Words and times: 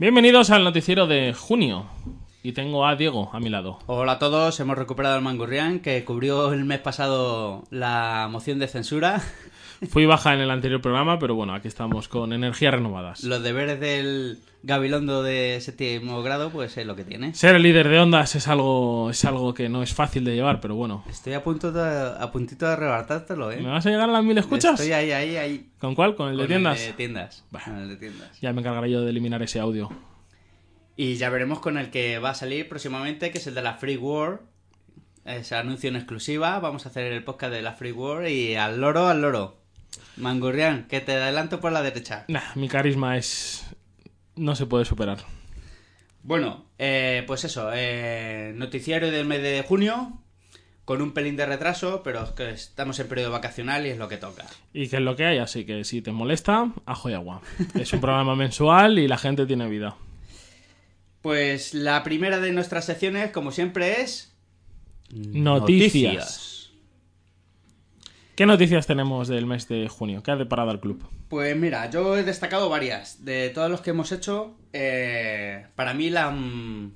Bienvenidos 0.00 0.48
al 0.48 0.64
noticiero 0.64 1.06
de 1.06 1.34
junio. 1.34 1.84
Y 2.42 2.52
tengo 2.52 2.86
a 2.86 2.96
Diego 2.96 3.28
a 3.34 3.38
mi 3.38 3.50
lado. 3.50 3.80
Hola 3.84 4.12
a 4.12 4.18
todos, 4.18 4.58
hemos 4.58 4.78
recuperado 4.78 5.16
el 5.16 5.22
Mangurrián 5.22 5.80
que 5.80 6.02
cubrió 6.06 6.54
el 6.54 6.64
mes 6.64 6.78
pasado 6.78 7.64
la 7.68 8.26
moción 8.30 8.58
de 8.58 8.66
censura. 8.66 9.20
Fui 9.88 10.04
baja 10.04 10.34
en 10.34 10.40
el 10.40 10.50
anterior 10.50 10.82
programa, 10.82 11.18
pero 11.18 11.34
bueno, 11.34 11.54
aquí 11.54 11.68
estamos 11.68 12.08
con 12.08 12.34
energías 12.34 12.74
renovadas. 12.74 13.24
Los 13.24 13.42
deberes 13.42 13.80
del 13.80 14.38
Gabilondo 14.62 15.22
de 15.22 15.58
séptimo 15.62 16.22
grado, 16.22 16.50
pues 16.50 16.76
es 16.76 16.86
lo 16.86 16.96
que 16.96 17.04
tiene. 17.04 17.32
Ser 17.34 17.56
el 17.56 17.62
líder 17.62 17.88
de 17.88 17.98
ondas 17.98 18.34
es 18.34 18.46
algo, 18.46 19.08
es 19.08 19.24
algo 19.24 19.54
que 19.54 19.70
no 19.70 19.82
es 19.82 19.94
fácil 19.94 20.24
de 20.24 20.34
llevar, 20.34 20.60
pero 20.60 20.74
bueno. 20.74 21.02
Estoy 21.08 21.32
a, 21.32 21.42
punto 21.42 21.72
de, 21.72 21.82
a 21.82 22.30
puntito 22.30 22.66
de 22.66 22.72
arrebatártelo, 22.74 23.50
¿eh? 23.50 23.56
¿Me 23.56 23.70
vas 23.70 23.86
a 23.86 23.90
llegar 23.90 24.10
a 24.10 24.12
las 24.12 24.22
mil 24.22 24.36
escuchas? 24.36 24.78
Estoy 24.78 24.92
ahí, 24.92 25.12
ahí, 25.12 25.36
ahí. 25.36 25.70
¿Con 25.78 25.94
cuál? 25.94 26.14
¿Con 26.14 26.28
el 26.28 26.36
de 26.36 26.42
Con 26.42 26.48
tiendas? 26.48 26.80
El 26.80 26.86
de 26.86 26.92
tiendas. 26.92 27.44
Con 27.64 27.76
el 27.78 27.88
de 27.88 27.96
tiendas. 27.96 28.40
Ya 28.40 28.52
me 28.52 28.60
encargaré 28.60 28.90
yo 28.90 29.00
de 29.00 29.08
eliminar 29.08 29.42
ese 29.42 29.60
audio. 29.60 29.90
Y 30.94 31.14
ya 31.14 31.30
veremos 31.30 31.60
con 31.60 31.78
el 31.78 31.90
que 31.90 32.18
va 32.18 32.30
a 32.30 32.34
salir 32.34 32.68
próximamente, 32.68 33.30
que 33.30 33.38
es 33.38 33.46
el 33.46 33.54
de 33.54 33.62
la 33.62 33.74
Free 33.74 33.96
World. 33.96 34.40
Es 35.24 35.52
anuncio 35.52 35.88
en 35.88 35.96
exclusiva. 35.96 36.58
Vamos 36.58 36.84
a 36.84 36.90
hacer 36.90 37.10
el 37.10 37.24
podcast 37.24 37.54
de 37.54 37.62
la 37.62 37.72
Free 37.72 37.92
World 37.92 38.28
y 38.28 38.56
al 38.56 38.78
loro, 38.78 39.08
al 39.08 39.22
loro. 39.22 39.59
Mangurrián, 40.20 40.86
que 40.88 41.00
te 41.00 41.12
adelanto 41.12 41.60
por 41.60 41.72
la 41.72 41.82
derecha. 41.82 42.24
Nah, 42.28 42.54
mi 42.54 42.68
carisma 42.68 43.16
es... 43.16 43.66
no 44.36 44.54
se 44.54 44.66
puede 44.66 44.84
superar. 44.84 45.18
Bueno, 46.22 46.66
eh, 46.78 47.24
pues 47.26 47.44
eso, 47.44 47.70
eh, 47.72 48.52
noticiario 48.54 49.10
del 49.10 49.26
mes 49.26 49.42
de 49.42 49.64
junio, 49.66 50.20
con 50.84 51.00
un 51.02 51.12
pelín 51.12 51.36
de 51.36 51.46
retraso, 51.46 52.02
pero 52.02 52.24
es 52.24 52.30
que 52.30 52.50
estamos 52.50 52.98
en 52.98 53.08
periodo 53.08 53.30
vacacional 53.30 53.86
y 53.86 53.90
es 53.90 53.98
lo 53.98 54.08
que 54.08 54.18
toca. 54.18 54.44
Y 54.74 54.88
que 54.88 54.96
es 54.96 55.02
lo 55.02 55.16
que 55.16 55.24
hay, 55.24 55.38
así 55.38 55.64
que 55.64 55.84
si 55.84 56.02
te 56.02 56.12
molesta, 56.12 56.72
ajo 56.84 57.08
y 57.08 57.14
agua. 57.14 57.40
Es 57.78 57.92
un 57.92 58.00
programa 58.00 58.36
mensual 58.36 58.98
y 58.98 59.08
la 59.08 59.16
gente 59.16 59.46
tiene 59.46 59.68
vida. 59.68 59.96
Pues 61.22 61.74
la 61.74 62.02
primera 62.02 62.40
de 62.40 62.52
nuestras 62.52 62.86
secciones, 62.86 63.30
como 63.30 63.52
siempre, 63.52 64.02
es... 64.02 64.34
Noticias. 65.10 66.59
¿Qué 68.40 68.46
noticias 68.46 68.86
tenemos 68.86 69.28
del 69.28 69.44
mes 69.44 69.68
de 69.68 69.86
junio? 69.90 70.22
¿Qué 70.22 70.30
ha 70.30 70.36
deparado 70.36 70.70
el 70.70 70.80
club? 70.80 71.04
Pues 71.28 71.54
mira, 71.54 71.90
yo 71.90 72.16
he 72.16 72.22
destacado 72.22 72.70
varias. 72.70 73.22
De 73.22 73.50
todos 73.50 73.70
los 73.70 73.82
que 73.82 73.90
hemos 73.90 74.12
hecho, 74.12 74.56
eh, 74.72 75.66
para 75.74 75.92
mí 75.92 76.08
la, 76.08 76.30
mm, 76.30 76.90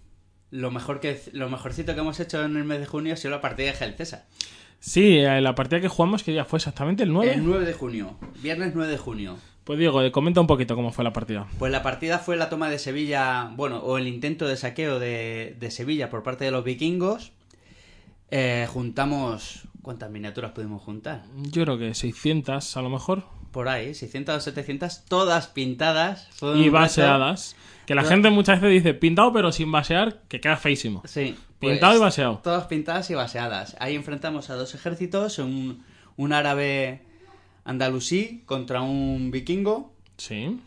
lo, 0.53 0.70
mejor 0.70 1.01
que, 1.01 1.20
lo 1.33 1.51
mejorcito 1.51 1.92
que 1.92 2.01
hemos 2.01 2.19
hecho 2.19 2.42
en 2.42 2.56
el 2.56 2.64
mes 2.64 2.81
de 2.81 2.86
junio 2.86 3.12
ha 3.12 3.19
sido 3.19 3.33
la 3.33 3.42
partida 3.42 3.67
de 3.67 3.75
Gel 3.75 3.92
César. 3.92 4.25
Sí, 4.81 5.19
eh, 5.19 5.42
la 5.42 5.55
partida 5.55 5.83
que 5.83 5.89
jugamos, 5.89 6.23
que 6.23 6.33
ya 6.33 6.47
fue 6.47 6.56
exactamente 6.56 7.03
el 7.03 7.12
9. 7.12 7.34
El 7.34 7.45
9 7.45 7.67
de 7.67 7.75
junio, 7.75 8.17
viernes 8.42 8.73
9 8.75 8.91
de 8.91 8.97
junio. 8.97 9.36
Pues 9.64 9.79
Diego, 9.79 10.01
eh, 10.01 10.11
comenta 10.11 10.41
un 10.41 10.47
poquito 10.47 10.75
cómo 10.75 10.92
fue 10.92 11.05
la 11.05 11.12
partida. 11.12 11.47
Pues 11.58 11.70
la 11.70 11.83
partida 11.83 12.20
fue 12.20 12.39
la 12.39 12.48
toma 12.48 12.70
de 12.70 12.79
Sevilla, 12.79 13.51
bueno, 13.55 13.81
o 13.81 13.98
el 13.98 14.08
intento 14.08 14.48
de 14.48 14.56
saqueo 14.56 14.98
de, 14.98 15.56
de 15.61 15.70
Sevilla 15.70 16.08
por 16.08 16.23
parte 16.23 16.47
de 16.47 16.53
los 16.53 16.64
vikingos. 16.64 17.33
Eh, 18.31 18.67
juntamos... 18.70 19.69
¿Cuántas 19.84 20.10
miniaturas 20.10 20.50
pudimos 20.50 20.82
juntar? 20.82 21.22
Yo 21.52 21.62
creo 21.62 21.78
que 21.78 21.94
600 21.94 22.77
a 22.77 22.82
lo 22.82 22.90
mejor. 22.90 23.22
Por 23.52 23.68
ahí, 23.68 23.94
600 23.94 24.34
o 24.36 24.40
700, 24.40 25.05
todas 25.05 25.46
pintadas. 25.46 26.28
Y 26.56 26.70
baseadas. 26.70 27.55
Que 27.86 27.94
la 27.94 28.00
Todas- 28.02 28.14
gente 28.14 28.30
muchas 28.30 28.61
veces 28.61 28.83
dice 28.83 28.94
pintado 28.94 29.33
pero 29.33 29.52
sin 29.52 29.70
basear, 29.70 30.23
que 30.28 30.40
queda 30.40 30.56
feísimo. 30.56 31.02
Sí. 31.05 31.36
Pintado 31.61 31.92
pues, 31.92 32.00
y 32.00 32.02
baseado. 32.02 32.40
Todas 32.42 32.67
pintadas 32.67 33.08
y 33.11 33.14
baseadas. 33.14 33.77
Ahí 33.78 33.94
enfrentamos 33.94 34.50
a 34.50 34.55
dos 34.55 34.74
ejércitos, 34.74 35.39
un, 35.39 35.84
un 36.17 36.33
árabe 36.33 37.02
andalusí 37.64 38.42
contra 38.46 38.83
un 38.83 39.30
vikingo. 39.30 39.92
Sí. 40.17 40.61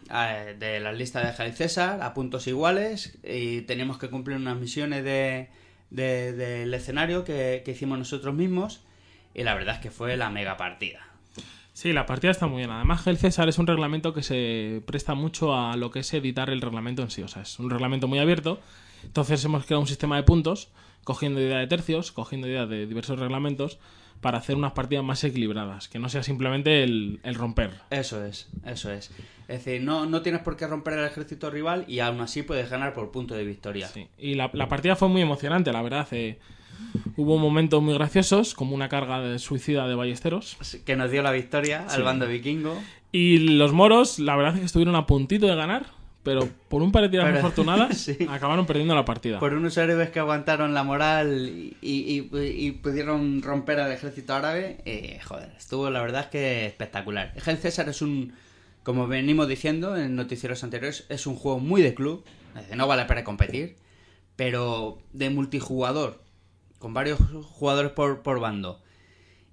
de 0.60 0.80
la 0.82 0.92
lista 0.92 1.26
de 1.26 1.32
Jaime 1.32 1.56
César 1.56 2.02
a 2.02 2.14
puntos 2.14 2.48
iguales 2.48 3.18
y 3.24 3.62
teníamos 3.62 3.98
que 3.98 4.10
cumplir 4.10 4.36
unas 4.36 4.58
misiones 4.58 5.06
de, 5.06 5.48
de- 5.90 6.34
del 6.34 6.74
escenario 6.74 7.24
que, 7.24 7.62
que 7.64 7.72
hicimos 7.72 7.98
nosotros 7.98 8.36
mismos 8.36 8.82
y 9.34 9.44
la 9.44 9.54
verdad 9.56 9.76
es 9.76 9.82
que 9.82 9.92
fue 9.92 10.16
la 10.18 10.30
mega 10.30 10.58
partida. 10.58 11.00
Sí, 11.74 11.94
la 11.94 12.08
partida 12.08 12.32
está 12.32 12.48
muy 12.48 12.58
bien. 12.60 12.72
Además, 12.72 13.06
el 13.06 13.18
César 13.18 13.48
es 13.50 13.60
un 13.60 13.68
reglamento 13.68 14.12
que 14.14 14.24
se 14.24 14.82
presta 14.88 15.14
mucho 15.14 15.56
a 15.56 15.76
lo 15.78 15.92
que 15.92 16.00
es 16.00 16.12
editar 16.14 16.50
el 16.50 16.60
reglamento 16.60 17.04
en 17.04 17.12
sí. 17.12 17.22
O 17.22 17.28
sea, 17.28 17.44
es 17.44 17.60
un 17.60 17.70
reglamento 17.70 18.08
muy 18.08 18.18
abierto. 18.18 18.60
Entonces 19.04 19.46
hemos 19.46 19.64
creado 19.66 19.82
un 19.82 19.88
sistema 19.88 20.16
de 20.16 20.24
puntos, 20.24 20.70
cogiendo 21.04 21.40
idea 21.40 21.60
de 21.60 21.68
tercios, 21.68 22.12
cogiendo 22.12 22.48
idea 22.48 22.66
de 22.66 22.88
diversos 22.88 23.20
reglamentos, 23.20 23.78
para 24.22 24.40
hacer 24.40 24.56
unas 24.56 24.72
partidas 24.72 25.04
más 25.06 25.24
equilibradas. 25.24 25.88
Que 25.88 26.00
no 26.00 26.10
sea 26.10 26.24
simplemente 26.24 26.82
el, 26.82 27.20
el 27.22 27.36
romper. 27.36 27.70
Eso 27.92 28.26
es, 28.26 28.50
eso 28.66 28.92
es. 28.92 29.12
Es 29.48 29.64
decir, 29.64 29.84
no, 29.84 30.08
no 30.08 30.24
tienes 30.24 30.42
por 30.42 30.58
qué 30.58 30.66
romper 30.66 30.96
el 30.96 31.06
ejército 31.06 31.52
rival 31.52 31.86
y 31.88 32.00
aún 32.00 32.20
así 32.22 32.42
puedes 32.42 32.72
ganar 32.72 32.94
por 32.94 33.12
punto 33.12 33.36
de 33.36 33.46
victoria. 33.46 33.88
Sí. 33.88 34.08
Y 34.18 34.34
la, 34.34 34.50
la 34.52 34.68
partida 34.68 34.96
fue 34.96 35.10
muy 35.10 35.22
emocionante, 35.22 35.72
la 35.72 35.84
verdad. 35.84 36.08
eh, 36.10 36.40
hubo 37.16 37.38
momentos 37.38 37.82
muy 37.82 37.94
graciosos, 37.94 38.54
como 38.54 38.76
una 38.76 38.90
carga 38.90 39.20
de 39.22 39.40
suicida 39.40 39.88
de 39.88 39.96
ballesteros. 39.96 40.58
Que 40.86 40.96
nos 40.96 41.12
dio 41.12 41.22
la 41.24 41.32
victoria 41.32 41.86
Sí. 41.90 41.96
al 41.98 42.04
bando 42.04 42.28
vikingo. 42.28 42.78
Y 43.12 43.38
los 43.58 43.74
moros, 43.74 44.20
la 44.20 44.36
verdad 44.36 44.54
es 44.56 44.60
que 44.60 44.66
estuvieron 44.66 44.96
a 44.96 45.06
puntito 45.06 45.48
de 45.48 45.56
ganar, 45.56 45.88
pero 46.24 46.48
por 46.68 46.82
un 46.82 46.92
par 46.92 47.04
de 47.10 47.10
Pero- 47.10 47.38
afortunadas 47.40 47.98
sí. 47.98 48.18
acabaron 48.30 48.66
perdiendo 48.66 48.94
la 48.96 49.06
partida. 49.06 49.40
Por 49.40 49.54
unos 49.54 49.78
héroes 49.78 50.10
que 50.10 50.20
aguantaron 50.20 50.74
la 50.74 50.84
moral 50.84 51.50
y, 51.50 51.78
y- 51.82 52.30
y 52.38 52.72
pudieron 52.74 53.42
romper 53.42 53.80
al 53.80 53.92
ejército 53.92 54.34
árabe, 54.36 54.80
eh, 54.86 55.20
joder, 55.26 55.52
estuvo 55.58 55.90
la 55.90 56.02
verdad 56.02 56.22
es 56.26 56.28
que 56.28 56.66
espectacular. 56.66 57.34
El 57.46 57.58
César 57.58 57.88
es 57.88 58.02
un, 58.02 58.34
como 58.84 59.08
venimos 59.08 59.48
diciendo 59.48 59.96
en 59.98 60.16
noticieros 60.16 60.64
anteriores, 60.66 61.06
es 61.10 61.26
un 61.28 61.36
juego 61.36 61.60
muy 61.60 61.82
de 61.82 61.94
club, 61.96 62.26
decir, 62.54 62.76
no 62.76 62.88
vale 62.88 63.06
para 63.06 63.24
competir, 63.24 63.78
pero 64.36 64.98
de 65.14 65.30
multijugador, 65.30 66.22
con 66.80 66.94
varios 66.94 67.20
jugadores 67.52 67.92
por, 67.92 68.22
por 68.22 68.40
bando. 68.40 68.82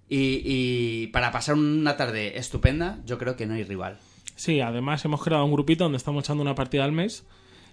Y, 0.08 0.42
y 0.44 1.06
para 1.08 1.32
pasar 1.32 1.54
una 1.54 1.96
tarde 1.96 2.38
estupenda, 2.38 2.98
yo 3.06 3.18
creo 3.18 3.36
que 3.36 3.46
no 3.46 3.54
hay 3.54 3.64
rival. 3.64 3.98
Sí, 4.36 4.60
además 4.60 5.04
hemos 5.04 5.22
creado 5.22 5.44
un 5.44 5.52
grupito 5.52 5.84
donde 5.84 5.96
estamos 5.98 6.24
echando 6.24 6.42
una 6.42 6.54
partida 6.54 6.84
al 6.84 6.92
mes, 6.92 7.24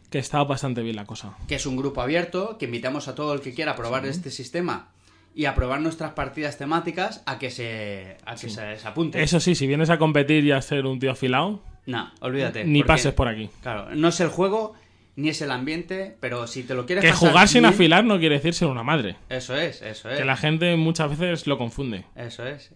que 0.10 0.20
está 0.20 0.44
bastante 0.44 0.82
bien 0.82 0.96
la 0.96 1.06
cosa. 1.06 1.36
que 1.48 1.56
es 1.56 1.66
un 1.66 1.76
grupo 1.78 2.02
abierto, 2.02 2.58
que 2.58 2.66
invitamos 2.66 3.08
a 3.08 3.16
todo 3.16 3.34
el 3.34 3.42
que 3.42 3.54
quiera 3.54 3.76
probar 3.76 4.06
este 4.06 4.30
sistema 4.32 4.90
y 5.34 5.46
a 5.46 5.56
probar 5.56 5.82
nuestras 5.82 6.12
partidas 6.12 6.58
temáticas 6.58 7.24
a 7.26 7.40
que 7.40 7.50
se, 7.52 8.18
a 8.26 8.36
que 8.36 8.50
se, 8.50 8.78
se 8.78 8.88
apunte. 8.88 9.22
Eso 9.24 9.40
sí, 9.40 9.56
si 9.56 9.68
vienes 9.68 9.90
a 9.90 9.98
competir 9.98 10.44
y 10.46 10.52
a 10.52 10.62
ser 10.62 10.86
un 10.86 11.00
tío 11.00 11.12
afilado, 11.12 11.62
No, 11.86 12.12
olvídate. 12.22 12.66
ni 12.66 12.80
porque, 12.80 12.88
pases 12.88 13.14
por 13.14 13.28
aquí. 13.28 13.50
Claro, 13.62 13.96
no 13.96 14.10
es 14.10 14.20
el 14.20 14.28
juego 14.30 14.74
ni 15.22 15.30
es 15.30 15.42
el 15.42 15.52
ambiente, 15.52 16.16
pero 16.20 16.48
si 16.48 16.64
te 16.64 16.74
lo 16.74 16.86
quieres 16.86 17.04
Que 17.04 17.12
pasar 17.12 17.30
jugar 17.30 17.48
sin 17.48 17.62
bien- 17.62 17.74
afilar 17.74 18.04
no 18.04 18.20
quiere 18.20 18.36
decir 18.36 18.54
ser 18.54 18.68
una 18.68 18.84
madre. 18.84 19.16
Eso 19.30 19.56
es, 19.56 19.82
eso 19.82 20.10
es. 20.10 20.18
Que 20.18 20.26
la 20.26 20.36
gente 20.38 20.76
muchas 20.76 21.10
veces 21.18 21.48
lo 21.48 21.58
confunde. 21.58 22.06
Eso 22.16 22.46
es. 22.46 22.72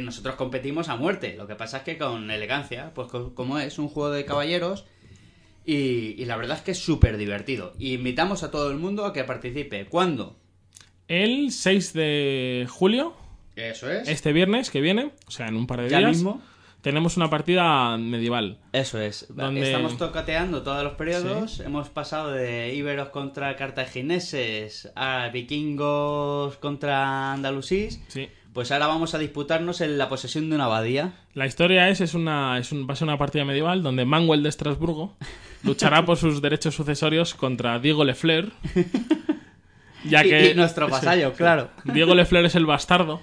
Nosotros 0.00 0.36
competimos 0.36 0.88
a 0.88 0.96
muerte. 0.96 1.34
Lo 1.36 1.46
que 1.46 1.54
pasa 1.54 1.78
es 1.78 1.82
que 1.82 1.98
con 1.98 2.30
elegancia, 2.30 2.92
pues 2.94 3.08
co- 3.08 3.34
como 3.34 3.58
es 3.58 3.78
un 3.78 3.88
juego 3.88 4.10
de 4.10 4.24
caballeros. 4.24 4.84
Y, 5.64 6.14
y 6.20 6.24
la 6.24 6.36
verdad 6.36 6.56
es 6.58 6.62
que 6.64 6.70
es 6.72 6.78
súper 6.78 7.16
divertido. 7.16 7.72
Y 7.78 7.94
invitamos 7.94 8.42
a 8.42 8.50
todo 8.50 8.70
el 8.70 8.78
mundo 8.78 9.04
a 9.06 9.12
que 9.12 9.22
participe. 9.24 9.86
¿Cuándo? 9.86 10.36
El 11.08 11.50
6 11.52 11.92
de 11.92 12.66
julio, 12.68 13.14
Eso 13.54 13.90
es. 13.90 14.08
este 14.08 14.32
viernes 14.32 14.70
que 14.70 14.80
viene, 14.80 15.12
o 15.26 15.30
sea, 15.30 15.46
en 15.48 15.56
un 15.56 15.66
par 15.66 15.82
de 15.82 15.88
ya 15.90 15.98
días, 15.98 16.10
mismo. 16.10 16.42
Tenemos 16.82 17.16
una 17.16 17.30
partida 17.30 17.96
medieval. 17.96 18.58
Eso 18.72 19.00
es. 19.00 19.26
Donde- 19.34 19.62
Estamos 19.62 19.96
tocateando 19.96 20.62
todos 20.62 20.82
los 20.84 20.94
periodos. 20.94 21.60
Hemos 21.60 21.88
pasado 21.88 22.30
de 22.32 22.74
íberos 22.74 23.08
contra 23.08 23.56
cartagineses 23.56 24.92
a 24.94 25.28
vikingos 25.32 26.56
contra 26.58 27.32
andalusís. 27.32 28.00
Sí. 28.08 28.28
Pues 28.52 28.70
ahora 28.70 28.86
vamos 28.86 29.14
a 29.14 29.18
disputarnos 29.18 29.80
en 29.80 29.96
la 29.96 30.10
posesión 30.10 30.50
de 30.50 30.56
una 30.56 30.66
abadía. 30.66 31.12
La 31.32 31.46
historia 31.46 31.88
es, 31.88 32.02
es 32.02 32.12
una, 32.12 32.58
es 32.58 32.70
un, 32.70 32.86
va 32.86 32.92
a 32.92 32.96
ser 32.96 33.08
una 33.08 33.16
partida 33.16 33.46
medieval 33.46 33.82
donde 33.82 34.04
Manuel 34.04 34.42
de 34.42 34.50
Estrasburgo 34.50 35.14
luchará 35.64 36.04
por 36.04 36.18
sus 36.18 36.42
derechos 36.42 36.74
sucesorios 36.74 37.34
contra 37.34 37.78
Diego 37.78 38.04
Lefleur. 38.04 38.52
Ya 40.04 40.24
que 40.24 40.50
y 40.50 40.54
nuestro 40.54 40.88
vasallo, 40.88 41.32
claro. 41.36 41.68
Diego 41.84 42.16
Lefleur 42.16 42.44
es 42.46 42.56
el 42.56 42.66
bastardo 42.66 43.20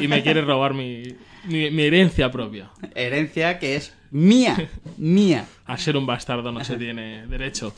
y 0.00 0.08
me 0.08 0.22
quiere 0.22 0.42
robar 0.42 0.74
mi, 0.74 1.02
mi, 1.44 1.70
mi 1.70 1.82
herencia 1.84 2.30
propia. 2.30 2.70
Herencia 2.94 3.58
que 3.58 3.76
es 3.76 3.94
mía. 4.10 4.68
Mía. 4.96 5.46
A 5.66 5.76
ser 5.78 5.96
un 5.96 6.06
bastardo 6.06 6.52
no 6.52 6.64
se 6.64 6.76
tiene 6.76 7.26
derecho. 7.26 7.72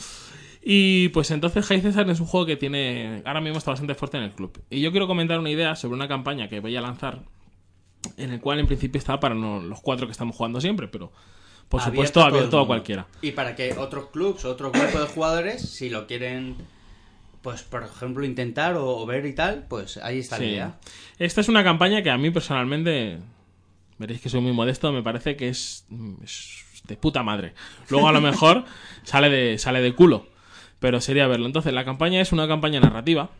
Y 0.64 1.08
pues 1.08 1.30
entonces 1.32 1.66
High 1.66 1.80
César 1.80 2.08
es 2.08 2.20
un 2.20 2.26
juego 2.26 2.46
que 2.46 2.56
tiene. 2.56 3.22
Ahora 3.24 3.40
mismo 3.40 3.58
está 3.58 3.72
bastante 3.72 3.94
fuerte 3.94 4.16
en 4.18 4.22
el 4.24 4.30
club. 4.32 4.62
Y 4.70 4.80
yo 4.80 4.90
quiero 4.92 5.06
comentar 5.06 5.38
una 5.38 5.50
idea 5.50 5.74
sobre 5.74 5.94
una 5.96 6.06
campaña 6.08 6.48
que 6.48 6.60
voy 6.60 6.76
a 6.76 6.80
lanzar. 6.80 7.22
En 8.16 8.32
el 8.32 8.40
cual 8.40 8.58
en 8.60 8.66
principio 8.66 8.98
está 8.98 9.18
para 9.20 9.34
no- 9.34 9.60
los 9.60 9.80
cuatro 9.80 10.06
que 10.06 10.12
estamos 10.12 10.34
jugando 10.36 10.60
siempre, 10.60 10.88
pero 10.88 11.12
por 11.68 11.80
Abierto 11.80 11.90
supuesto 11.94 12.20
a 12.22 12.26
abierto 12.26 12.60
a 12.60 12.66
cualquiera. 12.66 13.06
Y 13.22 13.30
para 13.32 13.54
que 13.56 13.72
otros 13.78 14.06
clubs, 14.10 14.44
otros 14.44 14.72
grupos 14.72 15.00
de 15.00 15.06
jugadores, 15.06 15.62
si 15.62 15.88
lo 15.88 16.06
quieren, 16.06 16.56
pues 17.42 17.62
por 17.62 17.82
ejemplo, 17.84 18.24
intentar 18.24 18.76
o, 18.76 18.98
o 18.98 19.06
ver 19.06 19.26
y 19.26 19.34
tal, 19.34 19.66
pues 19.68 19.96
ahí 19.98 20.18
está 20.20 20.38
la 20.38 20.44
idea. 20.44 20.78
Esta 21.18 21.40
es 21.40 21.48
una 21.48 21.62
campaña 21.64 22.02
que 22.02 22.10
a 22.10 22.18
mí 22.18 22.30
personalmente, 22.30 23.18
veréis 23.98 24.20
que 24.20 24.28
soy 24.28 24.40
muy 24.40 24.52
modesto, 24.52 24.92
me 24.92 25.02
parece 25.02 25.36
que 25.36 25.48
es, 25.48 25.86
es- 26.22 26.64
de 26.86 26.96
puta 26.96 27.22
madre. 27.22 27.54
Luego 27.90 28.08
a 28.08 28.12
lo 28.12 28.20
mejor 28.30 28.64
sale 29.04 29.28
de, 29.30 29.56
sale 29.58 29.80
de 29.80 29.94
culo, 29.94 30.26
pero 30.80 31.00
sería 31.00 31.28
verlo. 31.28 31.46
Entonces, 31.46 31.72
la 31.72 31.84
campaña 31.84 32.20
es 32.20 32.32
una 32.32 32.48
campaña 32.48 32.80
narrativa. 32.80 33.30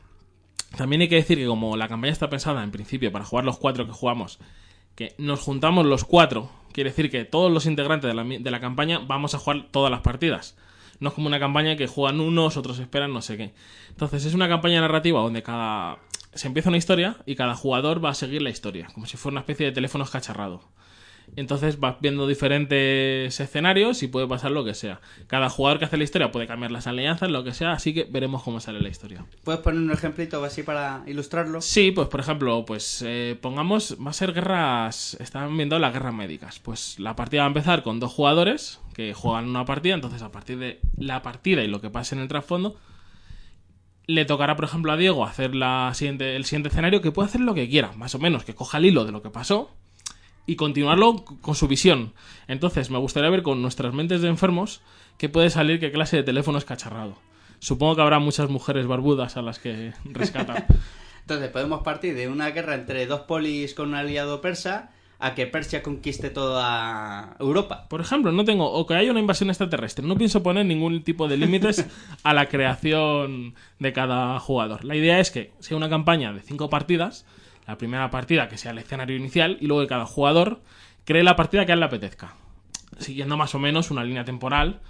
También 0.77 1.03
hay 1.03 1.09
que 1.09 1.17
decir 1.17 1.39
que 1.39 1.47
como 1.47 1.77
la 1.77 1.89
campaña 1.89 2.13
está 2.13 2.31
pensada 2.31 2.63
en 2.63 2.71
principio 2.71 3.11
para 3.13 3.25
jugar 3.25 3.45
los 3.45 3.59
cuatro 3.59 3.85
que 3.87 3.93
jugamos, 3.93 4.39
que 4.95 5.15
nos 5.19 5.41
juntamos 5.41 5.85
los 5.87 6.05
cuatro, 6.05 6.51
quiere 6.73 6.91
decir 6.91 7.11
que 7.11 7.25
todos 7.25 7.51
los 7.53 7.67
integrantes 7.67 8.09
de 8.09 8.15
la, 8.15 8.23
de 8.25 8.51
la 8.51 8.61
campaña 8.61 9.01
vamos 9.01 9.35
a 9.35 9.39
jugar 9.39 9.67
todas 9.71 9.91
las 9.91 10.01
partidas. 10.03 10.57
No 11.03 11.09
es 11.09 11.15
como 11.17 11.27
una 11.27 11.41
campaña 11.41 11.75
que 11.75 11.89
juegan 11.89 12.21
unos, 12.21 12.57
otros 12.57 12.79
esperan, 12.79 13.13
no 13.13 13.23
sé 13.23 13.37
qué. 13.37 13.53
Entonces 13.89 14.25
es 14.25 14.35
una 14.35 14.49
campaña 14.49 14.81
narrativa 14.81 15.21
donde 15.21 15.43
cada... 15.43 15.99
Se 16.33 16.47
empieza 16.47 16.69
una 16.69 16.79
historia 16.79 17.17
y 17.27 17.35
cada 17.35 17.57
jugador 17.57 18.03
va 18.03 18.11
a 18.11 18.15
seguir 18.15 18.41
la 18.41 18.51
historia, 18.51 18.87
como 18.95 19.07
si 19.07 19.17
fuera 19.17 19.33
una 19.33 19.41
especie 19.41 19.67
de 19.67 19.73
teléfono 19.73 20.05
escacharrado. 20.05 20.63
Entonces 21.35 21.81
vas 21.81 21.97
viendo 22.01 22.27
diferentes 22.27 23.41
escenarios 23.41 24.03
y 24.03 24.09
puede 24.09 24.27
pasar 24.27 24.51
lo 24.51 24.65
que 24.65 24.75
sea. 24.75 25.01
Cada 25.29 25.49
jugador 25.49 25.79
que 25.79 25.87
hace 25.87 25.97
la 25.97 26.05
historia 26.05 26.31
puede 26.31 26.47
cambiar 26.47 26.71
las 26.71 26.87
alianzas, 26.87 27.31
lo 27.31 27.43
que 27.43 27.55
sea, 27.55 27.73
así 27.73 27.95
que 27.95 28.05
veremos 28.05 28.43
cómo 28.43 28.61
sale 28.61 28.81
la 28.81 28.91
historia. 28.91 29.25
¿Puedes 29.43 29.63
poner 29.63 29.81
un 29.81 29.91
ejemplito 29.91 30.45
así 30.45 30.63
para 30.63 31.03
ilustrarlo? 31.07 31.63
Sí, 31.63 31.91
pues 31.91 32.09
por 32.09 32.21
ejemplo, 32.21 32.65
pues 32.67 33.03
eh, 33.07 33.39
pongamos, 33.41 33.97
va 34.05 34.11
a 34.11 34.15
ser 34.15 34.35
guerras, 34.35 35.17
están 35.21 35.57
viendo 35.57 35.79
las 35.79 35.95
guerras 35.95 36.13
médicas. 36.13 36.59
Pues 36.59 36.99
la 36.99 37.17
partida 37.17 37.43
va 37.43 37.47
a 37.47 37.49
empezar 37.49 37.83
con 37.83 37.99
dos 37.99 38.13
jugadores 38.13 38.81
que 38.93 39.15
juegan 39.15 39.49
una 39.49 39.65
partida, 39.65 39.95
entonces 39.95 40.21
a 40.21 40.31
partir 40.31 40.59
de 40.59 40.81
la 40.99 41.23
partida 41.23 41.65
y 41.65 41.67
lo 41.67 41.81
que 41.81 41.89
pase 41.89 42.15
en 42.15 42.21
el 42.21 42.29
trasfondo, 42.29 42.77
le 44.07 44.27
tocará, 44.27 44.55
por 44.55 44.67
ejemplo, 44.67 44.93
a 44.93 44.99
Diego 44.99 45.25
hacer 45.25 45.55
la 45.55 45.93
siguiente, 45.95 46.37
el 46.37 46.45
siguiente 46.45 46.69
escenario, 46.69 47.01
que 47.01 47.11
puede 47.11 47.29
hacer 47.29 47.41
lo 47.41 47.55
que 47.55 47.71
quiera, 47.71 47.93
más 47.93 48.15
o 48.15 48.19
menos, 48.19 48.45
que 48.45 48.55
coja 48.55 48.77
el 48.77 48.85
hilo 48.85 49.07
de 49.07 49.13
lo 49.13 49.23
que 49.23 49.31
pasó 49.31 49.71
y 50.47 50.57
continuarlo 50.57 51.25
con 51.41 51.55
su 51.55 51.69
visión. 51.69 52.13
Entonces, 52.49 52.91
me 52.91 52.99
gustaría 52.99 53.31
ver 53.31 53.43
con 53.43 53.63
nuestras 53.63 53.95
mentes 53.95 54.23
de 54.23 54.29
enfermos 54.29 54.81
qué 55.19 55.29
puede 55.29 55.51
salir, 55.51 55.81
qué 55.81 55.93
clase 55.93 56.17
de 56.17 56.23
teléfono 56.23 56.59
es 56.59 56.65
cacharrado. 56.65 57.17
Supongo 57.59 57.97
que 57.97 58.03
habrá 58.03 58.19
muchas 58.19 58.51
mujeres 58.51 58.87
barbudas 58.87 59.37
a 59.37 59.43
las 59.43 59.59
que 59.59 59.93
rescatan. 60.05 60.67
Entonces, 61.21 61.51
podemos 61.51 61.83
partir 61.83 62.15
de 62.15 62.29
una 62.29 62.51
guerra 62.51 62.75
entre 62.75 63.07
dos 63.07 63.21
polis 63.21 63.75
con 63.75 63.91
un 63.91 63.95
aliado 63.95 64.41
persa 64.41 64.91
a 65.23 65.37
que 65.37 65.47
Persia 65.47 65.85
conquiste 65.85 66.31
toda 66.31 67.37
Europa. 67.39 67.87
Por 67.89 68.01
ejemplo, 68.01 68.33
no 68.33 68.45
tengo, 68.45 68.73
o 68.73 68.85
que 68.87 68.95
haya 68.95 69.13
una 69.13 69.21
invasión 69.21 69.51
extraterrestre. 69.51 70.05
No 70.05 70.17
pienso 70.17 70.43
poner 70.43 70.67
ningún 70.67 71.05
tipo 71.05 71.29
de 71.29 71.37
límites 71.37 71.87
a 72.25 72.35
la 72.35 72.49
creación 72.49 73.55
de 73.79 73.93
cada 73.93 74.41
jugador. 74.41 74.85
La 74.85 74.97
idea 74.97 75.21
es 75.21 75.31
que 75.31 75.53
sea 75.61 75.77
una 75.77 75.89
campaña 75.89 76.33
de 76.33 76.41
cinco 76.41 76.69
partidas 76.69 77.25
la 77.67 77.79
primera 77.79 78.11
partida 78.11 78.49
que 78.49 78.59
sea 78.59 78.73
el 78.73 78.79
escenario 78.79 79.17
inicial 79.17 79.59
y 79.61 79.67
luego 79.67 79.83
que 79.83 79.89
cada 79.89 80.07
jugador 80.07 80.63
cree 81.05 81.23
la 81.23 81.37
partida 81.37 81.67
que 81.67 81.73
a 81.73 81.75
él 81.75 81.81
le 81.81 81.87
apetezca, 81.87 82.35
siguiendo 82.99 83.37
más 83.37 83.55
o 83.55 83.59
menos 83.59 83.91
una 83.91 84.05
línea 84.05 84.25
temporal 84.25 84.81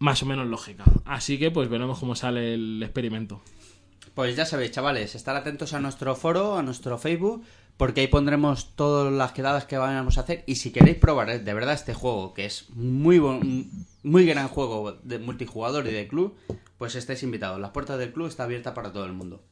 más 0.00 0.22
o 0.22 0.26
menos 0.26 0.46
lógica. 0.48 0.84
Así 1.04 1.38
que 1.38 1.52
pues 1.52 1.68
veremos 1.68 2.00
cómo 2.00 2.16
sale 2.16 2.54
el 2.54 2.82
experimento. 2.82 3.40
Pues 4.14 4.34
ya 4.34 4.44
sabéis, 4.44 4.72
chavales, 4.72 5.14
estar 5.14 5.36
atentos 5.36 5.72
a 5.72 5.80
nuestro 5.80 6.16
foro, 6.16 6.58
a 6.58 6.62
nuestro 6.62 6.98
Facebook, 6.98 7.44
porque 7.76 8.00
ahí 8.00 8.06
pondremos 8.08 8.74
todas 8.74 9.12
las 9.12 9.32
quedadas 9.32 9.66
que 9.66 9.78
vamos 9.78 10.18
a 10.18 10.22
hacer. 10.22 10.42
Y 10.46 10.56
si 10.56 10.72
queréis 10.72 10.96
probar 10.96 11.30
eh, 11.30 11.38
de 11.38 11.54
verdad 11.54 11.74
este 11.74 11.94
juego, 11.94 12.34
que 12.34 12.46
es 12.46 12.68
muy 12.70 13.20
muy 14.02 14.26
gran 14.26 14.48
juego 14.48 14.92
de 15.02 15.18
multijugador 15.18 15.86
y 15.86 15.92
de 15.92 16.08
club, 16.08 16.36
pues 16.76 16.96
estáis 16.96 17.22
invitados. 17.22 17.60
Las 17.60 17.70
puertas 17.70 17.98
del 17.98 18.12
club 18.12 18.26
está 18.26 18.44
abierta 18.44 18.74
para 18.74 18.92
todo 18.92 19.04
el 19.04 19.12
mundo. 19.12 19.44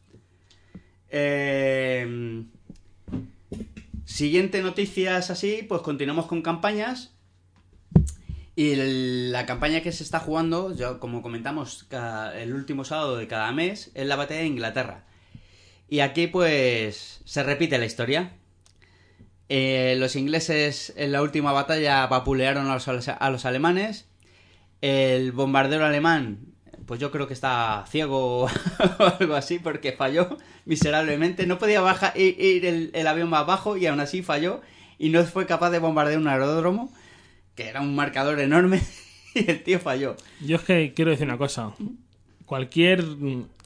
Eh, 1.10 2.44
siguiente 4.05 4.62
noticias 4.62 5.31
así, 5.31 5.64
pues 5.69 5.82
continuamos 5.82 6.26
con 6.26 6.43
campañas. 6.43 7.14
Y 8.56 8.75
la 9.31 9.46
campaña 9.46 9.82
que 9.82 9.93
se 9.93 10.02
está 10.02 10.19
jugando, 10.19 10.75
ya 10.75 10.99
como 10.99 11.22
comentamos, 11.22 11.87
el 12.34 12.55
último 12.55 12.84
sábado 12.84 13.16
de 13.16 13.28
cada 13.28 13.52
mes, 13.52 13.93
es 13.94 14.06
la 14.06 14.16
batalla 14.16 14.40
de 14.40 14.46
Inglaterra. 14.46 15.05
Y 15.88 16.00
aquí 16.00 16.26
pues 16.26 17.20
se 17.25 17.43
repite 17.44 17.78
la 17.78 17.87
historia. 17.87 18.32
Eh, 19.49 19.94
los 19.99 20.16
ingleses 20.16 20.93
en 20.96 21.12
la 21.12 21.22
última 21.22 21.52
batalla 21.52 22.06
vapulearon 22.08 22.69
a 22.69 22.75
los, 22.75 22.88
a 22.88 23.31
los 23.31 23.44
alemanes. 23.44 24.08
El 24.81 25.32
bombardero 25.32 25.84
alemán 25.84 26.54
pues 26.88 26.99
yo 26.99 27.11
creo 27.11 27.29
que 27.29 27.35
está 27.35 27.85
ciego 27.87 28.44
o 28.99 29.05
algo 29.20 29.35
así 29.35 29.58
porque 29.58 29.93
falló 29.93 30.38
miserablemente. 30.64 31.46
No 31.46 31.58
podía 31.58 31.82
bajar, 31.82 32.19
ir, 32.19 32.64
el, 32.64 33.06
avión 33.06 33.29
más 33.29 33.46
bajo 33.46 33.76
y 33.76 33.87
aún 33.87 34.00
así 34.00 34.23
falló 34.23 34.62
y 34.99 35.11
no 35.11 35.23
fue 35.25 35.44
capaz 35.44 35.69
de 35.69 35.81
bombardear 35.81 36.19
un 36.19 36.29
aeródromo, 36.29 36.90
que 37.55 37.69
era 37.69 37.82
un 37.82 37.94
marcador 37.94 38.40
enorme, 38.40 38.81
y 39.35 39.50
el 39.50 39.62
tío 39.62 39.79
falló. 39.79 40.17
Yo 40.40 40.56
es 40.56 40.62
que 40.62 40.94
quiero 40.94 41.11
decir 41.11 41.26
una 41.26 41.37
cosa. 41.37 41.75
Cualquier 42.46 43.05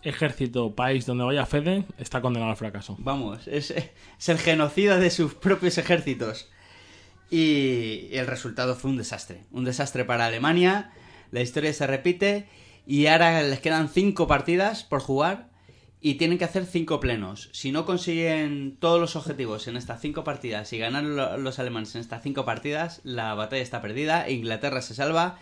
ejército 0.02 0.66
o 0.66 0.74
país 0.74 1.06
donde 1.06 1.22
vaya 1.22 1.46
Fede 1.46 1.84
está 1.98 2.20
condenado 2.20 2.50
al 2.50 2.56
fracaso. 2.56 2.96
Vamos, 2.98 3.46
es, 3.46 3.70
es 3.70 4.28
el 4.28 4.38
genocida 4.38 4.98
de 4.98 5.10
sus 5.10 5.34
propios 5.34 5.78
ejércitos. 5.78 6.50
Y 7.30 8.08
el 8.10 8.26
resultado 8.26 8.74
fue 8.74 8.90
un 8.90 8.96
desastre. 8.96 9.44
Un 9.52 9.64
desastre 9.64 10.04
para 10.04 10.26
Alemania. 10.26 10.90
La 11.30 11.40
historia 11.40 11.72
se 11.72 11.86
repite 11.86 12.48
y 12.86 13.06
ahora 13.06 13.42
les 13.42 13.60
quedan 13.60 13.88
cinco 13.88 14.26
partidas 14.26 14.84
por 14.84 15.00
jugar 15.00 15.50
y 16.00 16.14
tienen 16.14 16.36
que 16.36 16.44
hacer 16.44 16.66
cinco 16.66 16.98
plenos. 16.98 17.48
Si 17.52 17.70
no 17.70 17.86
consiguen 17.86 18.76
todos 18.80 19.00
los 19.00 19.14
objetivos 19.14 19.68
en 19.68 19.76
estas 19.76 20.00
cinco 20.00 20.24
partidas 20.24 20.72
y 20.72 20.78
ganan 20.78 21.16
los 21.16 21.58
alemanes 21.60 21.94
en 21.94 22.00
estas 22.00 22.22
cinco 22.22 22.44
partidas, 22.44 23.00
la 23.04 23.34
batalla 23.34 23.62
está 23.62 23.80
perdida, 23.80 24.28
Inglaterra 24.28 24.82
se 24.82 24.94
salva 24.94 25.38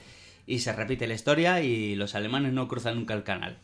y 0.46 0.58
se 0.58 0.72
repite 0.74 1.06
la 1.06 1.14
historia 1.14 1.62
y 1.62 1.94
los 1.94 2.14
alemanes 2.14 2.52
no 2.52 2.68
cruzan 2.68 2.96
nunca 2.96 3.14
el 3.14 3.22
canal. 3.22 3.58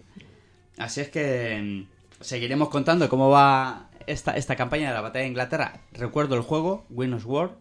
Así 0.79 1.03
es 1.03 1.11
que 1.11 1.61
mm, 1.63 2.23
seguiremos 2.23 2.71
contando 2.71 3.11
cómo 3.11 3.29
va 3.29 3.91
esta, 4.07 4.37
esta 4.37 4.57
campaña 4.57 4.89
de 4.89 4.95
la 4.95 5.03
batalla 5.03 5.25
de 5.25 5.29
Inglaterra. 5.29 5.81
Recuerdo 5.93 6.35
el 6.35 6.43
juego, 6.43 6.87
Win 6.89 7.19
War, 7.25 7.57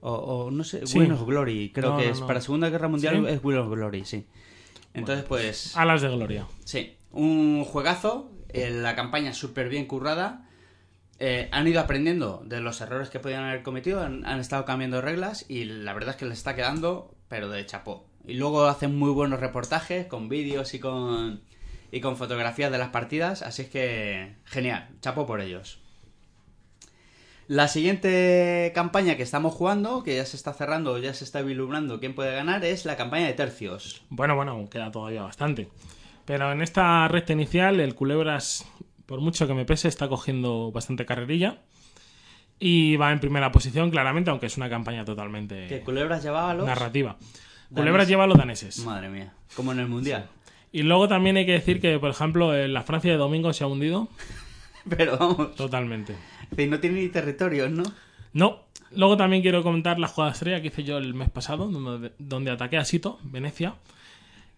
o, 0.00 0.50
no 0.50 0.64
sé, 0.64 0.82
Win 0.96 1.16
Glory, 1.24 1.70
creo 1.72 1.96
que 1.96 2.10
es 2.10 2.20
para 2.20 2.40
Segunda 2.40 2.68
Guerra 2.68 2.88
Mundial 2.88 3.28
es 3.28 3.44
Win 3.44 3.70
Glory, 3.70 4.04
sí. 4.04 4.26
Entonces, 4.94 5.24
pues. 5.24 5.76
Alas 5.76 6.02
de 6.02 6.08
gloria. 6.08 6.46
Sí, 6.64 6.96
un 7.10 7.64
juegazo. 7.64 8.30
Eh, 8.48 8.70
la 8.70 8.94
campaña 8.94 9.32
súper 9.32 9.68
bien 9.68 9.86
currada. 9.86 10.48
Eh, 11.18 11.48
han 11.52 11.68
ido 11.68 11.80
aprendiendo 11.80 12.42
de 12.44 12.60
los 12.60 12.80
errores 12.80 13.08
que 13.08 13.20
podían 13.20 13.44
haber 13.44 13.62
cometido, 13.62 14.00
han, 14.02 14.24
estado 14.40 14.64
cambiando 14.64 15.00
reglas 15.00 15.48
y 15.48 15.64
la 15.64 15.92
verdad 15.92 16.10
es 16.10 16.16
que 16.16 16.24
les 16.26 16.38
está 16.38 16.56
quedando, 16.56 17.14
pero 17.28 17.48
de 17.48 17.64
chapó. 17.64 18.08
Y 18.26 18.34
luego 18.34 18.64
hacen 18.64 18.98
muy 18.98 19.10
buenos 19.10 19.38
reportajes 19.38 20.06
con 20.06 20.28
vídeos 20.28 20.74
y 20.74 20.80
con, 20.80 21.42
y 21.92 22.00
con 22.00 22.16
fotografías 22.16 22.72
de 22.72 22.78
las 22.78 22.88
partidas, 22.88 23.42
así 23.42 23.62
es 23.62 23.68
que 23.68 24.34
genial, 24.46 24.88
chapó 25.00 25.24
por 25.24 25.40
ellos. 25.40 25.81
La 27.52 27.68
siguiente 27.68 28.72
campaña 28.74 29.18
que 29.18 29.22
estamos 29.22 29.52
jugando, 29.52 30.02
que 30.02 30.16
ya 30.16 30.24
se 30.24 30.38
está 30.38 30.54
cerrando, 30.54 30.96
ya 30.96 31.12
se 31.12 31.24
está 31.24 31.42
vislumbrando 31.42 32.00
quién 32.00 32.14
puede 32.14 32.34
ganar, 32.34 32.64
es 32.64 32.86
la 32.86 32.96
campaña 32.96 33.26
de 33.26 33.34
tercios. 33.34 34.00
Bueno, 34.08 34.34
bueno, 34.34 34.70
queda 34.70 34.90
todavía 34.90 35.20
bastante. 35.20 35.68
Pero 36.24 36.50
en 36.50 36.62
esta 36.62 37.06
recta 37.08 37.34
inicial, 37.34 37.78
el 37.80 37.94
Culebras, 37.94 38.64
por 39.04 39.20
mucho 39.20 39.46
que 39.46 39.52
me 39.52 39.66
pese, 39.66 39.88
está 39.88 40.08
cogiendo 40.08 40.72
bastante 40.72 41.04
carrerilla. 41.04 41.58
Y 42.58 42.96
va 42.96 43.12
en 43.12 43.20
primera 43.20 43.52
posición, 43.52 43.90
claramente, 43.90 44.30
aunque 44.30 44.46
es 44.46 44.56
una 44.56 44.70
campaña 44.70 45.04
totalmente. 45.04 45.66
¿Que 45.66 45.82
Culebras 45.82 46.22
llevaba 46.22 46.54
los? 46.54 46.64
Narrativa. 46.64 47.18
Culebras 47.74 48.08
lleva 48.08 48.24
a 48.24 48.28
los 48.28 48.38
daneses. 48.38 48.78
Madre 48.78 49.10
mía, 49.10 49.34
como 49.54 49.72
en 49.72 49.80
el 49.80 49.88
mundial. 49.88 50.26
Y 50.72 50.84
luego 50.84 51.06
también 51.06 51.36
hay 51.36 51.44
que 51.44 51.52
decir 51.52 51.82
que, 51.82 51.98
por 51.98 52.08
ejemplo, 52.08 52.66
la 52.66 52.82
Francia 52.82 53.12
de 53.12 53.18
Domingo 53.18 53.52
se 53.52 53.62
ha 53.62 53.66
hundido. 53.66 54.08
Pero 54.96 55.16
vamos. 55.18 55.54
Totalmente. 55.54 56.14
Y 56.56 56.66
no 56.66 56.80
tiene 56.80 57.00
ni 57.00 57.08
territorios, 57.08 57.70
¿no? 57.70 57.84
No. 58.32 58.60
Luego 58.94 59.16
también 59.16 59.42
quiero 59.42 59.62
comentar 59.62 59.98
la 59.98 60.08
jugada 60.08 60.32
estrella 60.32 60.60
que 60.60 60.68
hice 60.68 60.84
yo 60.84 60.98
el 60.98 61.14
mes 61.14 61.30
pasado, 61.30 61.66
donde, 61.68 62.50
ataqué 62.50 62.76
a 62.76 62.84
Sito, 62.84 63.18
Venecia, 63.22 63.76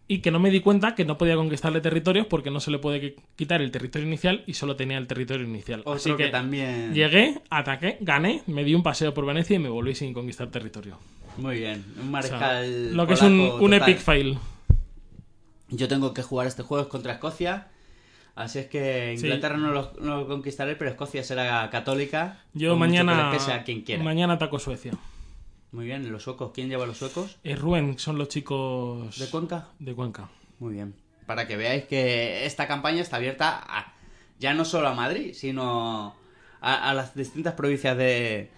y 0.08 0.18
que 0.18 0.32
no 0.32 0.40
me 0.40 0.50
di 0.50 0.60
cuenta 0.60 0.96
que 0.96 1.04
no 1.04 1.16
podía 1.16 1.36
conquistarle 1.36 1.80
territorios 1.80 2.26
porque 2.26 2.50
no 2.50 2.58
se 2.58 2.72
le 2.72 2.80
puede 2.80 3.14
quitar 3.36 3.62
el 3.62 3.70
territorio 3.70 4.08
inicial 4.08 4.42
y 4.48 4.54
solo 4.54 4.74
tenía 4.74 4.98
el 4.98 5.06
territorio 5.06 5.46
inicial. 5.46 5.84
Así 5.86 6.16
que, 6.16 6.28
también. 6.28 6.92
Llegué, 6.92 7.40
ataqué, 7.48 7.98
gané, 8.00 8.42
me 8.48 8.64
di 8.64 8.74
un 8.74 8.82
paseo 8.82 9.14
por 9.14 9.24
Venecia 9.24 9.54
y 9.54 9.60
me 9.60 9.68
volví 9.68 9.94
sin 9.94 10.12
conquistar 10.12 10.48
territorio. 10.48 10.98
Muy 11.36 11.60
bien, 11.60 11.84
un 12.00 12.10
mariscal. 12.10 12.92
lo 12.92 13.06
que 13.06 13.14
es 13.14 13.22
un, 13.22 13.38
un 13.38 13.72
epic 13.72 13.98
fail. 13.98 14.36
Yo 15.68 15.86
tengo 15.86 16.12
que 16.12 16.22
jugar 16.22 16.48
este 16.48 16.64
juego 16.64 16.88
contra 16.88 17.12
Escocia 17.12 17.68
Así 18.34 18.58
es 18.58 18.66
que 18.66 19.14
Inglaterra 19.14 19.56
no, 19.56 19.70
lo, 19.70 20.26
conquistaré, 20.26 20.74
pero 20.74 20.90
Escocia 20.90 21.22
será 21.22 21.70
católica. 21.70 22.40
Yo 22.52 22.76
mañana. 22.76 23.32
Mañana 24.02 24.34
ataco 24.34 24.58
Suecia. 24.58 24.92
Muy 25.70 25.86
bien, 25.86 26.10
¿los 26.10 26.22
suecos? 26.22 26.52
¿Quién 26.54 26.68
lleva 26.68 26.86
los 26.86 26.98
suecos? 26.98 27.36
Es 27.42 27.58
Rubén, 27.58 27.98
son 27.98 28.16
los 28.16 28.28
chicos. 28.28 29.18
¿De 29.18 29.26
Cuenca? 29.28 29.68
De 29.78 29.94
Cuenca. 29.94 30.28
Muy 30.60 30.74
bien. 30.74 30.94
Para 31.26 31.48
que 31.48 31.56
veáis 31.56 31.84
que 31.84 32.46
esta 32.46 32.68
campaña 32.68 33.02
está 33.02 33.16
abierta 33.16 33.64
ya 34.38 34.54
no 34.54 34.64
solo 34.64 34.88
a 34.88 34.94
Madrid, 34.94 35.32
sino 35.34 36.14
a, 36.60 36.94
las 36.94 37.14
distintas 37.14 37.54
provincias 37.54 37.96
de, 37.96 38.50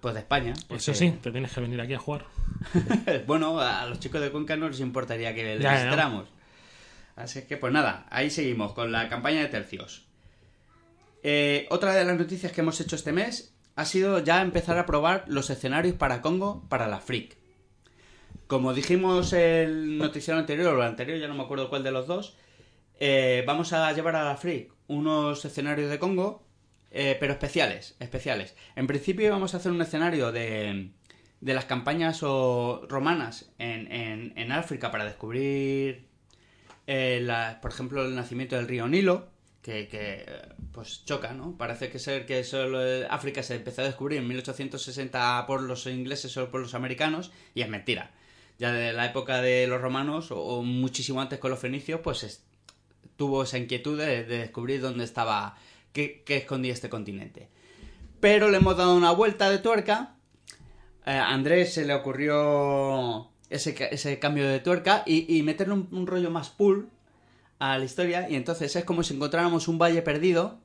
pues 0.00 0.14
de 0.14 0.20
España. 0.20 0.52
Eso 0.52 0.66
porque- 0.68 0.94
sí, 0.94 1.10
te 1.22 1.30
tienes 1.30 1.52
que 1.52 1.60
venir 1.60 1.80
aquí 1.80 1.94
a 1.94 1.98
jugar. 1.98 2.26
bueno, 3.26 3.60
a 3.60 3.86
los 3.86 3.98
chicos 4.00 4.20
de 4.20 4.30
Cuenca 4.30 4.56
no 4.56 4.68
les 4.68 4.80
importaría 4.80 5.34
que 5.34 5.44
les 5.44 5.60
Ya, 5.60 5.90
ya. 5.90 6.24
Así 7.16 7.42
que, 7.42 7.56
pues 7.56 7.72
nada, 7.72 8.06
ahí 8.10 8.30
seguimos 8.30 8.72
con 8.72 8.90
la 8.92 9.08
campaña 9.08 9.40
de 9.40 9.48
tercios. 9.48 10.06
Eh, 11.22 11.66
otra 11.70 11.94
de 11.94 12.04
las 12.04 12.18
noticias 12.18 12.52
que 12.52 12.62
hemos 12.62 12.80
hecho 12.80 12.96
este 12.96 13.12
mes 13.12 13.54
ha 13.76 13.84
sido 13.84 14.18
ya 14.18 14.42
empezar 14.42 14.78
a 14.78 14.86
probar 14.86 15.24
los 15.28 15.50
escenarios 15.50 15.94
para 15.96 16.20
Congo 16.20 16.66
para 16.68 16.88
la 16.88 17.00
Freak. 17.00 17.36
Como 18.46 18.74
dijimos 18.74 19.32
el 19.32 19.98
noticiero 19.98 20.38
anterior 20.38 20.74
o 20.74 20.82
el 20.82 20.88
anterior, 20.88 21.18
ya 21.18 21.28
no 21.28 21.34
me 21.34 21.42
acuerdo 21.44 21.70
cuál 21.70 21.82
de 21.84 21.90
los 21.92 22.06
dos, 22.06 22.36
eh, 23.00 23.44
vamos 23.46 23.72
a 23.72 23.92
llevar 23.92 24.16
a 24.16 24.24
la 24.24 24.36
Freak 24.36 24.72
unos 24.88 25.44
escenarios 25.44 25.90
de 25.90 25.98
Congo, 25.98 26.44
eh, 26.90 27.16
pero 27.18 27.32
especiales, 27.32 27.96
especiales. 28.00 28.54
En 28.76 28.86
principio 28.86 29.30
vamos 29.30 29.54
a 29.54 29.56
hacer 29.58 29.72
un 29.72 29.80
escenario 29.80 30.32
de, 30.32 30.90
de 31.40 31.54
las 31.54 31.64
campañas 31.64 32.22
o 32.22 32.84
romanas 32.88 33.50
en- 33.58 34.32
en 34.36 34.52
África 34.52 34.90
para 34.90 35.04
descubrir, 35.06 36.08
eh, 36.94 37.56
por 37.62 37.70
ejemplo, 37.70 38.04
el 38.04 38.14
nacimiento 38.14 38.56
del 38.56 38.68
río 38.68 38.86
Nilo, 38.86 39.28
que, 39.62 39.88
pues 40.72 41.04
choca, 41.06 41.32
¿no? 41.32 41.56
Parece 41.56 41.88
que 41.88 41.98
ser 41.98 42.26
que 42.26 42.44
solo 42.44 42.84
eh, 42.84 43.06
África 43.08 43.42
se 43.42 43.54
empezó 43.54 43.80
a 43.82 43.84
descubrir 43.86 44.18
en 44.18 44.28
1860 44.28 45.46
por 45.46 45.62
los 45.62 45.86
ingleses 45.86 46.36
o 46.36 46.50
por 46.50 46.60
los 46.60 46.74
americanos, 46.74 47.32
y 47.54 47.62
es 47.62 47.68
mentira. 47.68 48.10
Ya 48.58 48.72
de 48.72 48.92
la 48.92 49.06
época 49.06 49.40
de 49.40 49.66
los 49.66 49.80
romanos, 49.80 50.28
o, 50.30 50.62
muchísimo 50.62 51.20
antes 51.22 51.38
con 51.38 51.50
los 51.50 51.60
fenicios, 51.60 52.00
pues 52.00 52.24
es- 52.24 52.44
tuvo 53.16 53.44
esa 53.44 53.56
inquietud 53.58 53.98
de, 53.98 54.24
de 54.24 54.38
descubrir 54.38 54.80
dónde 54.80 55.04
estaba, 55.04 55.56
qué, 55.92 56.22
escondía 56.26 56.72
este 56.72 56.90
continente. 56.90 57.48
Pero 58.20 58.50
le 58.50 58.58
hemos 58.58 58.76
dado 58.76 58.94
una 58.96 59.12
vuelta 59.12 59.48
de 59.50 59.58
tuerca. 59.58 60.16
A 61.04 61.32
Andrés 61.32 61.72
se 61.74 61.84
le 61.84 61.94
ocurrió 61.94 63.31
ese, 63.52 63.76
ese 63.90 64.18
cambio 64.18 64.48
de 64.48 64.60
tuerca 64.60 65.02
y, 65.06 65.36
y 65.36 65.42
meterle 65.42 65.74
un, 65.74 66.06
rollo 66.06 66.30
más 66.30 66.50
pool 66.50 66.88
a 67.58 67.78
la 67.78 67.84
historia. 67.84 68.28
Y 68.28 68.36
entonces 68.36 68.74
es 68.74 68.84
como 68.84 69.02
si 69.02 69.14
encontráramos 69.14 69.68
un 69.68 69.78
valle 69.78 70.02
perdido, 70.02 70.58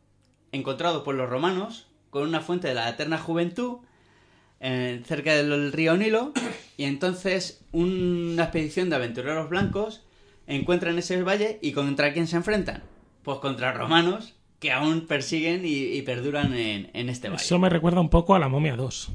encontrado 0.52 1.04
por 1.04 1.16
los 1.16 1.30
romanos, 1.30 1.88
con 2.10 2.24
una 2.24 2.42
fuente 2.42 2.70
de 2.70 2.74
la 2.74 2.90
eterna 2.90 3.18
juventud, 3.18 3.80
eh, 4.60 5.02
cerca 5.06 5.36
del 5.36 5.72
río 5.72 5.98
Nilo. 5.98 6.34
Y 6.78 6.86
entonces 6.86 7.62
una 7.72 8.44
expedición 8.44 8.90
de 8.90 8.96
aventureros 8.96 9.50
blancos 9.50 10.04
encuentran 10.48 10.98
ese 10.98 11.22
valle 11.24 11.60
y 11.62 11.74
contra 11.74 12.14
quién 12.14 12.28
se 12.28 12.38
enfrentan. 12.38 12.84
Pues 13.24 13.40
contra 13.40 13.74
romanos 13.74 14.36
que 14.60 14.72
aún 14.72 15.06
persiguen 15.08 15.66
y, 15.66 15.98
y 15.98 16.02
perduran 16.04 16.54
en, 16.54 16.90
en 16.94 17.10
este 17.10 17.30
valle. 17.30 17.44
Eso 17.44 17.60
me 17.60 17.70
recuerda 17.70 18.00
un 18.00 18.10
poco 18.10 18.34
a 18.34 18.40
la 18.40 18.48
momia 18.48 18.76
2. 18.76 19.12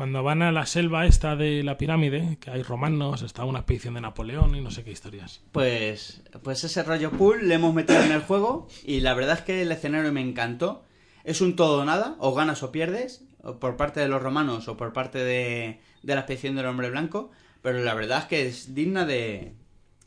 Cuando 0.00 0.22
van 0.22 0.40
a 0.40 0.50
la 0.50 0.64
selva 0.64 1.04
esta 1.04 1.36
de 1.36 1.62
la 1.62 1.76
pirámide, 1.76 2.38
que 2.40 2.50
hay 2.50 2.62
romanos, 2.62 3.20
está 3.20 3.44
una 3.44 3.58
expedición 3.58 3.92
de 3.92 4.00
Napoleón 4.00 4.54
y 4.54 4.62
no 4.62 4.70
sé 4.70 4.82
qué 4.82 4.92
historias. 4.92 5.42
Pues, 5.52 6.22
pues 6.42 6.64
ese 6.64 6.82
rollo 6.82 7.10
pool 7.10 7.46
le 7.46 7.56
hemos 7.56 7.74
metido 7.74 8.02
en 8.02 8.12
el 8.12 8.22
juego 8.22 8.66
y 8.82 9.00
la 9.00 9.12
verdad 9.12 9.40
es 9.40 9.44
que 9.44 9.60
el 9.60 9.70
escenario 9.70 10.10
me 10.10 10.22
encantó. 10.22 10.86
Es 11.22 11.42
un 11.42 11.54
todo 11.54 11.82
o 11.82 11.84
nada, 11.84 12.16
o 12.18 12.32
ganas 12.32 12.62
o 12.62 12.72
pierdes, 12.72 13.26
por 13.60 13.76
parte 13.76 14.00
de 14.00 14.08
los 14.08 14.22
romanos 14.22 14.68
o 14.68 14.78
por 14.78 14.94
parte 14.94 15.18
de, 15.18 15.80
de 16.02 16.14
la 16.14 16.22
expedición 16.22 16.56
del 16.56 16.64
hombre 16.64 16.88
blanco, 16.88 17.30
pero 17.60 17.80
la 17.80 17.92
verdad 17.92 18.20
es 18.20 18.24
que 18.24 18.46
es 18.46 18.74
digna 18.74 19.04
de, 19.04 19.52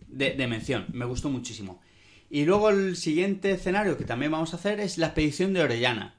de, 0.08 0.48
mención, 0.48 0.88
me 0.92 1.06
gustó 1.06 1.30
muchísimo. 1.30 1.84
Y 2.32 2.46
luego 2.46 2.72
el 2.72 2.96
siguiente 2.96 3.52
escenario 3.52 3.96
que 3.96 4.06
también 4.06 4.32
vamos 4.32 4.54
a 4.54 4.58
hacer 4.58 4.80
es 4.80 4.98
la 4.98 5.06
expedición 5.06 5.54
de 5.54 5.62
Orellana 5.62 6.16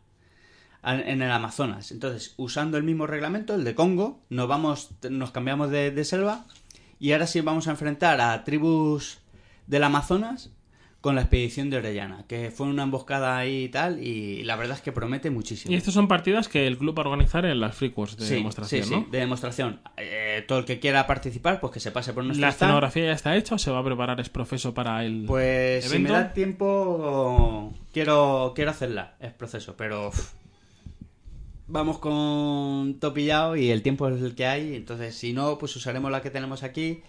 en 0.85 1.23
el 1.23 1.31
Amazonas. 1.31 1.91
Entonces, 1.93 2.35
usando 2.37 2.77
el 2.77 2.85
mismo 2.85 3.07
reglamento, 3.07 3.55
el 3.55 3.65
de 3.65 3.75
Congo, 3.75 4.21
nos 4.29 4.49
vamos, 4.49 4.91
nos 5.11 5.31
cambiamos 5.31 5.71
de, 5.71 5.91
de 5.91 6.05
selva 6.05 6.45
y 6.99 7.13
ahora 7.13 7.27
sí 7.27 7.41
vamos 7.41 7.69
a 7.69 7.73
enfrentar 7.73 8.21
a 8.21 8.45
tribus 8.45 9.19
del 9.67 9.85
Amazonas 9.85 10.51
con 11.01 11.17
la 11.17 11.21
expedición 11.21 11.69
de 11.69 11.77
Orellana, 11.77 12.25
que 12.27 12.51
fue 12.51 12.67
una 12.67 12.85
emboscada 12.85 13.37
ahí 13.37 13.65
y 13.65 13.69
tal, 13.69 14.03
y 14.03 14.43
la 14.45 14.57
verdad 14.57 14.79
es 14.79 14.83
que 14.83 14.91
promete 14.91 15.29
muchísimo. 15.29 15.71
Y 15.71 15.77
estas 15.77 15.93
son 15.93 16.09
partidas 16.09 16.49
que 16.49 16.67
el 16.67 16.79
club 16.79 16.99
va 16.99 17.03
a 17.03 17.07
organizar 17.09 17.45
en 17.45 17.61
las 17.61 17.75
Free 17.77 17.93
Wars 17.95 18.17
de 18.17 18.25
Sí, 18.25 18.35
demostración, 18.37 18.85
sí, 18.85 18.91
¿no? 18.91 19.01
sí, 19.01 19.07
de 19.11 19.19
demostración. 19.19 19.81
Eh, 19.99 20.43
todo 20.49 20.61
el 20.61 20.65
que 20.65 20.81
quiera 20.81 21.07
participar, 21.07 21.61
pues 21.61 21.75
que 21.75 21.81
se 21.81 21.91
pase 21.91 22.15
por 22.15 22.25
nuestra 22.25 22.47
La 22.47 22.53
escenografía 22.55 23.05
ya 23.05 23.13
está 23.13 23.37
hecha 23.37 23.57
o 23.57 23.59
se 23.59 23.71
va 23.71 23.81
a 23.81 23.85
preparar 23.85 24.19
es 24.19 24.31
profeso 24.31 24.73
para 24.73 25.05
el 25.05 25.25
Pues 25.27 25.85
si 25.85 25.99
me 25.99 26.09
da 26.09 26.33
tiempo, 26.33 27.75
quiero, 27.93 28.53
quiero 28.55 28.71
hacerla, 28.71 29.17
es 29.21 29.35
proceso, 29.35 29.75
pero 29.77 30.09
uf, 30.09 30.33
vamos 31.67 31.99
con 31.99 32.99
topillado 33.01 33.57
y 33.57 33.71
el 33.71 33.83
tiempo 33.83 34.09
es 34.09 34.23
el 34.23 34.35
que 34.35 34.47
hay, 34.47 34.75
entonces 34.75 35.15
si 35.15 35.33
no, 35.33 35.59
pues 35.59 35.75
usaremos 35.77 36.11
la 36.11 36.23
que 36.23 36.31
tenemos 36.31 36.63
aquí, 36.63 37.01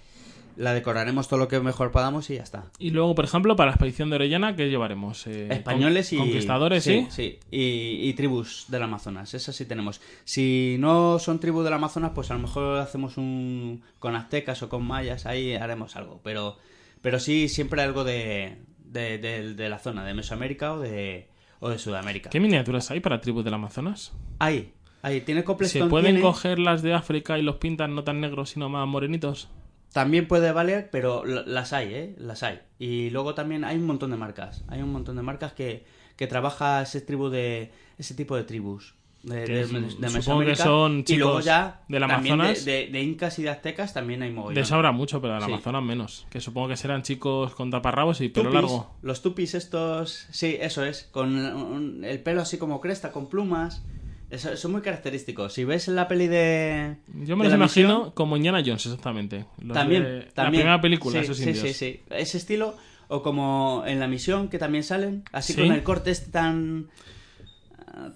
la 0.58 0.74
decoraremos 0.74 1.28
todo 1.28 1.38
lo 1.40 1.50
que 1.50 1.60
mejor 1.60 1.92
podamos 1.92 2.30
y 2.30 2.36
ya 2.36 2.44
está. 2.44 2.72
Y 2.80 2.92
luego, 2.92 3.14
por 3.14 3.26
ejemplo, 3.26 3.58
para 3.58 3.72
la 3.72 3.74
expedición 3.74 4.10
de 4.10 4.16
Orellana, 4.16 4.56
¿qué 4.56 4.70
llevaremos? 4.70 5.28
Eh, 5.28 5.50
Españoles 5.52 6.14
y... 6.14 6.16
con- 6.18 6.28
Conquistadores, 6.28 6.84
sí. 6.86 7.06
Sí, 7.10 7.40
y, 7.52 8.08
y 8.08 8.14
tribus 8.14 8.66
del 8.70 8.84
Amazonas, 8.84 9.34
esas 9.34 9.54
sí 9.54 9.66
tenemos. 9.66 10.00
Si 10.24 10.78
no 10.80 11.20
son 11.20 11.40
tribus 11.42 11.66
del 11.66 11.74
Amazonas, 11.74 12.12
pues 12.16 12.32
a 12.32 12.36
lo 12.36 12.40
mejor 12.40 12.78
hacemos 12.80 13.18
un... 13.18 13.84
con 14.00 14.16
aztecas 14.16 14.64
o 14.64 14.70
con 14.70 14.84
mayas, 14.86 15.26
ahí 15.26 15.56
haremos 15.56 15.98
algo, 15.98 16.22
pero, 16.24 16.58
pero 17.02 17.20
sí 17.20 17.50
siempre 17.50 17.82
algo 17.82 18.06
de, 18.06 18.60
de, 18.86 19.18
de- 19.18 19.54
de 19.56 19.70
la 19.70 19.80
zona, 19.80 20.06
de 20.06 20.14
Mesoamérica 20.14 20.72
o 20.76 20.80
de, 20.80 21.28
o 21.60 21.70
de 21.70 21.78
Sudamérica. 21.80 22.30
¿Qué 22.30 22.40
miniaturas 22.40 22.92
hay 22.92 23.00
para 23.00 23.22
tribus 23.22 23.44
del 23.46 23.54
Amazonas? 23.54 24.14
Ahí, 24.40 24.74
ahí, 25.02 25.22
tiene 25.22 25.44
¿Se 25.64 25.86
pueden 25.86 26.06
tiene- 26.16 26.22
coger 26.22 26.60
las 26.60 26.82
de 26.82 26.94
África 26.94 27.38
y 27.38 27.42
los 27.42 27.56
pintan 27.58 27.96
no 27.96 28.04
tan 28.04 28.22
negros, 28.22 28.50
sino 28.52 28.70
más 28.70 28.88
morenitos? 28.88 29.50
También 29.94 30.28
puede 30.28 30.52
valer, 30.52 30.90
pero 30.92 31.24
las 31.24 31.72
hay, 31.72 31.94
¿eh? 31.94 32.16
Las 32.18 32.44
hay. 32.44 32.60
Y 32.80 33.10
luego 33.12 33.34
también 33.34 33.64
hay 33.64 33.78
un 33.78 33.86
montón 33.86 34.12
de 34.12 34.18
marcas. 34.18 34.66
Hay 34.68 34.82
un 34.82 34.92
montón 34.92 35.16
de 35.16 35.22
marcas 35.22 35.54
que, 35.54 35.86
que 36.18 36.28
trabaja 36.28 36.82
ese 36.82 37.00
tribu 37.00 37.30
de 37.30 37.72
ese 37.98 38.14
tipo 38.14 38.36
de 38.36 38.44
tribus. 38.44 38.96
De, 39.26 39.46
de- 39.48 39.66
de 39.66 40.10
supongo 40.10 40.46
que 40.46 40.56
son 40.56 41.04
y 41.08 41.16
luego 41.16 41.40
ya 41.40 41.82
del 41.88 42.04
Amazonas. 42.04 42.64
De, 42.64 42.88
incas 43.02 43.40
y 43.40 43.44
de 43.44 43.50
aztecas 43.50 43.92
también 43.94 44.22
hay 44.22 44.32
mogollón. 44.32 44.54
De 44.56 44.62
eso 44.62 44.76
habrá 44.76 44.92
mucho, 44.92 45.20
pero 45.20 45.34
del 45.34 45.44
Sí. 45.44 45.52
Amazonas 45.52 45.82
menos. 45.84 46.28
Que 46.30 46.40
supongo 46.40 46.68
que 46.68 46.78
serán 46.78 47.02
chicos 47.02 47.56
con 47.56 47.72
taparrabos 47.72 48.22
y 48.22 48.30
pelo 48.30 48.50
Tupis, 48.52 48.62
largo. 48.62 48.92
Los 49.02 49.22
tupis 49.24 49.56
estos, 49.56 50.28
sí, 50.32 50.58
eso 50.62 50.86
es, 50.86 51.10
con 51.12 51.36
un- 51.36 52.04
el 52.06 52.20
pelo 52.22 52.42
así 52.42 52.58
como 52.60 52.80
cresta, 52.80 53.12
con 53.12 53.28
plumas. 53.28 53.84
Eso- 54.30 54.56
son 54.58 54.72
muy 54.74 54.82
característicos. 54.82 55.54
Si 55.54 55.64
ves 55.64 55.88
la 55.88 56.08
peli 56.08 56.28
de... 56.28 56.98
Yo 57.24 57.36
me 57.38 57.46
los 57.46 57.54
imagino 57.54 57.98
misión, 57.98 58.12
como 58.12 58.38
Indiana 58.38 58.62
Jones, 58.66 58.86
exactamente. 58.86 59.46
Los 59.60 59.74
también, 59.76 60.04
también. 60.34 60.34
La 60.36 60.50
primera 60.50 60.82
película, 60.82 61.20
sí, 61.20 61.26
esos 61.26 61.38
sí, 61.38 61.44
indios. 61.50 61.60
sí, 61.68 61.74
sí. 61.74 62.02
Ese 62.10 62.38
estilo, 62.38 62.76
o 63.08 63.22
como 63.24 63.84
en 63.88 64.00
la 64.00 64.08
misión 64.08 64.50
que 64.50 64.58
también 64.60 64.84
salen, 64.84 65.24
así 65.32 65.54
¿Sí? 65.54 65.62
con 65.62 65.72
el 65.72 65.84
corte 65.84 66.12
este 66.12 66.32
tan 66.32 66.88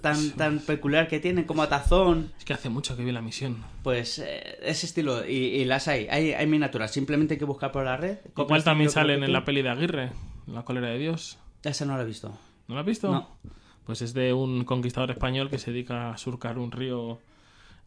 tan 0.02 0.32
tan 0.32 0.60
peculiar 0.60 1.08
que 1.08 1.20
tienen, 1.20 1.46
como 1.46 1.64
atazón, 1.64 2.32
Es 2.38 2.46
que 2.46 2.54
hace 2.54 2.70
mucho 2.70 2.96
que 2.98 3.04
vi 3.04 3.12
la 3.12 3.22
misión. 3.22 3.58
pues 3.84 4.20
eh, 4.20 4.58
ese 4.62 4.86
estilo, 4.86 5.26
y, 5.26 5.32
y 5.36 5.66
las 5.66 5.88
hay, 5.88 6.08
hay, 6.10 6.34
hay 6.34 6.48
miniaturas, 6.48 6.92
simplemente 6.92 7.36
hay 7.36 7.38
que 7.40 7.46
buscar 7.46 7.72
por 7.72 7.86
la 7.86 7.98
red. 7.98 8.18
Igual 8.38 8.64
también 8.64 8.90
salen 8.90 9.24
en 9.24 9.32
la 9.34 9.46
peli 9.46 9.62
de 9.62 9.70
Aguirre, 9.70 10.12
La 10.48 10.64
cólera 10.64 10.88
de 10.90 10.98
Dios. 10.98 11.38
Esa 11.64 11.86
no 11.86 11.96
la 11.98 12.04
he 12.04 12.06
visto. 12.06 12.38
¿No 12.68 12.76
la 12.76 12.82
has 12.82 12.88
visto? 12.88 13.12
No. 13.12 13.38
Pues 13.86 14.02
es 14.02 14.14
de 14.14 14.34
un 14.34 14.66
conquistador 14.66 15.10
español 15.12 15.50
que 15.50 15.58
se 15.58 15.72
dedica 15.72 16.12
a 16.12 16.18
surcar 16.18 16.60
un 16.60 16.72
río 16.72 17.20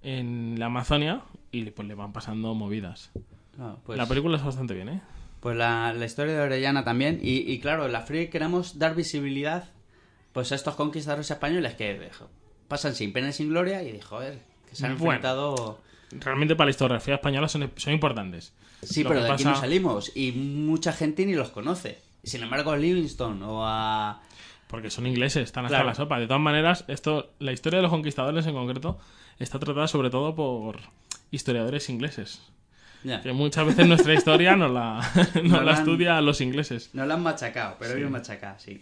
en 0.02 0.58
la 0.58 0.66
Amazonia 0.66 1.22
y 1.52 1.64
pues 1.70 1.87
le 1.87 1.94
van 1.94 2.12
pasando 2.12 2.54
movidas. 2.54 3.11
Ah, 3.58 3.76
pues 3.84 3.99
La 3.99 4.06
película 4.06 4.37
es 4.37 4.44
bastante 4.44 4.75
bien, 4.75 4.88
¿eh? 4.88 5.00
pues 5.40 5.56
la, 5.56 5.92
la 5.92 6.04
historia 6.06 6.34
de 6.34 6.40
Orellana 6.40 6.84
también, 6.84 7.18
y, 7.22 7.38
y 7.52 7.58
claro, 7.61 7.87
en 7.87 7.92
la 7.92 8.02
Free 8.02 8.28
queremos 8.28 8.78
dar 8.78 8.94
visibilidad 8.94 9.64
pues 10.33 10.53
a 10.53 10.55
estos 10.55 10.75
conquistadores 10.75 11.31
españoles 11.31 11.75
que 11.75 12.11
pasan 12.69 12.95
sin 12.95 13.12
pena 13.12 13.29
y 13.29 13.33
sin 13.33 13.49
gloria 13.51 13.83
y 13.83 14.01
joder, 14.01 14.39
que 14.69 14.75
se 14.77 14.87
han 14.87 14.97
Bueno. 14.99 15.12
enfrentado... 15.12 15.81
Realmente 16.12 16.55
para 16.57 16.67
la 16.67 16.71
historiografía 16.73 17.15
española 17.15 17.49
son, 17.49 17.71
son 17.77 17.93
importantes. 17.95 18.53
Sí, 18.83 19.03
Lo 19.03 19.11
pero 19.11 19.23
de 19.23 19.31
aquí 19.31 19.45
no 19.45 19.57
salimos 19.57 20.12
y 20.15 20.33
mucha 20.33 20.93
gente 20.93 21.25
ni 21.25 21.35
los 21.35 21.51
conoce. 21.51 21.99
Sin 22.23 22.43
embargo, 22.43 22.71
a 22.73 22.77
Livingstone 22.77 23.43
o 23.45 23.65
a... 23.65 24.21
Porque 24.69 24.91
son 24.91 25.07
ingleses, 25.07 25.45
están 25.45 25.65
hasta 25.67 25.77
Claro. 25.79 25.89
la 25.89 25.95
sopa. 25.95 26.19
De 26.21 26.27
todas 26.27 26.41
maneras, 26.43 26.85
esto, 26.89 27.33
la 27.39 27.53
historia 27.53 27.79
de 27.79 27.83
los 27.83 27.91
conquistadores 27.91 28.47
en 28.47 28.55
concreto 28.55 28.99
está 29.39 29.59
tratada 29.59 29.89
sobre 29.89 30.11
todo 30.11 30.35
por 30.35 30.81
historiadores 31.31 31.89
ingleses. 31.89 32.43
Que 33.23 33.33
muchas 33.33 33.67
veces 33.67 33.87
nuestra 33.89 34.15
historia 34.15 34.55
nos 34.55 34.71
la, 34.71 35.01
nos 35.35 35.45
No 35.45 35.57
la 35.59 35.65
la 35.65 35.73
han- 35.73 35.79
estudia 35.79 36.19
a 36.19 36.21
los 36.21 36.41
ingleses. 36.41 36.91
nos 36.93 37.07
la 37.07 37.15
han 37.15 37.23
machacado, 37.23 37.77
pero 37.79 37.95
bien 37.97 38.11
machacado, 38.12 38.59
sí. 38.59 38.81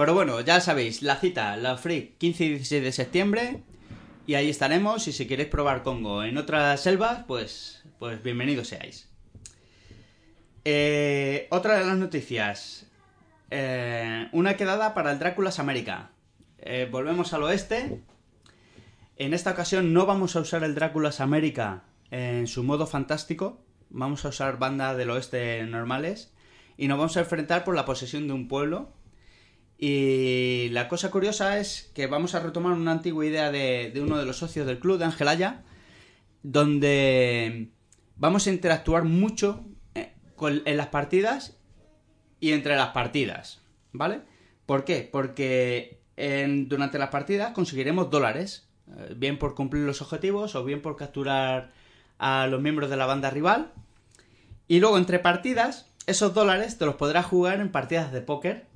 Pero 0.00 0.14
bueno, 0.14 0.40
ya 0.40 0.62
sabéis, 0.62 1.02
la 1.02 1.16
cita, 1.16 1.58
la 1.58 1.76
Free, 1.76 2.14
15 2.16 2.44
y 2.44 2.48
16 2.52 2.82
de 2.82 2.90
septiembre. 2.90 3.62
Y 4.26 4.32
ahí 4.32 4.48
estaremos. 4.48 5.06
Y 5.06 5.12
si 5.12 5.26
queréis 5.26 5.50
probar 5.50 5.82
Congo 5.82 6.24
en 6.24 6.38
otras 6.38 6.80
selvas, 6.80 7.24
pues, 7.28 7.84
pues 7.98 8.22
bienvenidos 8.22 8.68
seáis. 8.68 9.10
Eh, 10.64 11.48
otra 11.50 11.78
de 11.78 11.84
las 11.84 11.98
noticias. 11.98 12.86
Eh, 13.50 14.26
una 14.32 14.56
quedada 14.56 14.94
para 14.94 15.12
el 15.12 15.18
Drácula's 15.18 15.58
América. 15.58 16.12
Eh, 16.60 16.88
volvemos 16.90 17.34
al 17.34 17.42
oeste. 17.42 18.00
En 19.18 19.34
esta 19.34 19.50
ocasión 19.50 19.92
no 19.92 20.06
vamos 20.06 20.34
a 20.34 20.40
usar 20.40 20.64
el 20.64 20.74
Dráculas 20.74 21.20
América 21.20 21.82
en 22.10 22.46
su 22.46 22.64
modo 22.64 22.86
fantástico. 22.86 23.62
Vamos 23.90 24.24
a 24.24 24.28
usar 24.28 24.58
bandas 24.58 24.96
del 24.96 25.10
oeste 25.10 25.62
normales. 25.66 26.32
Y 26.78 26.88
nos 26.88 26.96
vamos 26.96 27.18
a 27.18 27.20
enfrentar 27.20 27.64
por 27.64 27.76
la 27.76 27.84
posesión 27.84 28.28
de 28.28 28.32
un 28.32 28.48
pueblo. 28.48 28.94
Y 29.82 30.68
la 30.72 30.88
cosa 30.88 31.10
curiosa 31.10 31.58
es 31.58 31.90
que 31.94 32.06
vamos 32.06 32.34
a 32.34 32.40
retomar 32.40 32.74
una 32.74 32.92
antigua 32.92 33.24
idea 33.24 33.50
de, 33.50 33.90
uno 33.96 34.18
de 34.18 34.26
los 34.26 34.36
socios 34.36 34.66
del 34.66 34.78
club, 34.78 34.98
de 34.98 35.06
Angelaya, 35.06 35.62
donde 36.42 37.70
vamos 38.16 38.46
a 38.46 38.50
interactuar 38.50 39.04
mucho 39.04 39.64
eh, 39.94 40.12
en 40.38 40.76
las 40.76 40.88
partidas 40.88 41.56
y 42.40 42.52
entre 42.52 42.76
las 42.76 42.88
partidas, 42.88 43.62
¿vale? 43.92 44.20
¿Por 44.66 44.84
qué? 44.84 45.08
Porque 45.10 46.00
en- 46.16 46.68
durante 46.68 46.98
las 46.98 47.08
partidas 47.08 47.52
conseguiremos 47.52 48.10
dólares, 48.10 48.68
eh, 48.88 49.14
bien 49.16 49.38
por 49.38 49.54
cumplir 49.54 49.84
los 49.84 50.02
objetivos 50.02 50.54
o 50.56 50.64
bien 50.64 50.82
por 50.82 50.96
capturar 50.96 51.72
a 52.18 52.46
los 52.48 52.60
miembros 52.60 52.90
de 52.90 52.98
la 52.98 53.06
banda 53.06 53.30
rival. 53.30 53.72
Y 54.68 54.80
luego 54.80 54.98
entre 54.98 55.20
partidas, 55.20 55.90
esos 56.06 56.34
dólares 56.34 56.76
te 56.76 56.84
los 56.84 56.96
podrás 56.96 57.24
jugar 57.24 57.60
en 57.60 57.72
partidas 57.72 58.12
de 58.12 58.20
póker. 58.20 58.66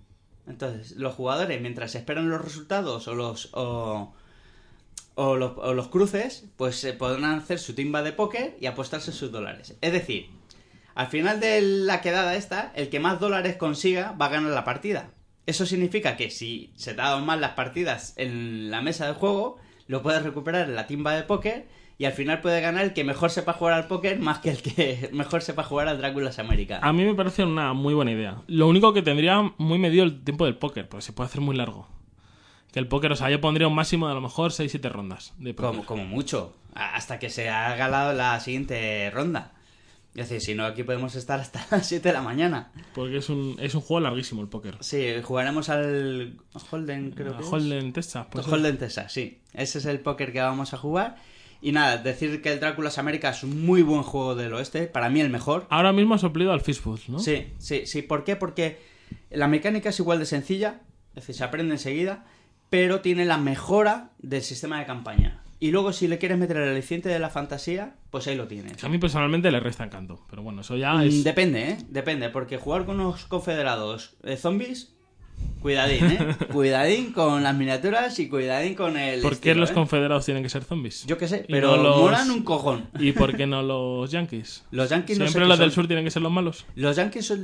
Entonces, 0.47 0.93
los 0.93 1.15
jugadores, 1.15 1.61
mientras 1.61 1.95
esperan 1.95 2.29
los 2.29 2.41
resultados 2.41 3.09
o 3.09 3.15
los, 3.15 3.49
o, 3.55 4.15
o 5.15 5.37
los, 5.37 5.57
los 5.75 5.89
cruces, 5.89 6.45
pues 6.57 6.77
se 6.77 6.93
podrán 6.93 7.25
hacer 7.39 7.59
su 7.59 7.75
timba 7.75 8.03
de 8.03 8.13
póker 8.13 8.57
y 8.61 8.67
apostarse 8.67 9.13
sus 9.13 9.33
dólares. 9.33 9.75
Es 9.81 9.93
decir, 9.93 10.29
al 10.95 11.09
final 11.09 11.41
de 11.41 11.61
la 11.63 12.01
quedada 12.01 12.37
esta, 12.37 12.73
el 12.77 12.89
que 12.89 13.01
más 13.01 13.21
dólares 13.21 13.57
consiga 13.57 14.13
va 14.13 14.27
a 14.27 14.31
ganar 14.31 14.53
la 14.53 14.65
partida. 14.65 15.11
Eso 15.47 15.67
significa 15.67 16.17
que 16.17 16.31
si 16.31 16.73
se 16.77 16.93
te 16.93 16.99
dan 16.99 17.25
mal 17.27 17.41
las 17.41 17.53
partidas 17.53 18.15
en 18.17 18.71
la 18.71 18.81
mesa 18.81 19.07
de 19.07 19.15
juego, 19.15 19.57
lo 19.87 20.03
puedes 20.03 20.23
recuperar 20.23 20.69
en 20.69 20.77
la 20.77 20.87
timba 20.87 21.15
de 21.15 21.23
póker 21.23 21.67
y 21.97 22.07
al 22.07 22.13
final 22.13 22.41
puede 22.41 22.61
ganar 22.61 22.85
el 22.85 22.93
que 22.93 23.05
mejor 23.05 23.31
sepa 23.31 23.53
jugar 23.53 23.75
al 23.75 23.87
póker 23.87 24.19
más 24.19 24.39
que 24.39 24.51
el 24.51 24.63
que 24.63 25.11
mejor 25.13 25.43
sepa 25.43 25.63
jugar 25.63 25.89
al 25.89 25.99
Dráculas 25.99 26.39
América. 26.39 26.81
A 26.83 26.93
mí 26.93 27.05
me 27.05 27.15
parece 27.15 27.45
una 27.45 27.73
muy 27.73 27.95
buena 27.95 28.13
idea. 28.13 28.43
Lo 28.47 28.69
único 28.69 28.93
que 28.93 29.03
tendría 29.03 29.53
muy 29.59 29.79
medido 29.79 30.05
el 30.05 30.23
tiempo 30.25 30.45
del 30.45 30.57
póker, 30.57 30.89
porque 30.89 31.03
se 31.03 31.13
puede 31.13 31.29
hacer 31.29 31.41
muy 31.41 31.57
largo. 31.57 31.89
Que 32.73 32.81
el 32.81 32.89
póker, 32.89 33.13
o 33.13 33.17
sea, 33.17 33.31
yo 33.31 33.41
pondría 33.41 33.69
un 33.69 33.75
máximo 33.75 34.07
de 34.07 34.13
a 34.13 34.15
lo 34.17 34.21
mejor 34.21 34.51
6-7 34.51 34.91
rondas 34.91 35.33
de 35.39 35.55
póker. 35.55 35.71
Como, 35.71 35.87
como 35.87 36.05
mucho. 36.05 36.57
Hasta 36.75 37.21
que 37.21 37.31
se 37.31 37.49
haga 37.49 37.87
la, 37.89 38.13
la 38.13 38.41
siguiente 38.41 39.09
ronda. 39.11 39.53
Es 40.17 40.29
decir, 40.29 40.41
si 40.41 40.55
no, 40.55 40.65
aquí 40.65 40.85
podemos 40.85 41.15
estar 41.17 41.41
hasta 41.41 41.65
las 41.71 41.87
7 41.87 42.09
de 42.09 42.13
la 42.15 42.23
mañana. 42.23 42.73
Porque 42.95 43.19
es 43.19 43.29
un, 43.29 43.57
es 43.61 43.75
un 43.77 43.81
juego 43.81 44.01
larguísimo 44.01 44.43
el 44.43 44.49
póker. 44.49 44.77
Sí, 44.81 45.07
jugaremos 45.23 45.69
al 45.69 46.37
Holden, 46.71 47.13
creo 47.13 47.37
que 47.37 47.43
es. 47.43 47.53
Holden 47.53 47.93
Texas. 47.93 48.27
pues 48.31 48.47
Holden 48.47 48.79
Texas, 48.79 49.13
sí. 49.13 49.39
Ese 49.53 49.79
es 49.79 49.87
el 49.87 50.01
póker 50.01 50.33
que 50.33 50.41
vamos 50.41 50.75
a 50.75 50.77
jugar. 50.77 51.17
Y 51.61 51.73
nada, 51.73 51.97
decir 51.99 52.43
que 52.43 52.53
el 52.53 52.61
Dráculas 52.61 52.99
América 52.99 53.31
es 53.31 53.43
un 53.43 53.65
muy 53.65 53.83
buen 53.83 54.03
juego 54.03 54.35
del 54.35 54.53
oeste. 54.55 54.87
Para 54.87 55.09
mí 55.11 55.21
el 55.21 55.31
mejor. 55.31 55.67
Ahora 55.71 55.93
mismo 55.93 56.15
ha 56.15 56.19
soplido 56.19 56.53
al 56.53 56.61
Fistfood, 56.61 57.01
¿no? 57.09 57.19
Sí, 57.19 57.47
sí, 57.59 57.87
sí. 57.87 58.03
¿Por 58.03 58.25
qué? 58.25 58.37
Porque 58.37 58.79
la 59.31 59.49
mecánica 59.49 59.89
es 59.91 59.99
igual 59.99 60.19
de 60.19 60.27
sencilla. 60.27 60.81
Es 61.11 61.23
decir, 61.23 61.35
se 61.37 61.45
aprende 61.45 61.75
enseguida. 61.75 62.27
Pero 62.71 63.01
tiene 63.01 63.25
la 63.25 63.39
mejora 63.39 64.11
del 64.19 64.43
sistema 64.43 64.79
de 64.81 64.87
campaña. 64.87 65.41
Y 65.61 65.71
luego, 65.71 65.93
si 65.93 66.09
le 66.09 66.19
quieres 66.19 66.37
meter 66.37 66.57
el 66.59 66.69
aliciente 66.69 67.09
de 67.09 67.19
la 67.19 67.31
fantasía, 67.31 67.95
pues 68.11 68.27
ahí 68.27 68.35
lo 68.37 68.49
tienes. 68.49 68.83
A 68.85 68.88
mí 68.88 68.99
personalmente 68.99 69.51
le 69.51 69.61
resta 69.61 69.85
encanto. 69.85 70.27
Pero 70.29 70.43
bueno, 70.43 70.61
eso 70.62 70.77
ya 70.77 70.93
Mm, 70.95 71.03
es. 71.03 71.25
Depende, 71.25 71.71
¿eh? 71.71 71.79
Depende, 71.88 72.29
porque 72.31 72.59
jugar 72.59 72.85
con 72.85 73.01
unos 73.01 73.25
confederados 73.27 74.17
de 74.23 74.37
zombies, 74.37 74.93
cuidadín, 75.61 76.05
¿eh? 76.05 76.37
cuidadín 76.53 77.12
con 77.12 77.42
las 77.42 77.55
miniaturas 77.57 78.18
y 78.18 78.29
cuidadín 78.29 78.75
con 78.75 78.97
el. 78.97 79.20
¿Por 79.23 79.33
qué 79.33 79.51
estilo, 79.51 79.61
los 79.61 79.70
¿eh? 79.70 79.75
confederados 79.75 80.25
tienen 80.25 80.42
que 80.42 80.49
ser 80.49 80.64
zombies? 80.64 81.05
Yo 81.07 81.16
qué 81.18 81.27
sé, 81.29 81.47
pero 81.49 81.77
no 81.77 81.83
los- 81.83 81.97
molan 81.99 82.31
un 82.31 82.42
cojón. 82.42 82.88
¿Y 82.99 83.12
por 83.12 83.37
qué 83.37 83.47
no 83.47 83.62
los 83.62 84.11
yankees? 84.11 84.64
Los 84.70 84.90
yankees 84.90 85.18
no 85.18 85.25
sé 85.27 85.31
Siempre 85.33 85.49
los 85.49 85.59
del 85.59 85.70
son. 85.70 85.75
sur 85.77 85.87
tienen 85.87 86.05
que 86.05 86.11
ser 86.11 86.23
los 86.23 86.33
malos. 86.33 86.66
Los 86.77 86.97
yankees 86.97 87.29
yo, 87.29 87.37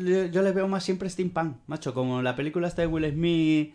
les 0.42 0.54
veo 0.54 0.68
más 0.68 0.84
siempre 0.84 1.08
steampunk, 1.08 1.56
macho, 1.66 1.94
como 1.94 2.20
la 2.22 2.36
película 2.36 2.68
esta 2.68 2.82
de 2.82 2.88
Will 2.88 3.10
Smith 3.10 3.74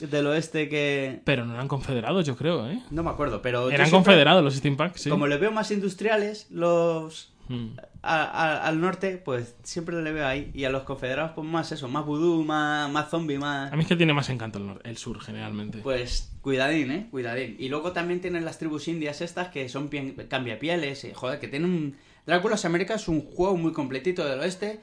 del 0.00 0.26
oeste 0.26 0.68
que... 0.68 1.20
Pero 1.24 1.44
no 1.44 1.54
eran 1.54 1.68
confederados, 1.68 2.26
yo 2.26 2.36
creo, 2.36 2.68
¿eh? 2.68 2.82
No 2.90 3.04
me 3.04 3.10
acuerdo, 3.10 3.42
pero... 3.42 3.68
Eran 3.70 3.86
siempre- 3.86 3.90
confederados 3.92 4.42
los 4.42 4.54
steampunk, 4.56 4.96
sí. 4.96 5.08
Como 5.08 5.28
les 5.28 5.38
veo 5.38 5.52
más 5.52 5.70
industriales, 5.70 6.48
los... 6.50 7.32
Mm. 7.48 7.76
a- 8.02 8.24
a- 8.24 8.66
al 8.66 8.80
norte, 8.80 9.18
pues 9.18 9.54
siempre 9.62 10.00
le 10.02 10.12
veo 10.12 10.26
ahí. 10.26 10.50
Y 10.54 10.64
a 10.64 10.70
los 10.70 10.82
confederados, 10.84 11.32
pues 11.34 11.46
más 11.46 11.70
eso, 11.72 11.88
más 11.88 12.04
vudú, 12.06 12.42
más, 12.44 12.90
más 12.90 13.10
zombie, 13.10 13.38
más... 13.38 13.72
A 13.72 13.76
mí 13.76 13.82
es 13.82 13.88
que 13.88 13.96
tiene 13.96 14.12
más 14.14 14.28
encanto 14.30 14.58
el, 14.58 14.78
el 14.90 14.96
sur, 14.96 15.20
generalmente. 15.20 15.78
Pues 15.78 16.32
cuidadín, 16.40 16.90
¿eh? 16.90 17.08
Cuidadín. 17.10 17.56
Y 17.58 17.68
luego 17.68 17.92
también 17.92 18.20
tienen 18.20 18.44
las 18.44 18.58
tribus 18.58 18.88
indias 18.88 19.20
estas 19.20 19.48
que 19.48 19.68
son 19.68 19.90
pien- 19.90 20.28
cambiapieles. 20.28 21.04
eh, 21.04 21.12
joder, 21.14 21.38
que 21.40 21.48
tienen 21.48 21.70
un... 21.70 21.96
Dráculas 22.26 22.64
América 22.64 22.94
es 22.94 23.08
un 23.08 23.20
juego 23.22 23.56
muy 23.56 23.72
completito 23.72 24.24
del 24.26 24.40
oeste 24.40 24.80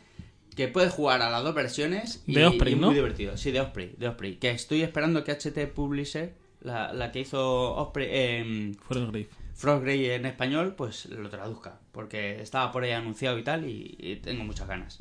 que 0.56 0.68
puedes 0.68 0.92
jugar 0.94 1.22
a 1.22 1.30
las 1.30 1.44
dos 1.44 1.56
versiones. 1.56 2.24
Y, 2.28 2.36
De 2.36 2.46
Osprey, 2.46 2.74
y 2.74 2.76
¿no? 2.76 2.88
muy 2.88 2.96
divertido. 2.96 3.38
Sí, 3.38 3.52
de 3.52 3.62
Osprey, 3.62 3.96
de 3.98 4.08
Osprey. 4.10 4.36
Que 4.36 4.52
estoy 4.52 4.82
esperando 4.84 5.24
que 5.24 5.32
HT 5.32 5.68
Publisher, 5.74 6.34
la, 6.62 6.94
la 6.94 7.12
que 7.12 7.22
hizo 7.22 7.74
Osprey... 7.76 8.08
em, 8.12 8.74
Forest 8.76 9.08
Grave. 9.08 9.30
Frostgrave 9.62 10.16
en 10.16 10.26
español, 10.26 10.74
pues 10.76 11.06
lo 11.06 11.30
traduzca. 11.30 11.80
Porque 11.92 12.42
estaba 12.42 12.72
por 12.72 12.84
ahí 12.84 12.92
anunciado 12.92 13.38
y 13.38 13.44
tal, 13.44 13.70
y, 13.70 13.96
y 14.00 14.16
tengo 14.18 14.44
muchas 14.44 14.68
ganas. 14.68 15.00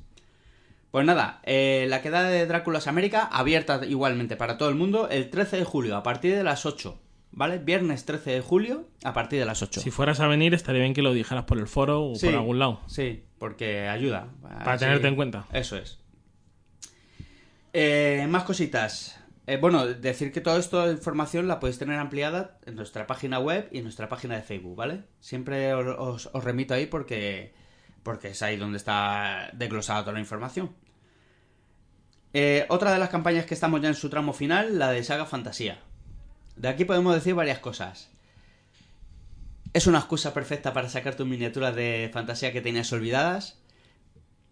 Pues 0.90 1.06
nada, 1.06 1.40
eh, 1.44 1.86
la 1.88 2.02
quedada 2.02 2.28
de 2.30 2.46
Dráculas 2.46 2.86
América, 2.88 3.22
abierta 3.32 3.80
igualmente 3.86 4.36
para 4.36 4.58
todo 4.58 4.68
el 4.68 4.74
mundo, 4.74 5.08
el 5.08 5.30
13 5.30 5.58
de 5.58 5.64
julio, 5.64 5.96
a 5.96 6.02
partir 6.02 6.34
de 6.34 6.42
las 6.44 6.66
8. 6.66 6.98
¿Vale? 7.32 7.58
Viernes 7.58 8.04
13 8.06 8.32
de 8.32 8.40
julio, 8.40 8.88
a 9.04 9.12
partir 9.12 9.38
de 9.38 9.44
las 9.46 9.62
8. 9.62 9.80
Si 9.82 9.92
fueras 9.92 10.18
a 10.18 10.26
venir, 10.26 10.52
estaría 10.52 10.80
bien 10.82 10.94
que 10.94 11.02
lo 11.02 11.12
dijeras 11.12 11.44
por 11.44 11.58
el 11.58 11.68
foro 11.68 12.06
o 12.10 12.14
Sí. 12.16 12.26
por 12.26 12.34
algún 12.34 12.58
lado. 12.58 12.80
Sí, 12.88 13.22
porque 13.38 13.86
ayuda. 13.88 14.26
Para 14.42 14.72
Así- 14.72 14.84
tenerte 14.84 15.06
en 15.06 15.14
cuenta. 15.14 15.46
Eso 15.52 15.76
es. 15.76 16.00
Eh, 17.72 18.26
más 18.28 18.42
cositas. 18.42 19.19
Eh, 19.50 19.56
bueno, 19.56 19.84
decir 19.84 20.30
que 20.30 20.40
toda 20.40 20.60
esta 20.60 20.88
información 20.92 21.48
la 21.48 21.58
podéis 21.58 21.76
tener 21.76 21.98
ampliada 21.98 22.60
en 22.66 22.76
nuestra 22.76 23.08
página 23.08 23.40
web 23.40 23.68
y 23.72 23.78
en 23.78 23.82
nuestra 23.82 24.08
página 24.08 24.36
de 24.36 24.42
Facebook, 24.42 24.76
¿vale? 24.76 25.02
Siempre 25.18 25.74
os, 25.74 26.30
remito 26.34 26.72
ahí 26.72 26.86
porque, 26.86 27.52
porque 28.04 28.28
es 28.28 28.42
ahí 28.42 28.56
donde 28.56 28.76
está 28.78 29.50
desglosada 29.52 30.02
toda 30.02 30.12
la 30.12 30.20
información. 30.20 30.72
Eh, 32.32 32.64
otra 32.68 32.92
de 32.92 33.00
las 33.00 33.08
campañas 33.08 33.44
que 33.44 33.54
estamos 33.54 33.80
ya 33.80 33.88
en 33.88 33.96
su 33.96 34.08
tramo 34.08 34.32
final, 34.32 34.78
la 34.78 34.92
de 34.92 35.02
Saga 35.02 35.26
Fantasía. 35.26 35.80
De 36.54 36.68
aquí 36.68 36.84
podemos 36.84 37.12
decir 37.12 37.34
varias 37.34 37.58
cosas. 37.58 38.08
Es 39.72 39.88
una 39.88 39.98
excusa 39.98 40.32
perfecta 40.32 40.72
para 40.72 40.88
sacar 40.88 41.16
tus 41.16 41.26
miniaturas 41.26 41.74
de 41.74 42.08
fantasía 42.12 42.52
que 42.52 42.60
tenías 42.60 42.92
olvidadas. 42.92 43.60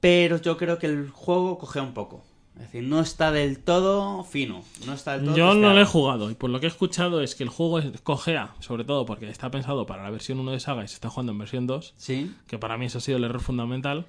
Pero 0.00 0.38
yo 0.38 0.56
creo 0.56 0.80
que 0.80 0.86
el 0.86 1.08
juego 1.10 1.56
cogea 1.56 1.84
un 1.84 1.94
poco. 1.94 2.24
Es 2.58 2.64
decir, 2.72 2.82
no 2.84 3.00
está 3.00 3.30
del 3.30 3.60
todo 3.60 4.24
fino. 4.24 4.62
No 4.86 4.92
está 4.92 5.12
del 5.16 5.26
todo 5.26 5.36
Yo 5.36 5.54
no 5.54 5.72
lo 5.72 5.80
he 5.80 5.84
jugado 5.84 6.30
y 6.30 6.34
por 6.34 6.50
lo 6.50 6.58
que 6.60 6.66
he 6.66 6.68
escuchado 6.68 7.20
es 7.22 7.34
que 7.36 7.44
el 7.44 7.48
juego 7.48 7.78
es- 7.78 8.00
cojea, 8.02 8.54
sobre 8.58 8.84
todo 8.84 9.06
porque 9.06 9.28
está 9.30 9.50
pensado 9.50 9.86
para 9.86 10.02
la 10.02 10.10
versión 10.10 10.40
1 10.40 10.50
de 10.50 10.60
Saga 10.60 10.84
y 10.84 10.88
se 10.88 10.94
está 10.94 11.08
jugando 11.08 11.32
en 11.32 11.38
versión 11.38 11.66
2, 11.66 11.94
Sí. 11.96 12.34
que 12.48 12.58
para 12.58 12.76
mí 12.76 12.86
eso 12.86 12.98
ha 12.98 13.00
sido 13.00 13.18
el 13.18 13.24
error 13.24 13.40
fundamental. 13.40 14.06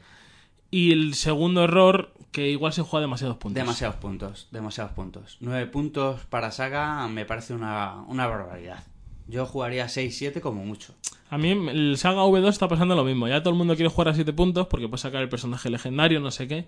Y 0.71 0.91
el 0.91 1.13
segundo 1.15 1.63
error, 1.63 2.13
que 2.31 2.49
igual 2.49 2.73
se 2.73 2.81
juega 2.83 3.01
demasiados 3.01 3.37
puntos. 3.37 3.55
Demasiados 3.55 3.95
puntos. 3.95 4.47
Demasiados 4.51 4.91
puntos. 4.93 5.37
Nueve 5.39 5.65
puntos 5.67 6.21
para 6.29 6.51
saga 6.51 7.07
me 7.07 7.25
parece 7.25 7.53
una, 7.53 8.03
una 8.07 8.27
barbaridad. 8.27 8.83
Yo 9.27 9.45
jugaría 9.45 9.87
6-7 9.87 10.41
como 10.41 10.63
mucho. 10.65 10.93
A 11.29 11.37
mí 11.37 11.51
el 11.51 11.97
Saga 11.97 12.23
V2 12.25 12.49
está 12.49 12.67
pasando 12.67 12.95
lo 12.95 13.03
mismo. 13.03 13.27
Ya 13.27 13.41
todo 13.43 13.51
el 13.51 13.57
mundo 13.57 13.75
quiere 13.75 13.89
jugar 13.89 14.09
a 14.09 14.13
7 14.15 14.33
puntos 14.33 14.65
porque 14.67 14.87
puede 14.87 15.01
sacar 15.01 15.21
el 15.21 15.29
personaje 15.29 15.69
legendario, 15.69 16.19
no 16.19 16.31
sé 16.31 16.47
qué. 16.47 16.67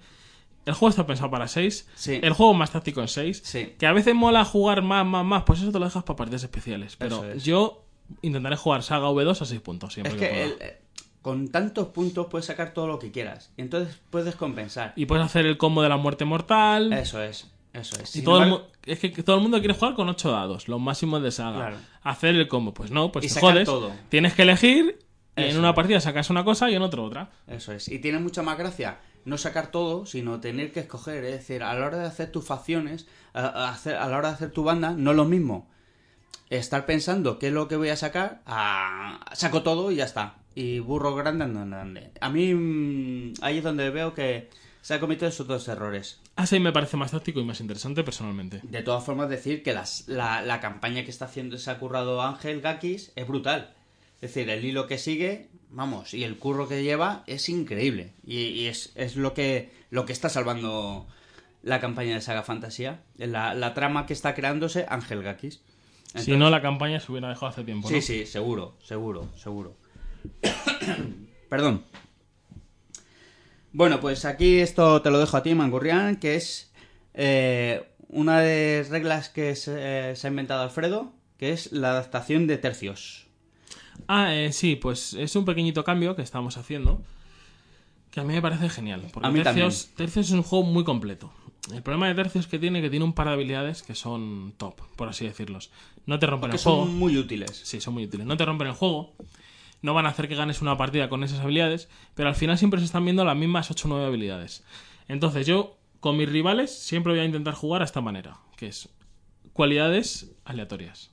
El 0.66 0.74
juego 0.74 0.90
está 0.90 1.06
pensado 1.08 1.30
para 1.32 1.48
6. 1.48 1.88
Sí. 1.96 2.20
El 2.22 2.34
juego 2.34 2.54
más 2.54 2.72
táctico 2.72 3.02
en 3.02 3.08
6. 3.08 3.42
Sí. 3.44 3.74
Que 3.80 3.88
a 3.88 3.94
veces 3.94 4.14
mola 4.14 4.46
jugar 4.46 4.82
más, 4.82 5.06
más, 5.06 5.26
más. 5.26 5.44
Pues 5.44 5.62
eso 5.62 5.72
te 5.72 5.80
lo 5.80 5.86
dejas 5.86 6.04
para 6.04 6.18
partidas 6.18 6.44
especiales. 6.44 6.96
Pero 6.98 7.24
es. 7.26 7.44
yo 7.44 7.84
intentaré 8.22 8.56
jugar 8.56 8.84
Saga 8.84 9.10
V2 9.10 9.42
a 9.42 9.46
6 9.46 9.62
puntos 9.62 9.94
siempre 9.94 10.14
Es 10.14 10.20
que, 10.20 10.28
que 10.28 10.34
pueda. 10.34 10.46
el- 10.46 10.58
eh, 10.62 10.82
con 11.22 11.48
tantos 11.50 11.88
puntos 11.90 12.28
puedes 12.30 12.46
sacar 12.46 12.74
todo 12.74 12.88
lo 12.88 13.00
que 13.00 13.12
quieras. 13.12 13.52
Y 13.58 13.62
entonces 13.62 14.00
puedes 14.10 14.36
compensar. 14.36 14.94
Y 14.96 15.06
puedes 15.06 15.26
hacer 15.26 15.46
el 15.46 15.58
combo 15.58 15.82
de 15.84 15.90
la 15.90 15.98
muerte 15.98 16.26
mortal. 16.26 16.94
Eso 16.94 17.22
es. 17.22 17.48
Eso 17.74 17.96
es. 18.02 18.16
Y 18.18 18.22
todo 18.24 18.38
el 18.38 18.44
embargo- 18.50 18.68
es 18.86 19.00
que 19.00 19.10
todo 19.24 19.38
el 19.38 19.42
mundo 19.42 19.60
quiere 19.60 19.74
jugar 19.74 19.94
con 19.96 20.10
8 20.10 20.30
dados, 20.32 20.68
los 20.68 20.80
máximos 20.82 21.22
de 21.24 21.32
saga. 21.32 21.58
Claro. 21.58 21.78
Hacer 22.04 22.36
el 22.36 22.48
combo, 22.48 22.74
pues 22.74 22.92
no, 22.92 23.12
pues 23.12 23.26
Y 23.26 23.34
te 23.34 23.40
jodes. 23.40 23.66
todo. 23.66 23.92
Tienes 24.10 24.34
que 24.34 24.42
elegir 24.42 25.00
y 25.38 25.44
en 25.44 25.58
una 25.58 25.74
partida 25.74 26.02
sacas 26.02 26.30
una 26.30 26.44
cosa 26.44 26.70
y 26.70 26.76
en 26.76 26.82
otra 26.82 27.02
otra. 27.02 27.30
Eso 27.48 27.72
es. 27.72 27.88
Y 27.88 28.00
tiene 28.00 28.20
mucha 28.20 28.42
más 28.42 28.58
gracia 28.58 29.00
no 29.26 29.38
sacar 29.38 29.68
todo, 29.72 30.06
sino 30.06 30.40
tener 30.40 30.72
que 30.72 30.82
escoger. 30.82 31.24
Es 31.26 31.32
decir, 31.40 31.64
a 31.64 31.74
la 31.74 31.86
hora 31.86 31.98
de 32.00 32.06
hacer 32.08 32.32
tus 32.32 32.46
facciones, 32.46 33.08
a, 33.34 33.70
hacer, 33.70 33.96
a 33.96 34.08
la 34.08 34.18
hora 34.18 34.30
de 34.30 34.36
hacer 34.36 34.52
tu 34.52 34.64
banda, 34.64 34.92
no 34.92 35.12
es 35.12 35.18
lo 35.18 35.26
mismo. 35.26 35.70
Estar 36.50 36.86
pensando 36.86 37.40
qué 37.40 37.48
es 37.48 37.54
lo 37.54 37.68
que 37.70 37.78
voy 37.78 37.90
a 37.90 37.96
sacar, 37.96 38.42
a, 38.46 39.26
saco 39.34 39.64
todo 39.64 39.90
y 39.92 39.96
ya 39.96 40.06
está. 40.06 40.36
Y 40.54 40.80
burro 40.80 41.16
grande 41.16 41.46
andando 41.46 41.76
grande. 41.78 42.12
A 42.20 42.30
mí 42.30 42.54
mm, 42.54 43.34
ahí 43.42 43.60
es 43.60 43.64
donde 43.64 43.90
veo 43.90 44.14
que 44.14 44.50
se 44.82 44.96
ha 44.96 45.00
cometido 45.00 45.30
esos 45.30 45.48
dos 45.48 45.66
errores. 45.70 46.20
Así 46.36 46.60
me 46.60 46.74
parece 46.74 46.98
más 46.98 47.12
táctico 47.12 47.40
y 47.40 47.46
más 47.46 47.62
interesante 47.62 48.04
personalmente. 48.04 48.60
De 48.64 48.82
todas 48.82 49.04
formas, 49.06 49.30
decir 49.30 49.64
que 49.64 49.74
las- 49.74 50.08
la, 50.10 50.42
la 50.42 50.60
campaña 50.60 51.06
que 51.06 51.12
está 51.12 51.26
haciendo, 51.26 51.58
se 51.58 51.72
ha 51.72 51.80
currado 51.80 52.22
Ángel 52.22 52.60
Gakis 52.60 53.14
es 53.16 53.28
brutal. 53.28 53.74
Es 54.16 54.34
decir, 54.34 54.50
el 54.50 54.66
hilo 54.66 54.88
que 54.88 54.98
sigue, 54.98 55.48
vamos, 55.72 56.14
y 56.14 56.24
el 56.24 56.38
curro 56.38 56.68
que 56.68 56.84
lleva 56.84 57.24
es 57.28 57.50
increíble. 57.50 58.14
Y, 58.26 58.40
y 58.40 58.68
es, 58.68 58.92
es 58.96 59.16
lo 59.16 59.34
que 59.34 59.72
lo 59.90 60.06
que 60.06 60.14
está 60.14 60.30
salvando 60.30 61.08
la 61.64 61.80
campaña 61.80 62.16
de 62.16 62.22
Saga 62.22 62.44
Fantasía. 62.44 63.02
La, 63.18 63.54
la 63.54 63.74
trama 63.74 64.06
que 64.06 64.14
está 64.14 64.34
creándose 64.34 64.86
Ángel 64.90 65.24
Gakis. 65.24 65.62
si 66.16 66.36
no, 66.36 66.50
la 66.50 66.62
campaña 66.62 67.00
se 67.00 67.12
hubiera 67.12 67.30
dejado 67.30 67.48
hace 67.48 67.64
tiempo. 67.64 67.90
¿no? 67.90 67.96
Sí, 67.96 68.02
sí, 68.02 68.26
seguro, 68.26 68.78
seguro, 68.84 69.30
seguro. 69.36 69.78
Perdón. 71.50 71.84
Bueno, 73.74 74.00
pues 74.00 74.26
aquí 74.26 74.60
esto 74.60 75.02
te 75.02 75.12
lo 75.12 75.20
dejo 75.20 75.38
a 75.38 75.44
ti, 75.44 75.56
Mangurrián, 75.56 76.18
que 76.18 76.36
es 76.36 76.74
eh, 77.14 77.88
una 78.10 78.42
de 78.42 78.86
reglas 78.90 79.30
que 79.30 79.56
se, 79.56 80.12
eh, 80.12 80.16
se 80.16 80.28
ha 80.28 80.30
inventado 80.30 80.64
Alfredo, 80.64 81.14
que 81.38 81.52
es 81.54 81.72
la 81.72 81.92
adaptación 81.92 82.48
de 82.48 82.58
tercios. 82.58 83.28
Ah, 84.08 84.34
eh, 84.36 84.52
sí, 84.52 84.76
pues 84.76 85.14
es 85.14 85.36
un 85.36 85.46
pequeñito 85.46 85.84
cambio 85.84 86.16
que 86.16 86.22
estamos 86.22 86.58
haciendo. 86.58 87.02
Que 88.12 88.20
a 88.20 88.24
mí 88.24 88.34
me 88.34 88.42
parece 88.42 88.70
genial. 88.70 89.08
Porque 89.14 89.28
A 89.28 89.32
mí 89.32 89.42
tercios, 89.42 89.90
tercios 89.96 90.28
es 90.28 90.34
un 90.34 90.44
juego 90.44 90.66
muy 90.66 90.84
completo. 90.84 91.32
El 91.74 91.82
problema 91.84 92.08
de 92.08 92.16
tercios 92.16 92.48
que 92.48 92.60
tiene 92.60 92.82
que 92.82 92.90
tiene 92.90 93.06
un 93.06 93.14
par 93.14 93.28
de 93.28 93.34
habilidades 93.34 93.84
que 93.84 93.96
son 93.96 94.54
top, 94.58 94.82
por 94.96 95.08
así 95.08 95.26
decirlos. 95.26 95.72
No 96.06 96.20
te 96.20 96.26
rompen 96.26 96.52
el 96.52 96.58
juego. 96.58 96.86
son 96.86 96.96
muy 96.96 97.18
útiles. 97.18 97.52
Sí, 97.64 97.80
son 97.80 97.94
muy 97.94 98.06
útiles. 98.06 98.26
No 98.26 98.36
te 98.36 98.46
rompen 98.46 98.68
el 98.68 98.74
juego. 98.74 99.14
No 99.82 99.94
van 99.94 100.06
a 100.06 100.10
hacer 100.10 100.28
que 100.28 100.36
ganes 100.36 100.62
una 100.62 100.78
partida 100.78 101.08
con 101.08 101.24
esas 101.24 101.40
habilidades. 101.40 101.88
Pero 102.16 102.30
al 102.30 102.36
final 102.36 102.58
siempre 102.58 102.80
se 102.80 102.86
están 102.88 103.06
viendo 103.06 103.24
las 103.24 103.38
mismas 103.38 103.72
8 103.72 103.88
o 103.88 103.90
9 103.92 104.06
habilidades. 104.08 104.64
Entonces 105.08 105.48
yo, 105.48 105.78
con 106.00 106.18
mis 106.18 106.30
rivales, 106.30 106.78
siempre 106.78 107.14
voy 107.14 107.22
a 107.22 107.26
intentar 107.26 107.54
jugar 107.54 107.82
a 107.82 107.86
esta 107.86 108.02
manera. 108.02 108.38
Que 108.58 108.68
es 108.68 108.90
cualidades 109.54 110.32
aleatorias. 110.44 111.12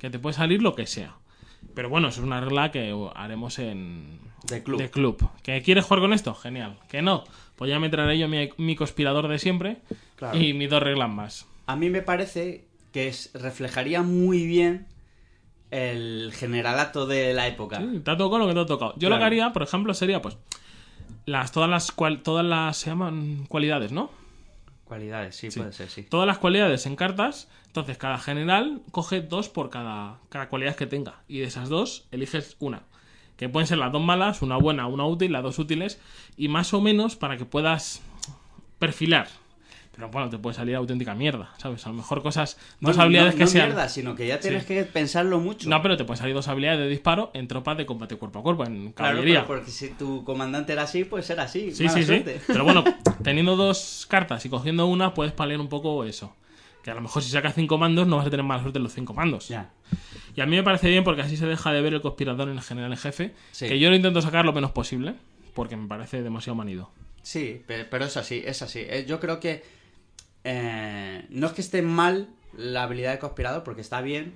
Que 0.00 0.10
te 0.10 0.18
puede 0.18 0.34
salir 0.34 0.62
lo 0.62 0.74
que 0.74 0.86
sea. 0.86 1.16
Pero 1.78 1.90
bueno, 1.90 2.08
eso 2.08 2.22
es 2.22 2.26
una 2.26 2.40
regla 2.40 2.72
que 2.72 2.92
haremos 3.14 3.60
en... 3.60 4.18
De 4.42 4.64
club. 4.64 4.80
De 4.80 4.90
club. 4.90 5.30
¿Que 5.44 5.62
quieres 5.62 5.84
jugar 5.84 6.00
con 6.00 6.12
esto? 6.12 6.34
Genial. 6.34 6.76
¿Que 6.88 7.02
no? 7.02 7.22
Pues 7.54 7.70
ya 7.70 7.78
me 7.78 7.88
traeré 7.88 8.18
yo 8.18 8.26
mi, 8.26 8.50
mi 8.56 8.74
conspirador 8.74 9.28
de 9.28 9.38
siempre 9.38 9.76
Claro. 10.16 10.36
y 10.36 10.54
mis 10.54 10.68
dos 10.68 10.82
reglas 10.82 11.08
más. 11.08 11.46
A 11.66 11.76
mí 11.76 11.88
me 11.88 12.02
parece 12.02 12.64
que 12.92 13.06
es- 13.06 13.30
reflejaría 13.32 14.02
muy 14.02 14.44
bien 14.44 14.88
el 15.70 16.32
generalato 16.34 17.06
de 17.06 17.32
la 17.32 17.46
época. 17.46 17.76
Sí, 17.78 18.00
te 18.04 18.10
ha 18.10 18.16
tocado 18.16 18.40
lo 18.40 18.48
que 18.48 18.54
te 18.54 18.60
ha 18.60 18.66
tocado. 18.66 18.94
Yo 18.96 19.08
lo 19.08 19.16
que 19.16 19.24
haría, 19.24 19.52
por 19.52 19.62
ejemplo, 19.62 19.94
sería 19.94 20.20
pues 20.20 20.36
las 21.26 21.52
todas 21.52 21.70
las 21.70 21.92
cual- 21.92 22.22
todas 22.24 22.44
las 22.44 22.76
se 22.76 22.90
llaman 22.90 23.46
cualidades, 23.48 23.92
¿no? 23.92 24.10
Cualidades, 24.88 25.36
sí, 25.36 25.50
Sí. 25.50 25.60
puede 25.60 25.72
ser, 25.72 25.88
sí. 25.90 26.02
Todas 26.02 26.26
las 26.26 26.38
cualidades 26.38 26.86
en 26.86 26.96
cartas, 26.96 27.48
entonces 27.66 27.98
cada 27.98 28.18
general 28.18 28.80
coge 28.90 29.20
dos 29.20 29.48
por 29.50 29.68
cada, 29.70 30.18
cada 30.30 30.48
cualidad 30.48 30.74
que 30.76 30.86
tenga. 30.86 31.20
Y 31.28 31.38
de 31.40 31.44
esas 31.44 31.68
dos 31.68 32.06
eliges 32.10 32.56
una. 32.58 32.82
Que 33.36 33.48
pueden 33.48 33.66
ser 33.68 33.78
las 33.78 33.92
dos 33.92 34.02
malas, 34.02 34.42
una 34.42 34.56
buena, 34.56 34.86
una 34.88 35.04
útil, 35.04 35.30
las 35.32 35.42
dos 35.42 35.58
útiles. 35.58 36.00
Y 36.36 36.48
más 36.48 36.72
o 36.74 36.80
menos 36.80 37.14
para 37.16 37.36
que 37.36 37.44
puedas 37.44 38.00
perfilar. 38.78 39.28
Pero 39.98 40.10
bueno, 40.10 40.30
te 40.30 40.38
puede 40.38 40.54
salir 40.54 40.76
auténtica 40.76 41.12
mierda, 41.16 41.50
¿sabes? 41.58 41.84
A 41.84 41.88
lo 41.88 41.96
mejor 41.96 42.22
cosas, 42.22 42.56
dos 42.78 42.94
Bueno, 42.94 43.02
habilidades 43.02 43.34
no, 43.34 43.38
que 43.38 43.44
no 43.46 43.50
sean... 43.50 43.66
mierda, 43.66 43.88
sino 43.88 44.14
que 44.14 44.28
ya 44.28 44.38
tienes 44.38 44.62
Sí. 44.62 44.68
que 44.68 44.84
pensarlo 44.84 45.40
mucho. 45.40 45.68
No, 45.68 45.82
pero 45.82 45.96
te 45.96 46.04
pueden 46.04 46.18
salir 46.20 46.36
dos 46.36 46.46
habilidades 46.46 46.78
de 46.78 46.88
disparo 46.88 47.32
en 47.34 47.48
tropas 47.48 47.76
de 47.76 47.84
combate 47.84 48.14
cuerpo 48.14 48.38
a 48.38 48.42
cuerpo, 48.44 48.64
en 48.64 48.92
Claro, 48.92 49.20
pero 49.24 49.44
porque 49.48 49.72
si 49.72 49.88
tu 49.90 50.22
comandante 50.22 50.72
era 50.72 50.82
así, 50.82 51.02
pues 51.02 51.28
era 51.30 51.42
así. 51.42 51.72
Sí, 51.72 51.82
mala 51.82 51.94
sí, 51.96 52.00
sí. 52.02 52.06
suerte. 52.06 52.40
Pero 52.46 52.62
bueno, 52.62 52.84
teniendo 53.24 53.56
dos 53.56 54.06
cartas 54.08 54.46
y 54.46 54.48
cogiendo 54.48 54.86
una, 54.86 55.14
puedes 55.14 55.32
paliar 55.32 55.58
un 55.58 55.68
poco 55.68 56.04
eso. 56.04 56.32
Que 56.84 56.92
a 56.92 56.94
lo 56.94 57.00
mejor 57.00 57.24
si 57.24 57.30
sacas 57.30 57.56
cinco 57.56 57.76
mandos 57.76 58.06
no 58.06 58.18
vas 58.18 58.26
a 58.28 58.30
tener 58.30 58.46
mala 58.46 58.60
suerte 58.62 58.78
en 58.78 58.84
los 58.84 58.92
cinco 58.94 59.14
mandos. 59.14 59.48
Ya. 59.48 59.70
Y 60.36 60.40
a 60.40 60.46
mí 60.46 60.54
me 60.54 60.62
parece 60.62 60.88
bien 60.88 61.02
porque 61.02 61.22
así 61.22 61.36
se 61.36 61.46
deja 61.46 61.72
de 61.72 61.80
ver 61.82 61.94
el 61.94 62.00
conspirador 62.02 62.48
en 62.48 62.54
el 62.56 62.62
general 62.62 62.92
en 62.92 62.98
jefe. 62.98 63.34
Sí. 63.50 63.66
Que 63.66 63.80
yo 63.80 63.90
lo 63.90 63.96
intento 63.96 64.22
sacar 64.22 64.44
lo 64.44 64.52
menos 64.52 64.70
posible. 64.70 65.14
Porque 65.54 65.76
me 65.76 65.88
parece 65.88 66.22
demasiado 66.22 66.54
manido. 66.54 66.88
Sí, 67.22 67.60
pe- 67.66 67.84
pero 67.84 68.04
es 68.04 68.16
así, 68.16 68.44
es 68.46 68.62
así. 68.62 68.78
Eh, 68.78 69.04
Yo 69.08 69.18
creo 69.18 69.40
que 69.40 69.76
eh, 70.50 71.26
no 71.28 71.46
es 71.46 71.52
que 71.52 71.60
esté 71.60 71.82
mal 71.82 72.30
la 72.56 72.84
habilidad 72.84 73.12
de 73.12 73.18
conspirador, 73.18 73.64
porque 73.64 73.82
está 73.82 74.00
bien, 74.00 74.32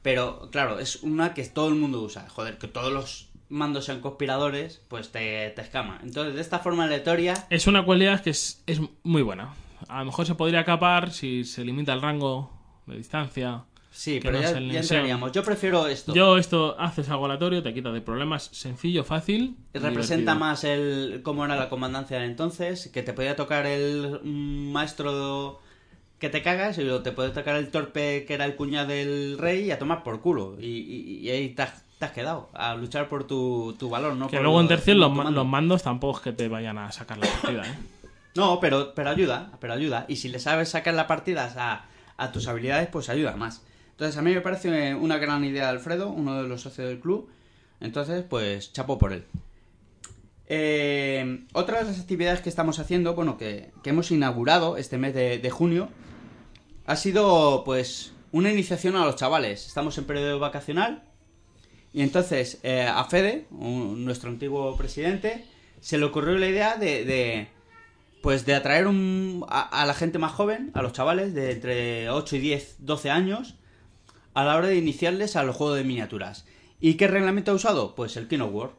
pero 0.00 0.48
claro, 0.50 0.78
es 0.78 1.02
una 1.02 1.34
que 1.34 1.44
todo 1.44 1.68
el 1.68 1.74
mundo 1.74 2.00
usa. 2.00 2.26
Joder, 2.30 2.56
que 2.56 2.68
todos 2.68 2.90
los 2.90 3.28
mandos 3.50 3.84
sean 3.84 4.00
conspiradores, 4.00 4.80
pues 4.88 5.12
te, 5.12 5.50
te 5.50 5.60
escama. 5.60 6.00
Entonces, 6.02 6.34
de 6.34 6.40
esta 6.40 6.60
forma 6.60 6.84
aleatoria, 6.84 7.34
Es 7.50 7.66
una 7.66 7.84
cualidad 7.84 8.22
que 8.22 8.30
es, 8.30 8.62
es 8.66 8.80
muy 9.02 9.20
buena. 9.20 9.54
A 9.88 9.98
lo 9.98 10.06
mejor 10.06 10.24
se 10.24 10.34
podría 10.34 10.64
capar 10.64 11.12
si 11.12 11.44
se 11.44 11.64
limita 11.64 11.92
el 11.92 12.00
rango 12.00 12.50
de 12.86 12.96
distancia. 12.96 13.64
Sí, 13.92 14.18
pero 14.20 14.38
no 14.38 14.42
ya, 14.42 14.52
ya 14.58 14.80
entraríamos. 14.80 15.30
Yo 15.32 15.44
prefiero 15.44 15.86
esto. 15.86 16.12
Yo 16.14 16.36
esto 16.38 16.74
haces 16.80 17.08
algo 17.08 17.26
aleatorio, 17.26 17.62
te 17.62 17.72
quita 17.72 17.92
de 17.92 18.00
problemas 18.00 18.48
sencillo, 18.52 19.04
fácil. 19.04 19.56
Representa 19.72 20.32
divertido. 20.32 20.34
más 20.34 20.64
el 20.64 21.20
cómo 21.22 21.44
era 21.44 21.54
la 21.56 21.68
comandancia 21.68 22.18
de 22.18 22.26
entonces, 22.26 22.88
que 22.92 23.02
te 23.04 23.12
podía 23.12 23.36
tocar 23.36 23.66
el 23.66 24.20
mm, 24.24 24.72
maestro 24.72 25.60
que 26.18 26.28
te 26.28 26.42
cagas 26.42 26.78
y 26.78 26.84
te 27.02 27.12
puede 27.12 27.30
tocar 27.30 27.56
el 27.56 27.68
torpe 27.70 28.24
que 28.26 28.34
era 28.34 28.44
el 28.44 28.54
cuñado 28.56 28.88
del 28.88 29.38
rey 29.38 29.64
y 29.66 29.70
a 29.70 29.78
tomar 29.78 30.02
por 30.02 30.20
culo. 30.20 30.56
Y, 30.60 30.66
y- 30.66 31.18
y 31.20 31.30
ahí 31.30 31.48
te 31.50 31.62
has, 31.62 31.82
te 31.98 32.04
has 32.04 32.12
quedado, 32.12 32.48
a 32.54 32.74
luchar 32.76 33.08
por 33.08 33.26
tu, 33.26 33.74
tu 33.78 33.90
valor, 33.90 34.14
¿no? 34.14 34.28
Que 34.28 34.36
por 34.36 34.44
luego 34.44 34.60
en 34.60 34.68
tercios 34.68 34.96
los, 34.96 35.12
mando. 35.12 35.44
mandos 35.44 35.82
tampoco 35.82 36.18
es 36.18 36.24
que 36.24 36.32
te 36.32 36.48
vayan 36.48 36.78
a 36.78 36.92
sacar 36.92 37.18
la 37.18 37.26
partida, 37.26 37.62
¿eh? 37.66 37.74
No, 38.34 38.60
pero, 38.60 38.94
pero 38.94 39.10
ayuda, 39.10 39.50
pero 39.60 39.72
ayuda. 39.74 40.06
Y 40.08 40.16
si 40.16 40.28
le 40.28 40.38
sabes 40.38 40.68
sacar 40.70 40.94
las 40.94 41.06
partidas 41.06 41.56
a, 41.56 41.86
a 42.16 42.32
tus 42.32 42.46
habilidades, 42.48 42.88
pues 42.88 43.08
ayuda 43.08 43.36
más. 43.36 43.62
Entonces 43.92 44.16
a 44.16 44.22
mí 44.22 44.34
me 44.34 44.40
parece 44.40 44.94
una 44.94 45.18
gran 45.18 45.44
idea 45.44 45.64
de 45.64 45.70
Alfredo, 45.70 46.10
uno 46.10 46.42
de 46.42 46.48
los 46.48 46.62
socios 46.62 46.88
del 46.88 47.00
club. 47.00 47.28
Entonces, 47.80 48.24
pues 48.28 48.72
chapo 48.72 48.98
por 48.98 49.12
él. 49.12 49.24
Eh, 50.54 51.44
otra 51.52 51.78
de 51.78 51.86
las 51.86 51.98
actividades 51.98 52.40
que 52.40 52.48
estamos 52.48 52.78
haciendo, 52.78 53.14
bueno, 53.14 53.38
que, 53.38 53.70
que 53.82 53.90
hemos 53.90 54.10
inaugurado 54.10 54.76
este 54.76 54.98
mes 54.98 55.14
de, 55.14 55.50
junio, 55.50 55.88
ha 56.86 56.96
sido 56.96 57.62
pues 57.64 58.12
una 58.32 58.50
iniciación 58.50 58.96
a 58.96 59.04
los 59.04 59.16
chavales. 59.16 59.66
Estamos 59.66 59.96
en 59.98 60.04
periodo 60.04 60.38
vacacional 60.38 61.04
y 61.92 62.02
entonces 62.02 62.58
eh, 62.62 62.82
a 62.82 63.04
Fede, 63.04 63.46
nuestro 63.50 64.30
antiguo 64.30 64.76
presidente, 64.76 65.44
se 65.80 65.98
le 65.98 66.04
ocurrió 66.04 66.36
la 66.38 66.48
idea 66.48 66.76
de, 66.76 67.04
de, 67.04 67.48
pues 68.22 68.44
de 68.44 68.54
atraer 68.54 68.86
un, 68.86 69.44
a, 69.48 69.82
a 69.82 69.86
la 69.86 69.94
gente 69.94 70.18
más 70.18 70.32
joven, 70.32 70.70
a 70.74 70.82
los 70.82 70.92
chavales 70.92 71.34
de 71.34 71.52
entre 71.52 72.10
8 72.10 72.36
y 72.36 72.38
10, 72.40 72.76
12 72.80 73.10
años, 73.10 73.56
a 74.34 74.44
la 74.44 74.56
hora 74.56 74.68
de 74.68 74.76
iniciarles 74.76 75.36
a 75.36 75.42
los 75.44 75.56
juegos 75.56 75.76
de 75.76 75.84
miniaturas. 75.84 76.46
¿Y 76.80 76.94
qué 76.94 77.06
reglamento 77.08 77.52
ha 77.52 77.54
usado? 77.54 77.94
Pues 77.94 78.16
el 78.16 78.28
Kino 78.28 78.46
War. 78.46 78.70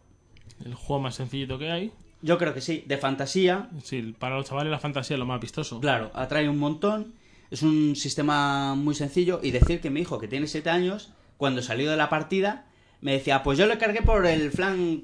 El 0.66 0.74
juego 0.76 1.02
más 1.04 1.16
sencillito 1.16 1.58
que 1.58 1.72
hay. 1.72 1.92
Yo 2.22 2.38
creo 2.38 2.54
que 2.54 2.62
sí, 2.62 2.84
de 2.88 2.98
fantasía, 2.98 3.70
Sí, 3.84 4.16
para 4.18 4.36
los 4.38 4.46
chavales 4.48 4.72
la 4.72 4.80
fantasía 4.80 5.16
es 5.16 5.20
lo 5.20 5.26
más 5.26 5.42
vistoso. 5.42 5.80
Claro, 5.82 6.12
atrae 6.14 6.48
un 6.50 6.58
montón. 6.58 7.14
Es 7.52 7.62
un 7.64 7.96
sistema 7.96 8.76
muy 8.76 8.96
sencillo. 8.96 9.40
Y 9.44 9.52
decir 9.52 9.82
que 9.82 9.90
mi 9.90 10.02
hijo, 10.02 10.20
que 10.20 10.28
tiene 10.28 10.48
7 10.48 10.70
años, 10.70 11.12
cuando 11.38 11.62
salió 11.62 11.92
de 11.92 11.98
la 11.98 12.10
partida, 12.10 12.66
me 13.02 13.12
decía, 13.12 13.44
pues 13.44 13.58
yo 13.58 13.66
lo 13.68 13.78
cargué 13.78 14.02
por 14.02 14.26
el 14.26 14.52
flan- 14.52 15.04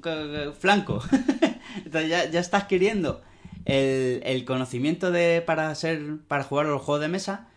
flanco. 0.54 1.02
Entonces 1.84 2.08
ya, 2.10 2.30
ya 2.30 2.40
está 2.40 2.56
adquiriendo 2.58 3.20
el, 3.66 4.22
el 4.24 4.44
conocimiento 4.46 5.10
de 5.10 5.42
para 5.46 5.74
ser 5.74 6.18
para 6.26 6.44
jugar 6.44 6.66
los 6.66 6.80
juegos 6.82 7.02
de 7.02 7.08
mesa. 7.08 7.48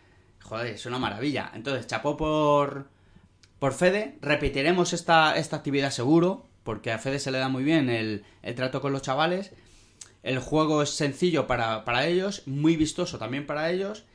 Joder, 0.53 0.75
es 0.75 0.85
una 0.85 0.99
maravilla. 0.99 1.49
Entonces, 1.55 1.87
chapó 1.87 2.15
por, 2.15 2.85
por 3.57 3.73
Fede. 3.73 4.19
Repetiremos 4.21 4.93
esta, 4.93 5.35
esta 5.35 5.55
actividad 5.55 5.89
seguro, 5.89 6.45
porque 6.63 6.91
a 6.91 6.99
Fede 6.99 7.17
se 7.17 7.31
le 7.31 7.39
da 7.39 7.49
muy 7.49 7.63
bien 7.63 7.89
el, 7.89 8.23
el 8.43 8.53
trato 8.53 8.79
con 8.79 8.93
los 8.93 9.01
chavales. 9.01 9.51
El 10.21 10.37
juego 10.37 10.83
es 10.83 10.91
sencillo 10.91 11.47
para, 11.47 11.83
para 11.85 12.05
ellos, 12.05 12.43
muy 12.45 12.77
vistoso 12.77 13.17
también 13.17 13.47
para 13.47 13.71
ellos, 13.71 14.05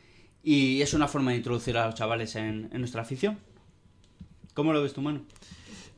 y 0.45 0.81
es 0.81 0.95
una 0.95 1.09
forma 1.09 1.33
de 1.33 1.39
introducir 1.39 1.77
a 1.77 1.87
los 1.87 1.97
chavales 1.97 2.37
en, 2.37 2.71
en 2.73 2.79
nuestra 2.79 3.03
afición. 3.03 3.41
¿Cómo 4.55 4.73
lo 4.73 4.81
ves 4.81 4.93
tú, 4.93 5.03
mano? 5.03 5.23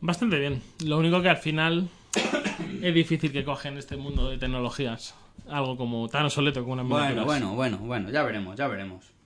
Bastante 0.01 0.39
bien. 0.39 0.63
Lo 0.87 0.97
único 0.97 1.21
que 1.21 1.29
al 1.29 1.37
final 1.37 1.91
es 2.81 2.95
difícil 2.95 3.31
que 3.31 3.45
cogen 3.45 3.77
este 3.77 3.99
mundo 3.99 4.31
de 4.31 4.39
tecnologías. 4.39 5.15
Algo 5.51 5.77
como 5.77 6.09
tan 6.09 6.25
obsoleto 6.25 6.63
como 6.63 6.73
una 6.73 6.83
Bueno, 6.83 7.27
bueno, 7.27 7.55
bueno, 7.55 7.77
bueno, 7.77 8.09
ya 8.09 8.23
veremos, 8.23 8.57
ya 8.57 8.69
veremos. 8.69 9.20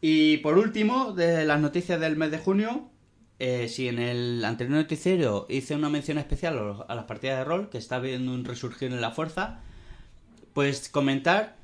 Y 0.00 0.38
por 0.38 0.58
último, 0.58 1.12
de 1.12 1.44
las 1.44 1.60
noticias 1.60 2.00
del 2.00 2.16
mes 2.16 2.30
de 2.30 2.38
junio, 2.38 2.90
eh, 3.38 3.68
si 3.68 3.88
en 3.88 3.98
el 3.98 4.44
anterior 4.44 4.78
noticiero 4.78 5.46
hice 5.48 5.74
una 5.74 5.88
mención 5.88 6.18
especial 6.18 6.84
a 6.88 6.94
las 6.94 7.04
partidas 7.04 7.38
de 7.38 7.44
rol, 7.44 7.68
que 7.70 7.78
está 7.78 7.98
viendo 7.98 8.32
un 8.32 8.44
resurgir 8.44 8.92
en 8.92 9.00
la 9.00 9.10
fuerza, 9.10 9.60
pues 10.52 10.88
comentar 10.88 11.56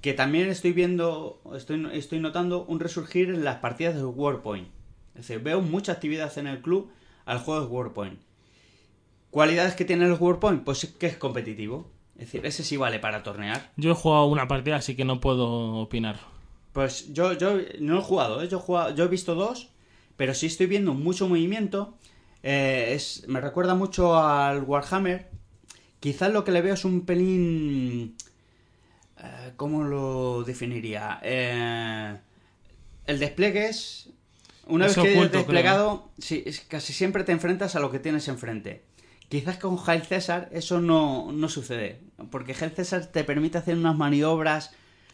que 0.00 0.14
también 0.14 0.48
estoy 0.48 0.72
viendo, 0.72 1.40
estoy, 1.56 1.88
estoy 1.92 2.20
notando 2.20 2.64
un 2.64 2.80
resurgir 2.80 3.30
en 3.30 3.44
las 3.44 3.56
partidas 3.56 3.96
de 3.96 4.04
Warpoint. 4.04 4.68
Es 5.14 5.26
decir, 5.26 5.42
veo 5.42 5.60
mucha 5.60 5.92
actividad 5.92 6.36
en 6.38 6.46
el 6.46 6.60
club 6.60 6.90
al 7.24 7.38
juego 7.38 7.60
de 7.60 7.66
Warpoint. 7.66 8.20
¿Cualidades 9.30 9.74
que 9.74 9.84
tiene 9.84 10.06
el 10.06 10.12
Warpoint? 10.12 10.64
Pues 10.64 10.86
que 10.86 11.06
es 11.06 11.16
competitivo. 11.16 11.90
Es 12.14 12.26
decir, 12.26 12.46
ese 12.46 12.64
sí 12.64 12.76
vale 12.76 12.98
para 12.98 13.22
tornear. 13.22 13.72
Yo 13.76 13.90
he 13.92 13.94
jugado 13.94 14.26
una 14.26 14.48
partida, 14.48 14.76
así 14.76 14.96
que 14.96 15.04
no 15.04 15.20
puedo 15.20 15.74
opinar. 15.74 16.18
Pues 16.72 17.12
yo, 17.12 17.32
yo 17.32 17.58
no 17.80 17.98
he 17.98 18.02
jugado, 18.02 18.42
¿eh? 18.42 18.48
yo, 18.48 18.58
he 18.58 18.60
jugado- 18.60 18.94
yo 18.94 19.04
he 19.04 19.08
visto 19.08 19.34
dos, 19.34 19.70
pero 20.16 20.34
sí 20.34 20.46
estoy 20.46 20.66
viendo 20.66 20.94
mucho 20.94 21.28
movimiento. 21.28 21.96
Eh, 22.42 22.92
es, 22.94 23.24
me 23.28 23.40
recuerda 23.40 23.74
mucho 23.74 24.16
al 24.18 24.62
Warhammer. 24.62 25.28
Quizás 26.00 26.32
lo 26.32 26.44
que 26.44 26.52
le 26.52 26.62
veo 26.62 26.74
es 26.74 26.84
un 26.84 27.04
pelín... 27.04 28.14
eh, 29.18 29.52
¿Cómo 29.56 29.82
lo 29.84 30.44
definiría? 30.44 31.18
Eh, 31.22 32.16
el 33.06 33.18
despliegue 33.18 33.68
es... 33.68 34.10
Una 34.66 34.84
Es 34.86 34.96
vez 34.96 35.04
que 35.04 35.16
oculto, 35.16 35.38
desplegado, 35.38 36.10
sí, 36.18 36.42
es- 36.44 36.60
casi 36.60 36.92
siempre 36.92 37.24
te 37.24 37.32
enfrentas 37.32 37.74
a 37.74 37.80
lo 37.80 37.90
que 37.90 37.98
tienes 37.98 38.28
enfrente. 38.28 38.84
Quizás 39.30 39.56
con 39.58 39.78
Hail 39.86 40.02
César 40.02 40.48
eso 40.52 40.80
no, 40.80 41.32
no 41.32 41.48
sucede, 41.48 42.00
porque 42.30 42.54
Hail 42.58 42.70
César 42.72 43.06
te 43.06 43.24
permite 43.24 43.58
hacer 43.58 43.76
unas 43.76 43.96
maniobras 43.96 44.72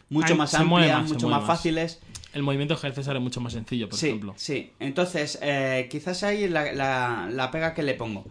mucho 0.09 0.33
Ay, 0.33 0.37
más 0.37 0.53
amplias, 0.53 1.01
más, 1.01 1.09
mucho 1.11 1.27
más 1.29 1.39
más. 1.41 1.47
fáciles. 1.47 1.99
El 2.33 2.43
movimiento 2.43 2.75
César 2.75 3.15
es 3.15 3.21
mucho 3.21 3.39
más 3.41 3.53
sencillo, 3.53 3.87
por 3.89 3.97
sí, 3.97 4.07
ejemplo. 4.07 4.33
sí. 4.35 4.71
Entonces, 4.79 5.39
eh, 5.41 5.87
quizás 5.89 6.23
ahí 6.23 6.47
la, 6.49 6.73
la- 6.73 7.29
la 7.31 7.51
pega 7.51 7.73
que 7.73 7.83
le 7.83 7.93
pongo. 7.93 8.25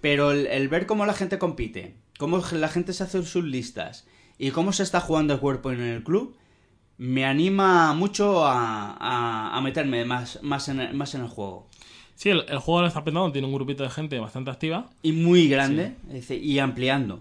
Pero 0.00 0.30
el, 0.32 0.46
el 0.46 0.68
ver 0.68 0.86
cómo 0.86 1.04
la 1.04 1.14
gente 1.14 1.38
compite, 1.38 1.96
cómo 2.18 2.42
la 2.52 2.68
gente 2.68 2.92
se 2.92 3.02
hace 3.02 3.22
sus 3.24 3.44
listas 3.44 4.06
y 4.38 4.50
cómo 4.52 4.72
se 4.72 4.82
está 4.82 5.00
jugando 5.00 5.34
el 5.34 5.40
cuerpo 5.40 5.72
en 5.72 5.80
el 5.80 6.02
club, 6.04 6.36
me 6.96 7.24
anima 7.24 7.92
mucho 7.94 8.46
a, 8.46 8.92
a- 8.92 9.56
a 9.56 9.60
meterme 9.62 10.04
más, 10.04 10.38
más, 10.42 10.68
en 10.68 10.80
el, 10.80 10.94
más 10.94 11.14
en 11.14 11.22
el 11.22 11.28
juego. 11.28 11.68
Sí, 12.20 12.28
el, 12.28 12.44
el 12.50 12.58
juego 12.58 12.82
lo 12.82 12.86
está 12.86 13.02
petando, 13.02 13.32
tiene 13.32 13.46
un 13.48 13.54
grupito 13.54 13.82
de 13.82 13.88
gente 13.88 14.18
bastante 14.18 14.50
activa. 14.50 14.90
Y 15.02 15.12
muy 15.12 15.48
grande, 15.48 15.94
y 16.28 16.58
ampliando. 16.58 17.16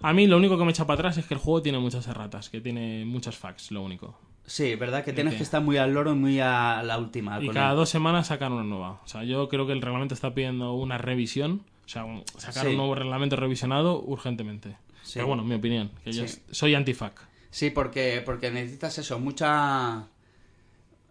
A 0.00 0.14
mí 0.14 0.26
lo 0.26 0.38
único 0.38 0.56
que 0.56 0.64
me 0.64 0.70
echa 0.70 0.86
para 0.86 0.94
atrás 1.00 1.18
es 1.18 1.26
que 1.26 1.34
el 1.34 1.40
juego 1.40 1.60
tiene 1.60 1.78
muchas 1.78 2.06
erratas, 2.08 2.48
que 2.48 2.62
tiene 2.62 3.04
muchas 3.04 3.36
facts, 3.36 3.70
lo 3.72 3.82
único. 3.82 4.18
Sí, 4.46 4.74
verdad 4.76 5.04
que 5.04 5.12
tienes 5.12 5.34
que- 5.34 5.42
estar 5.42 5.60
muy 5.62 5.76
al 5.76 5.92
loro 5.92 6.12
y 6.12 6.14
muy 6.16 6.40
a 6.40 6.82
la 6.82 6.96
última. 6.96 7.38
Y 7.44 7.50
cada 7.50 7.72
él. 7.72 7.76
dos 7.76 7.90
semanas 7.90 8.28
sacan 8.28 8.54
una 8.54 8.64
nueva. 8.64 8.92
O 9.04 9.06
sea, 9.06 9.22
yo 9.22 9.50
creo 9.50 9.66
que 9.66 9.74
el 9.74 9.82
reglamento 9.82 10.14
está 10.14 10.32
pidiendo 10.32 10.72
una 10.72 10.96
revisión. 10.96 11.60
O 11.84 11.88
sea, 11.90 12.06
sacar 12.38 12.64
Sí. 12.64 12.70
un 12.70 12.78
nuevo 12.78 12.94
reglamento 12.94 13.36
revisionado 13.36 14.00
urgentemente. 14.00 14.76
Sí. 15.02 15.12
Pero 15.16 15.26
bueno, 15.26 15.44
mi 15.44 15.56
opinión, 15.56 15.90
que 16.04 16.12
yo 16.12 16.24
soy 16.52 16.74
anti-fac. 16.74 17.12
Sí, 17.50 17.68
porque, 17.68 18.22
porque 18.24 18.50
necesitas 18.50 18.96
eso, 18.96 19.18
mucha 19.20 20.06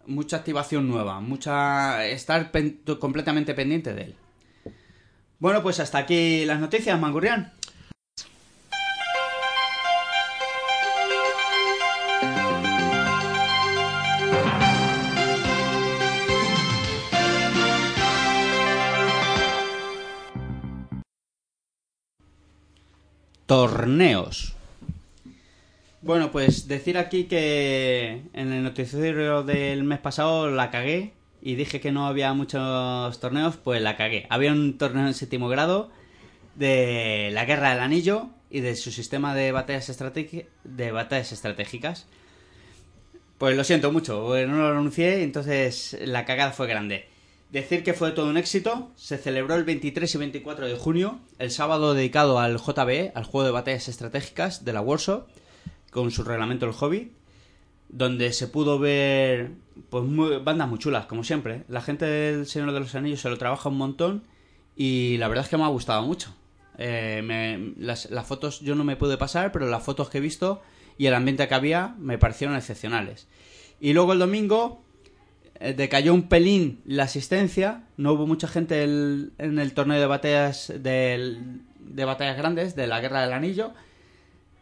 mucha 0.08 0.38
activación 0.38 0.88
nueva, 0.88 1.20
mucha 1.20 2.04
estar 2.06 2.50
completamente 2.98 3.54
pendiente 3.54 3.94
de 3.94 4.02
él. 4.02 4.14
Bueno, 5.38 5.62
pues 5.62 5.78
hasta 5.78 5.98
aquí 5.98 6.44
las 6.44 6.58
noticias, 6.58 6.98
Mangurrián. 6.98 7.52
Torneos. 23.46 24.57
Bueno, 26.08 26.32
pues 26.32 26.68
decir 26.68 26.96
aquí 26.96 27.24
que 27.24 28.22
en 28.32 28.50
el 28.50 28.62
noticiero 28.62 29.42
del 29.42 29.84
mes 29.84 29.98
pasado 29.98 30.50
la 30.50 30.70
cagué 30.70 31.12
y 31.42 31.54
dije 31.54 31.82
que 31.82 31.92
no 31.92 32.06
había 32.06 32.32
muchos 32.32 33.20
torneos, 33.20 33.58
pues 33.58 33.82
la 33.82 33.98
cagué. 33.98 34.26
Había 34.30 34.52
un 34.52 34.78
torneo 34.78 35.06
en 35.06 35.12
séptimo 35.12 35.50
grado 35.50 35.90
de 36.54 37.28
la 37.34 37.44
Guerra 37.44 37.72
del 37.72 37.80
Anillo 37.80 38.30
y 38.48 38.60
de 38.60 38.74
su 38.74 38.90
sistema 38.90 39.34
de 39.34 39.52
batallas, 39.52 39.94
de 40.64 40.92
batallas 40.92 41.32
estratégicas. 41.32 42.06
Pues 43.36 43.54
lo 43.54 43.62
siento 43.62 43.92
mucho, 43.92 44.24
pues 44.28 44.48
no 44.48 44.56
lo 44.56 44.68
anuncié, 44.68 45.22
entonces 45.22 45.94
la 46.00 46.24
cagada 46.24 46.52
fue 46.52 46.68
grande. 46.68 47.06
Decir 47.52 47.84
que 47.84 47.92
fue 47.92 48.12
todo 48.12 48.30
un 48.30 48.38
éxito, 48.38 48.92
se 48.96 49.18
celebró 49.18 49.56
el 49.56 49.64
23 49.64 50.14
y 50.14 50.16
24 50.16 50.68
de 50.68 50.76
junio, 50.76 51.20
el 51.38 51.50
sábado 51.50 51.92
dedicado 51.92 52.38
al 52.38 52.56
JBE, 52.56 53.12
al 53.14 53.24
juego 53.24 53.44
de 53.44 53.52
batallas 53.52 53.88
estratégicas 53.88 54.64
de 54.64 54.72
la 54.72 54.80
Warsaw, 54.80 55.26
con 55.90 56.10
su 56.10 56.24
reglamento 56.24 56.66
El 56.66 56.72
Hobby, 56.72 57.12
donde 57.88 58.32
se 58.32 58.48
pudo 58.48 58.78
ver 58.78 59.52
pues 59.90 60.04
bandas 60.44 60.68
muy 60.68 60.78
chulas, 60.78 61.06
como 61.06 61.24
siempre. 61.24 61.64
La 61.68 61.80
gente 61.80 62.04
del 62.04 62.46
Señor 62.46 62.72
de 62.72 62.80
los 62.80 62.94
Anillos 62.94 63.20
se 63.20 63.30
lo 63.30 63.38
trabaja 63.38 63.68
un 63.68 63.78
montón 63.78 64.22
y 64.76 65.16
la 65.18 65.28
verdad 65.28 65.44
es 65.44 65.50
que 65.50 65.56
me 65.56 65.64
ha 65.64 65.68
gustado 65.68 66.02
mucho. 66.02 66.34
Eh, 66.76 67.22
me- 67.24 67.74
las, 67.78 68.08
fotos 68.26 68.60
yo 68.60 68.74
no 68.74 68.84
me 68.84 68.96
pude 68.96 69.16
pasar, 69.16 69.50
pero 69.52 69.66
las 69.68 69.82
fotos 69.82 70.10
que 70.10 70.18
he 70.18 70.20
visto 70.20 70.62
y 70.96 71.06
el 71.06 71.14
ambiente 71.14 71.46
que 71.48 71.54
había 71.54 71.94
me 71.98 72.18
parecieron 72.18 72.56
excepcionales. 72.56 73.26
Y 73.80 73.92
luego 73.92 74.12
el 74.12 74.18
domingo 74.18 74.82
eh, 75.60 75.72
decayó 75.72 76.12
un 76.14 76.28
pelín 76.28 76.80
la 76.84 77.04
asistencia, 77.04 77.84
no 77.96 78.12
hubo 78.12 78.26
mucha 78.26 78.48
gente 78.48 78.82
en 78.84 79.58
el 79.58 79.72
torneo 79.74 79.98
de 79.98 80.06
batallas 80.06 80.72
de 80.76 82.04
batallas 82.04 82.36
grandes 82.36 82.76
de 82.76 82.86
la 82.86 83.00
Guerra 83.00 83.22
del 83.22 83.32
Anillo 83.32 83.72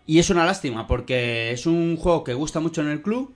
y 0.06 0.18
es 0.18 0.30
una 0.30 0.44
lástima 0.46 0.86
porque 0.86 1.50
es 1.52 1.66
un 1.66 1.96
juego 1.96 2.24
que 2.24 2.34
gusta 2.34 2.60
mucho 2.60 2.80
en 2.80 2.88
el 2.88 3.02
club, 3.02 3.34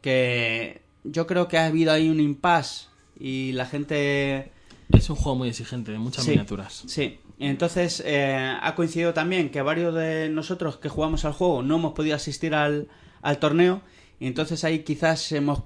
que 0.00 0.82
yo 1.04 1.26
creo 1.26 1.48
que 1.48 1.58
ha 1.58 1.66
habido 1.66 1.92
ahí 1.92 2.08
un 2.08 2.20
impasse 2.20 2.86
y 3.18 3.52
la 3.52 3.66
gente 3.66 4.52
Es 4.92 5.10
un 5.10 5.16
juego 5.16 5.36
muy 5.36 5.48
exigente, 5.48 5.92
de 5.92 5.98
muchas 5.98 6.24
Sí. 6.24 6.30
miniaturas. 6.30 6.84
Sí, 6.86 7.18
entonces 7.38 8.02
eh, 8.06 8.56
ha 8.60 8.74
coincidido 8.74 9.12
también 9.14 9.50
que 9.50 9.60
varios 9.62 9.94
de 9.94 10.28
nosotros 10.30 10.76
que 10.78 10.88
jugamos 10.88 11.24
al 11.24 11.32
juego 11.32 11.62
no 11.62 11.76
hemos 11.76 11.92
podido 11.92 12.16
asistir 12.16 12.54
al, 12.54 12.88
al 13.22 13.38
torneo 13.38 13.82
y 14.18 14.26
entonces 14.26 14.64
ahí 14.64 14.80
quizás 14.80 15.30
hemos 15.32 15.62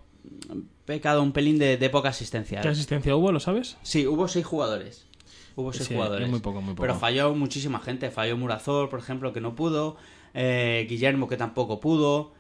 pecado 0.85 1.23
un 1.23 1.33
pelín 1.33 1.59
de, 1.59 1.77
de 1.77 1.91
poca 1.91 2.09
asistencia. 2.11 2.61
¿Qué 2.61 2.69
asistencia 2.69 3.15
hubo, 3.15 3.31
lo 3.33 3.41
sabes? 3.41 3.77
Sí, 3.83 4.07
hubo 4.07 4.27
seis 4.29 4.45
jugadores. 4.45 5.07
Hubo 5.55 5.73
seis 5.73 5.87
Sí, 5.89 5.95
jugadores. 5.95 6.25
es 6.27 6.31
muy 6.31 6.41
poco, 6.41 6.61
muy 6.61 6.73
poco. 6.75 6.83
Pero 6.83 6.95
falló 6.97 7.35
muchísima 7.35 7.79
gente. 7.79 8.11
Falló 8.11 8.37
Murazor, 8.37 8.89
por 8.89 8.99
ejemplo, 8.99 9.33
que 9.33 9.41
no 9.41 9.55
pudo. 9.55 9.97
Eh, 10.35 10.87
Guillermo, 10.89 11.29
que 11.29 11.37
tampoco 11.37 11.81
pudo. 11.81 12.33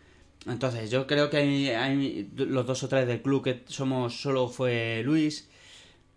Entonces, 0.46 0.90
yo 0.90 1.06
creo 1.06 1.30
que 1.30 1.36
hay, 1.36 1.68
hay 1.68 2.30
los 2.36 2.66
dos 2.66 2.82
o 2.82 2.88
tres 2.88 3.06
del 3.06 3.22
club 3.22 3.44
que 3.44 3.62
somos, 3.66 4.20
solo 4.20 4.48
fue 4.48 5.02
Luis. 5.04 5.48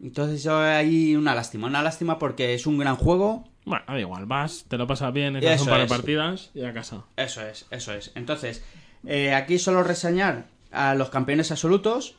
Entonces, 0.01 0.43
yo 0.43 0.57
hay 0.57 1.15
una 1.15 1.35
lástima. 1.35 1.67
Una 1.67 1.81
lástima 1.83 2.17
porque 2.19 2.53
es 2.53 2.65
un 2.67 2.77
gran 2.77 2.95
juego. 2.95 3.47
Bueno, 3.65 3.83
da 3.87 3.99
igual, 3.99 4.25
vas, 4.25 4.65
te 4.67 4.77
lo 4.77 4.85
pasas 4.87 5.11
bien, 5.13 5.35
echas 5.37 5.61
un 5.61 5.67
par 5.69 5.79
de 5.79 5.87
partidas 5.97 6.51
y 6.53 6.63
a 6.63 6.73
casa. 6.73 7.05
Eso 7.17 7.41
es, 7.45 7.65
eso 7.71 7.93
es. 7.93 8.11
Entonces, 8.15 8.63
eh, 9.07 9.33
aquí 9.33 9.57
solo 9.57 9.81
reseñar 9.83 10.47
a 10.71 10.93
los 10.95 11.09
campeones 11.09 11.51
absolutos. 11.51 12.15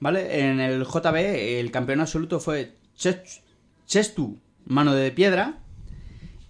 ¿Vale? 0.00 0.40
En 0.48 0.58
el 0.60 0.84
JB, 0.84 1.14
el 1.60 1.70
campeón 1.70 2.00
absoluto 2.00 2.40
fue 2.40 2.72
Ches- 2.98 3.40
Chestu, 3.86 4.38
mano 4.64 4.94
de 4.94 5.12
piedra. 5.12 5.58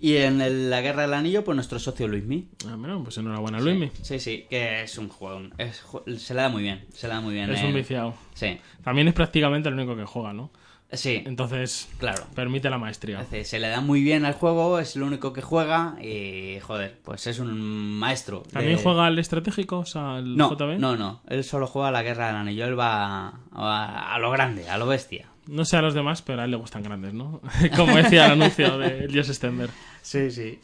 Y 0.02 0.16
en 0.16 0.40
el- 0.40 0.68
la 0.68 0.80
Guerra 0.80 1.02
del 1.02 1.14
Anillo, 1.14 1.44
pues 1.44 1.54
nuestro 1.54 1.78
socio 1.78 2.08
Luismi. 2.08 2.48
Ah, 2.68 2.74
bueno, 2.76 3.04
pues 3.04 3.16
enhorabuena, 3.18 3.60
Luismi. 3.60 3.92
Sí, 4.02 4.18
sí, 4.18 4.46
que 4.50 4.82
es 4.82 4.98
un 4.98 5.08
juego. 5.08 5.42
es 5.58 5.84
se 6.18 6.34
le 6.34 6.40
da 6.42 6.48
muy 6.48 6.62
bien. 6.64 6.84
Se 6.92 7.06
le 7.06 7.14
da 7.14 7.20
muy 7.20 7.34
bien. 7.34 7.48
Es 7.50 7.62
eh. 7.62 7.66
un 7.66 7.72
viciado. 7.74 8.14
Sí, 8.34 8.58
También 8.82 9.06
es 9.06 9.14
prácticamente 9.14 9.68
el 9.68 9.76
único 9.76 9.94
que 9.96 10.04
juega, 10.04 10.32
¿no? 10.32 10.50
sí, 10.94 11.22
Entonces, 11.24 11.88
claro. 11.98 12.24
permite 12.34 12.68
la 12.68 12.76
maestría. 12.78 13.24
Se 13.44 13.58
le 13.60 13.68
da 13.68 13.80
muy 13.80 14.02
bien 14.02 14.24
al 14.26 14.34
juego, 14.34 14.78
es 14.80 14.94
lo 14.96 15.06
único 15.06 15.32
que 15.32 15.40
juega 15.40 15.96
y, 16.02 16.58
joder, 16.60 16.98
pues 17.04 17.26
es 17.28 17.38
un 17.38 17.52
maestro. 17.98 18.42
¿También 18.52 18.76
de- 18.76 18.82
juega 18.82 19.06
al 19.06 19.18
estratégico, 19.18 19.78
o 19.78 19.86
sea, 19.86 20.16
al 20.16 20.36
No, 20.36 20.50
JB? 20.50 20.78
no, 20.80 20.96
no. 20.96 21.22
Él 21.28 21.44
solo 21.44 21.66
juega 21.68 21.88
a 21.88 21.92
la 21.92 22.02
Guerra 22.02 22.26
del 22.26 22.36
Anillo. 22.36 22.66
Él 22.66 22.78
va 22.78 23.28
a, 23.52 24.14
a 24.14 24.18
lo 24.18 24.30
grande, 24.32 24.68
a 24.68 24.76
lo 24.76 24.86
bestia. 24.86 25.28
No 25.52 25.66
sé 25.66 25.76
a 25.76 25.82
los 25.82 25.92
demás, 25.92 26.22
pero 26.22 26.40
a 26.40 26.46
él 26.46 26.50
le 26.50 26.56
gustan 26.56 26.82
grandes, 26.82 27.12
¿no? 27.12 27.42
Como 27.76 27.94
decía 27.94 28.24
el 28.24 28.32
anuncio 28.32 28.78
de 28.78 29.06
Dios 29.06 29.26
Stender. 29.26 29.68
Sí, 30.00 30.30
sí. 30.30 30.58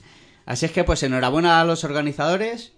Así 0.46 0.64
es 0.64 0.72
que, 0.72 0.82
pues, 0.82 1.02
enhorabuena 1.02 1.60
a 1.60 1.64
los 1.66 1.84
organizadores, 1.84 2.72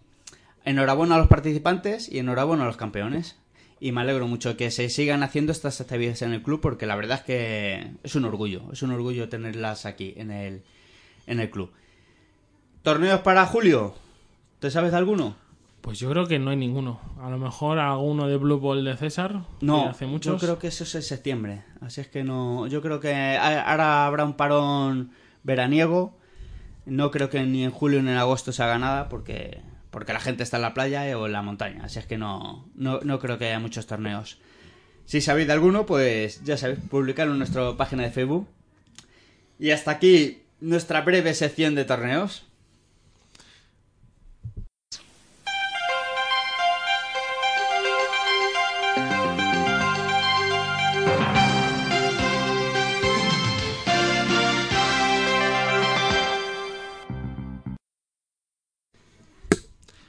enhorabuena 0.64 1.14
a 1.14 1.18
los 1.18 1.28
participantes 1.28 2.10
y 2.10 2.18
enhorabuena 2.18 2.64
a 2.64 2.66
los 2.66 2.76
campeones. 2.76 3.36
Y 3.78 3.92
me 3.92 4.00
alegro 4.00 4.26
mucho 4.26 4.56
que 4.56 4.72
se 4.72 4.88
sigan 4.88 5.22
haciendo 5.22 5.52
estas 5.52 5.80
actividades 5.80 6.22
en 6.22 6.32
el 6.32 6.42
club 6.42 6.60
porque 6.60 6.84
la 6.84 6.96
verdad 6.96 7.18
es 7.18 7.24
que 7.24 7.92
es 8.02 8.16
un 8.16 8.24
orgullo. 8.24 8.64
Es 8.72 8.82
un 8.82 8.90
orgullo 8.90 9.28
tenerlas 9.28 9.86
aquí 9.86 10.12
en 10.16 10.32
el, 10.32 10.64
en 11.28 11.38
el 11.38 11.48
club. 11.48 11.70
¿Torneos 12.82 13.20
para 13.20 13.46
julio? 13.46 13.94
¿Te 14.58 14.72
sabes 14.72 14.90
de 14.90 14.98
alguno? 14.98 15.36
Pues 15.80 15.98
yo 15.98 16.10
creo 16.10 16.26
que 16.26 16.38
no 16.38 16.50
hay 16.50 16.56
ninguno. 16.56 17.00
A 17.20 17.30
lo 17.30 17.38
mejor 17.38 17.78
alguno 17.78 18.28
de 18.28 18.36
Blue 18.36 18.58
Ball 18.58 18.84
de 18.84 18.96
César. 18.96 19.42
No, 19.60 19.84
que 19.84 19.88
hace 19.90 20.06
muchos. 20.06 20.34
yo 20.34 20.46
creo 20.46 20.58
que 20.58 20.68
eso 20.68 20.84
es 20.84 20.94
en 20.94 21.02
septiembre. 21.02 21.62
Así 21.80 22.00
es 22.00 22.08
que 22.08 22.22
no. 22.22 22.66
Yo 22.66 22.82
creo 22.82 23.00
que 23.00 23.14
ahora 23.38 24.06
habrá 24.06 24.24
un 24.24 24.34
parón 24.34 25.12
veraniego. 25.42 26.18
No 26.84 27.10
creo 27.10 27.30
que 27.30 27.42
ni 27.44 27.64
en 27.64 27.70
julio 27.70 28.02
ni 28.02 28.10
en 28.10 28.16
agosto 28.16 28.52
se 28.52 28.62
haga 28.62 28.78
nada 28.78 29.08
porque, 29.08 29.62
porque 29.90 30.12
la 30.12 30.20
gente 30.20 30.42
está 30.42 30.56
en 30.56 30.62
la 30.62 30.74
playa 30.74 31.18
o 31.18 31.26
en 31.26 31.32
la 31.32 31.42
montaña. 31.42 31.84
Así 31.84 31.98
es 31.98 32.06
que 32.06 32.18
no, 32.18 32.68
no, 32.74 33.00
no 33.00 33.18
creo 33.18 33.38
que 33.38 33.46
haya 33.46 33.58
muchos 33.58 33.86
torneos. 33.86 34.38
Si 35.06 35.20
sabéis 35.20 35.46
de 35.46 35.54
alguno, 35.54 35.86
pues 35.86 36.44
ya 36.44 36.56
sabéis, 36.56 36.78
publicarlo 36.90 37.32
en 37.32 37.38
nuestra 37.38 37.76
página 37.76 38.02
de 38.02 38.10
Facebook. 38.10 38.46
Y 39.58 39.70
hasta 39.70 39.92
aquí 39.92 40.42
nuestra 40.60 41.00
breve 41.00 41.34
sección 41.34 41.74
de 41.74 41.84
torneos. 41.84 42.46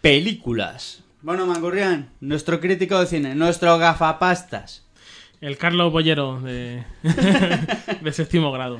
Películas. 0.01 1.03
Bueno, 1.21 1.45
Mangurrián, 1.45 2.09
nuestro 2.19 2.59
crítico 2.59 2.99
de 2.99 3.05
cine, 3.05 3.35
nuestro 3.35 3.77
gafapastas. 3.77 4.85
El 5.39 5.57
Carlos 5.57 5.91
Bollero 5.91 6.39
de, 6.41 6.83
de 8.01 8.11
séptimo 8.13 8.51
grado. 8.51 8.79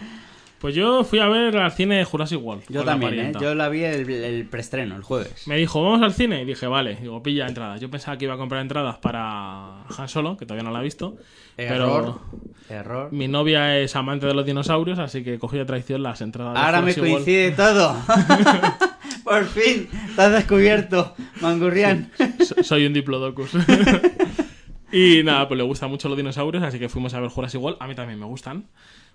Pues 0.60 0.76
yo 0.76 1.04
fui 1.04 1.18
a 1.18 1.28
ver 1.28 1.58
al 1.58 1.72
cine 1.72 2.06
Jurassic 2.06 2.40
World. 2.40 2.64
Yo 2.70 2.84
también, 2.84 3.14
¿eh? 3.20 3.32
Yo 3.42 3.56
la 3.56 3.68
vi 3.68 3.84
el, 3.84 4.08
el 4.08 4.46
preestreno, 4.46 4.96
el 4.96 5.02
jueves. 5.02 5.48
Me 5.48 5.58
dijo, 5.58 5.82
vamos 5.84 6.04
al 6.04 6.14
cine. 6.14 6.44
Y 6.44 6.46
dije, 6.46 6.68
vale. 6.68 6.98
Digo, 7.02 7.24
pilla 7.24 7.48
entradas. 7.48 7.82
Yo 7.82 7.90
pensaba 7.90 8.16
que 8.20 8.26
iba 8.26 8.36
a 8.36 8.38
comprar 8.38 8.62
entradas 8.62 8.98
para 9.00 9.82
Han 9.98 10.08
Solo, 10.08 10.38
que 10.38 10.46
todavía 10.46 10.64
no 10.64 10.70
la 10.72 10.82
he 10.82 10.84
visto. 10.84 11.18
Error. 11.58 12.22
Pero 12.70 12.80
Error. 12.80 13.12
mi 13.12 13.28
novia 13.28 13.80
es 13.80 13.96
amante 13.96 14.28
de 14.28 14.36
los 14.36 14.46
dinosaurios, 14.46 15.00
así 15.00 15.24
que 15.24 15.40
cogí 15.40 15.58
a 15.58 15.66
traición 15.66 16.04
las 16.04 16.22
entradas. 16.22 16.54
de 16.54 16.60
Ahora 16.60 16.82
me 16.82 16.92
World. 16.92 17.12
coincide 17.12 17.52
todo. 17.54 17.96
Por 19.32 19.46
fin, 19.46 19.88
te 20.16 20.22
has 20.22 20.32
descubierto, 20.34 21.16
Mangurrián. 21.42 22.12
So- 22.46 22.62
Soy 22.64 22.86
un 22.86 22.92
diplodocus. 22.92 23.52
y 24.92 25.24
nada, 25.24 25.48
pues 25.48 25.58
le 25.58 25.64
gustan 25.64 25.90
mucho 25.90 26.10
los 26.10 26.18
dinosaurios, 26.18 26.62
así 26.64 26.80
que 26.80 26.90
fuimos 26.90 27.14
a 27.14 27.20
ver 27.22 27.30
Jurassic 27.30 27.62
World. 27.62 27.78
A 27.80 27.88
mí 27.88 27.96
también 27.96 28.20
me 28.20 28.26
gustan. 28.26 28.66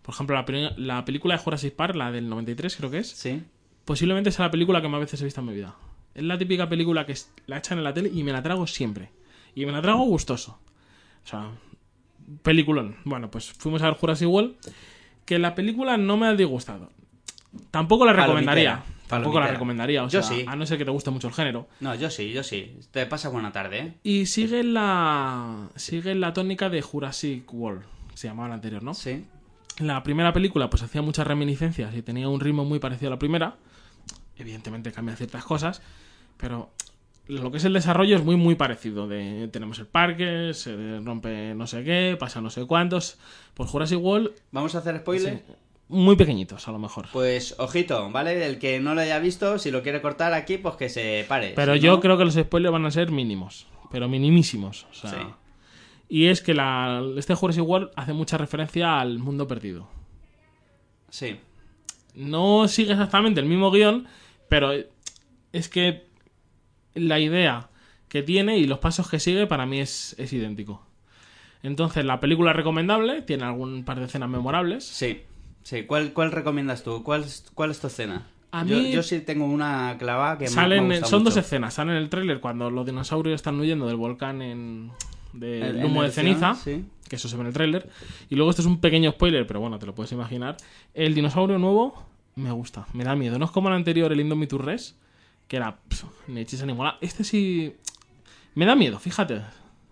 Por 0.00 0.14
ejemplo, 0.14 0.36
la, 0.78 1.04
película 1.04 1.36
de 1.36 1.42
Jurassic 1.42 1.74
Park, 1.74 1.96
la 1.96 2.10
del 2.12 2.28
93 2.30 2.76
creo 2.76 2.90
que 2.90 2.98
es, 2.98 3.10
Sí. 3.10 3.42
posiblemente 3.84 4.30
sea 4.30 4.46
la 4.46 4.50
película 4.50 4.80
que 4.80 4.88
más 4.88 5.00
veces 5.00 5.20
he 5.20 5.24
visto 5.24 5.40
en 5.40 5.46
mi 5.48 5.54
vida. 5.54 5.74
Es 6.14 6.22
la 6.22 6.38
típica 6.38 6.66
película 6.68 7.04
que 7.04 7.14
la 7.46 7.58
echan 7.58 7.76
en 7.76 7.84
la 7.84 7.92
tele 7.92 8.10
y 8.14 8.22
me 8.22 8.32
la 8.32 8.42
trago 8.42 8.66
siempre. 8.66 9.10
Y 9.54 9.66
me 9.66 9.72
la 9.72 9.82
trago 9.82 10.04
gustoso. 10.04 10.58
O 11.24 11.28
sea, 11.28 11.50
peliculón. 12.42 12.96
Bueno, 13.04 13.30
pues 13.30 13.52
fuimos 13.52 13.82
a 13.82 13.86
ver 13.86 13.94
Jurassic 13.94 14.28
World, 14.28 14.54
que 15.26 15.38
la 15.38 15.54
película 15.54 15.98
no 15.98 16.16
me 16.16 16.26
ha 16.26 16.34
disgustado. 16.34 16.90
Tampoco 17.70 18.06
la 18.06 18.12
recomendaría. 18.14 18.70
Palomitera. 18.76 18.95
Tampoco 19.08 19.38
la 19.40 19.46
recomendaría. 19.46 20.02
O 20.04 20.08
Yo 20.08 20.22
sea, 20.22 20.36
sí. 20.36 20.44
a 20.48 20.56
no 20.56 20.66
ser 20.66 20.78
que 20.78 20.84
te 20.84 20.90
guste 20.90 21.10
mucho 21.10 21.28
el 21.28 21.34
género. 21.34 21.68
No, 21.80 21.94
yo 21.94 22.10
sí, 22.10 22.32
yo 22.32 22.42
sí. 22.42 22.78
Te 22.90 23.06
pasa 23.06 23.28
buena 23.28 23.52
tarde, 23.52 23.78
¿eh? 23.78 23.94
Y 24.02 24.26
sigue 24.26 24.64
la 24.64 25.68
sigue 25.76 26.14
la 26.14 26.32
tónica 26.32 26.68
de 26.68 26.82
Jurassic 26.82 27.52
World, 27.54 27.82
que 28.10 28.16
se 28.16 28.28
llamaba 28.28 28.48
la 28.48 28.54
anterior, 28.54 28.82
¿no? 28.82 28.94
Sí. 28.94 29.24
La 29.78 30.02
primera 30.02 30.32
película 30.32 30.70
pues 30.70 30.82
hacía 30.82 31.02
muchas 31.02 31.26
reminiscencias 31.26 31.94
y 31.94 32.02
tenía 32.02 32.28
un 32.28 32.40
ritmo 32.40 32.64
muy 32.64 32.78
parecido 32.78 33.08
a 33.08 33.14
la 33.14 33.18
primera. 33.18 33.56
Evidentemente 34.36 34.90
cambia 34.92 35.16
ciertas 35.16 35.44
cosas, 35.44 35.82
pero 36.36 36.70
lo 37.28 37.50
que 37.50 37.56
es 37.58 37.64
el 37.64 37.72
desarrollo 37.72 38.16
es 38.16 38.24
muy 38.24 38.36
muy 38.36 38.54
parecido. 38.54 39.06
De, 39.08 39.48
tenemos 39.52 39.78
el 39.78 39.86
parque, 39.86 40.52
se 40.54 40.98
rompe 41.00 41.54
no 41.54 41.66
sé 41.66 41.84
qué, 41.84 42.16
pasa 42.18 42.40
no 42.40 42.50
sé 42.50 42.66
cuántos. 42.66 43.18
Por 43.54 43.66
Jurassic 43.66 43.98
World, 44.00 44.30
¿Vamos 44.50 44.74
a 44.74 44.78
hacer 44.78 44.98
spoiler? 44.98 45.42
sí, 45.46 45.52
muy 45.88 46.16
pequeñitos 46.16 46.66
a 46.68 46.72
lo 46.72 46.78
mejor. 46.78 47.06
Pues 47.12 47.54
ojito, 47.58 48.10
¿vale? 48.10 48.44
El 48.46 48.58
que 48.58 48.80
no 48.80 48.94
lo 48.94 49.00
haya 49.02 49.18
visto, 49.18 49.58
si 49.58 49.70
lo 49.70 49.82
quiere 49.82 50.02
cortar 50.02 50.32
aquí, 50.32 50.58
pues 50.58 50.76
que 50.76 50.88
se 50.88 51.24
pare. 51.28 51.52
Pero 51.54 51.76
yo 51.76 51.92
no- 51.92 52.00
creo 52.00 52.18
que 52.18 52.24
los 52.24 52.34
spoilers 52.34 52.72
van 52.72 52.86
a 52.86 52.90
ser 52.90 53.10
mínimos, 53.10 53.66
pero 53.90 54.08
minimísimos. 54.08 54.86
O 54.90 54.94
sea, 54.94 55.10
Sí. 55.10 55.16
Y 56.08 56.26
es 56.28 56.40
que 56.40 56.54
la, 56.54 57.02
este 57.16 57.34
Jurassic 57.34 57.64
World 57.66 57.90
hace 57.96 58.12
mucha 58.12 58.38
referencia 58.38 59.00
al 59.00 59.18
mundo 59.18 59.48
perdido. 59.48 59.88
Sí. 61.08 61.36
No 62.14 62.68
sigue 62.68 62.92
exactamente 62.92 63.40
el 63.40 63.46
mismo 63.46 63.70
guion, 63.70 64.06
pero 64.48 64.70
es 65.52 65.68
que 65.68 66.06
la 66.94 67.18
idea 67.18 67.68
que 68.08 68.22
tiene 68.22 68.56
y 68.58 68.66
los 68.66 68.78
pasos 68.78 69.10
que 69.10 69.18
sigue 69.20 69.46
para 69.46 69.66
mí 69.66 69.80
es, 69.80 70.14
es 70.18 70.32
idéntico. 70.32 70.86
Entonces, 71.62 72.04
la 72.04 72.20
película 72.20 72.52
es 72.52 72.56
recomendable, 72.56 73.22
tiene 73.22 73.44
algún 73.44 73.84
par 73.84 73.98
de 73.98 74.06
escenas 74.06 74.28
memorables. 74.28 74.84
Sí. 74.86 75.22
Sí. 75.66 75.82
¿Cuál, 75.82 76.12
cuál 76.12 76.30
recomiendas 76.30 76.84
tú? 76.84 77.02
¿Cuál, 77.02 77.24
es- 77.24 77.44
cuál 77.54 77.72
es 77.72 77.80
tu 77.80 77.88
escena? 77.88 78.24
A 78.52 78.62
mí- 78.62 78.92
yo 78.92 79.02
sí 79.02 79.18
tengo 79.20 79.46
una 79.46 79.96
clava 79.98 80.38
que 80.38 80.44
me- 80.44 80.50
Salen, 80.50 80.86
me 80.86 80.94
gusta 80.94 81.10
son 81.10 81.22
mucho. 81.24 81.30
dos 81.34 81.44
escenas. 81.44 81.74
Salen 81.74 81.96
en 81.96 82.02
el 82.02 82.08
tráiler 82.08 82.38
cuando 82.40 82.70
los 82.70 82.86
dinosaurios 82.86 83.34
están 83.34 83.58
huyendo 83.58 83.88
del 83.88 83.96
volcán 83.96 84.42
en, 84.42 84.92
del 85.32 85.84
humo 85.84 86.04
de 86.04 86.12
ceniza. 86.12 86.54
Sí. 86.54 86.84
que 87.08 87.16
eso 87.16 87.28
se 87.28 87.34
ve 87.36 87.40
en 87.42 87.46
el 87.48 87.52
tráiler. 87.52 87.90
Y 88.30 88.36
luego 88.36 88.50
esto 88.50 88.62
es 88.62 88.66
un 88.66 88.80
pequeño 88.80 89.10
spoiler, 89.10 89.44
pero 89.46 89.58
bueno, 89.60 89.78
te 89.80 89.86
lo 89.86 89.94
puedes 89.94 90.12
imaginar. 90.12 90.56
El 90.94 91.14
dinosaurio 91.14 91.58
nuevo 91.58 92.02
me 92.36 92.50
gusta, 92.52 92.86
me 92.92 93.02
da 93.04 93.14
miedo. 93.16 93.36
No 93.38 93.44
es 93.46 93.50
como 93.50 93.68
el 93.68 93.74
anterior, 93.74 94.12
el 94.12 94.20
Indomitus 94.20 94.60
Rex, 94.60 94.94
que 95.48 95.56
era 95.56 95.76
pf, 95.88 96.06
ni 96.28 96.44
ni 96.44 96.72
mola. 96.74 96.96
Este 97.00 97.24
sí 97.24 97.74
me 98.54 98.66
da 98.66 98.74
miedo, 98.76 98.98
fíjate. 99.00 99.34
A 99.36 99.44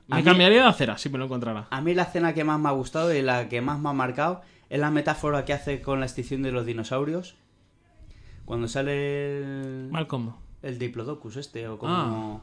Me 0.09 0.17
mí- 0.19 0.23
cambiaría 0.23 0.63
de 0.63 0.69
acera 0.69 0.99
si 0.99 1.09
me 1.09 1.19
lo 1.19 1.25
encontrara. 1.25 1.67
A 1.71 1.81
mí 1.81 1.95
la 1.95 2.03
escena 2.05 2.33
que 2.35 2.45
más 2.45 2.61
me 2.61 2.69
ha 2.69 2.73
gustado 2.73 3.13
y 3.15 3.23
la 3.23 3.49
que 3.49 3.61
más 3.61 3.79
me 3.81 3.89
ha 3.89 3.93
marcado 3.93 4.43
es 4.71 4.79
la 4.81 4.91
metáfora 4.91 5.45
que 5.45 5.53
hace 5.53 5.81
con 5.81 6.01
la 6.01 6.07
extinción 6.07 6.43
de 6.43 6.53
los 6.53 6.67
dinosaurios. 6.67 7.37
Cuando 8.45 8.69
sale 8.69 9.39
el, 9.39 9.89
Malcolm. 9.91 10.35
el 10.63 10.79
Diplodocus 10.79 11.37
este, 11.37 11.67
o 11.69 11.79
como... 11.79 12.43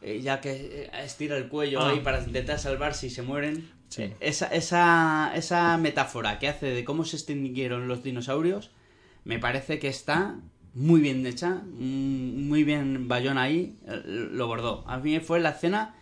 eh, 0.00 0.20
ya 0.20 0.40
que 0.40 0.84
eh, 0.84 0.90
estira 1.02 1.36
el 1.36 1.48
cuello 1.48 1.80
Ah. 1.80 1.90
ahí 1.90 2.00
para 2.00 2.22
intentar 2.22 2.58
salvarse 2.58 3.08
y 3.08 3.10
se 3.10 3.22
mueren. 3.22 3.68
Sí. 3.88 4.12
Esa, 4.20 4.46
esa, 4.48 5.32
esa 5.34 5.76
metáfora 5.78 6.38
que 6.38 6.46
hace 6.48 6.66
de 6.66 6.84
cómo 6.84 7.04
se 7.04 7.16
extinguieron 7.16 7.88
los 7.88 8.02
dinosaurios 8.02 8.70
me 9.24 9.38
parece 9.38 9.78
que 9.78 9.88
está 9.88 10.36
muy 10.74 11.00
bien 11.00 11.26
hecha, 11.26 11.62
mm, 11.64 12.46
muy 12.48 12.62
bien 12.64 13.08
Bayón 13.08 13.38
ahí, 13.38 13.76
eh, 13.86 14.02
lo 14.06 14.46
bordó. 14.46 14.84
A 14.86 14.98
mí 14.98 15.18
fue 15.20 15.40
la 15.40 15.50
escena... 15.50 15.94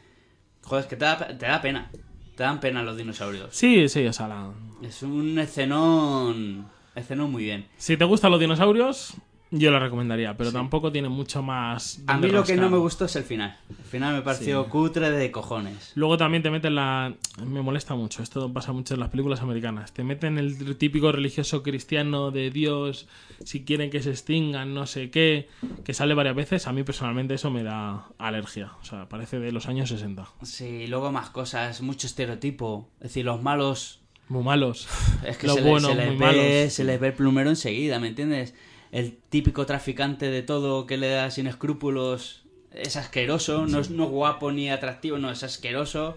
Joder, 0.62 0.82
es 0.84 0.88
que 0.90 0.96
te 0.96 1.04
da, 1.04 1.16
te 1.38 1.46
da 1.46 1.62
pena. 1.62 1.90
Te 2.36 2.42
dan 2.44 2.60
pena 2.60 2.82
los 2.82 2.96
dinosaurios. 2.96 3.48
Sí, 3.50 3.88
sí, 3.88 4.06
o 4.06 4.12
sea, 4.12 4.28
la- 4.28 4.50
Es 4.82 5.02
un 5.02 5.38
escenón. 5.38 6.66
Escenón 6.94 7.30
muy 7.32 7.44
bien. 7.44 7.66
si 7.76 7.96
te 7.96 8.04
gustan 8.04 8.30
los 8.30 8.40
dinosaurios, 8.40 9.14
yo 9.50 9.70
lo 9.70 9.78
recomendaría, 9.78 10.36
pero 10.36 10.50
tampoco 10.52 10.90
tiene 10.90 11.08
mucho 11.08 11.42
más. 11.42 12.00
A 12.06 12.16
mí 12.18 12.28
lo 12.28 12.42
que 12.44 12.56
no 12.56 12.68
me 12.68 12.78
gustó 12.78 13.04
es 13.04 13.14
el 13.16 13.22
final. 13.24 13.56
El 13.70 13.84
final 13.84 14.14
me 14.14 14.22
pareció 14.22 14.64
Sí. 14.64 14.70
cutre 14.70 15.10
de 15.10 15.30
cojones. 15.30 15.92
Luego 15.94 16.16
también 16.16 16.42
te 16.42 16.50
meten 16.50 16.74
la... 16.74 17.14
Me 17.44 17.62
molesta 17.62 17.94
mucho, 17.94 18.22
esto 18.22 18.52
pasa 18.52 18.72
mucho 18.72 18.94
en 18.94 19.00
las 19.00 19.08
películas 19.10 19.40
americanas. 19.40 19.92
Te 19.92 20.02
meten 20.04 20.38
el 20.38 20.76
típico 20.76 21.12
religioso 21.12 21.62
cristiano 21.62 22.30
de 22.30 22.50
Dios, 22.50 23.06
si 23.44 23.64
quieren 23.64 23.90
que 23.90 24.02
se 24.02 24.10
extingan, 24.10 24.74
no 24.74 24.86
sé 24.86 25.10
qué, 25.10 25.48
que 25.84 25.94
sale 25.94 26.14
varias 26.14 26.34
veces. 26.34 26.66
A 26.66 26.72
mí 26.72 26.82
personalmente 26.82 27.34
eso 27.34 27.50
me 27.50 27.62
da 27.62 28.08
alergia. 28.18 28.72
O 28.80 28.84
sea, 28.84 29.08
parece 29.08 29.38
de 29.38 29.52
los 29.52 29.66
años 29.68 29.88
60. 29.90 30.26
Sí, 30.42 30.86
luego 30.88 31.12
más 31.12 31.30
cosas, 31.30 31.80
mucho 31.82 32.06
estereotipo. 32.06 32.88
Es 33.00 33.08
decir, 33.10 33.24
los 33.24 33.42
malos. 33.42 34.00
Muy 34.28 34.42
malos. 34.42 34.88
Es 35.24 35.38
que 35.38 35.46
Los 35.46 35.54
se, 35.56 35.62
buenos, 35.62 35.90
se 35.92 35.96
les 35.96 36.06
muy 36.08 36.16
ve, 36.16 36.26
malos. 36.26 36.72
se 36.72 36.82
les 36.82 36.98
ve 37.00 37.06
el 37.08 37.12
plumero 37.14 37.48
enseguida, 37.48 38.00
¿me 38.00 38.08
entiendes? 38.08 38.54
El 38.92 39.16
típico 39.28 39.66
traficante 39.66 40.30
de 40.30 40.42
todo 40.42 40.86
que 40.86 40.96
le 40.96 41.10
da 41.10 41.30
sin 41.30 41.46
escrúpulos 41.46 42.44
es 42.72 42.96
asqueroso, 42.96 43.66
no 43.66 43.80
es 43.80 43.90
no 43.90 44.06
guapo 44.06 44.52
ni 44.52 44.70
atractivo, 44.70 45.18
no, 45.18 45.30
es 45.30 45.42
asqueroso. 45.42 46.16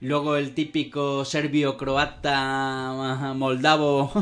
Luego 0.00 0.36
el 0.36 0.54
típico 0.54 1.24
serbio-croata 1.24 3.34
moldavo 3.36 4.12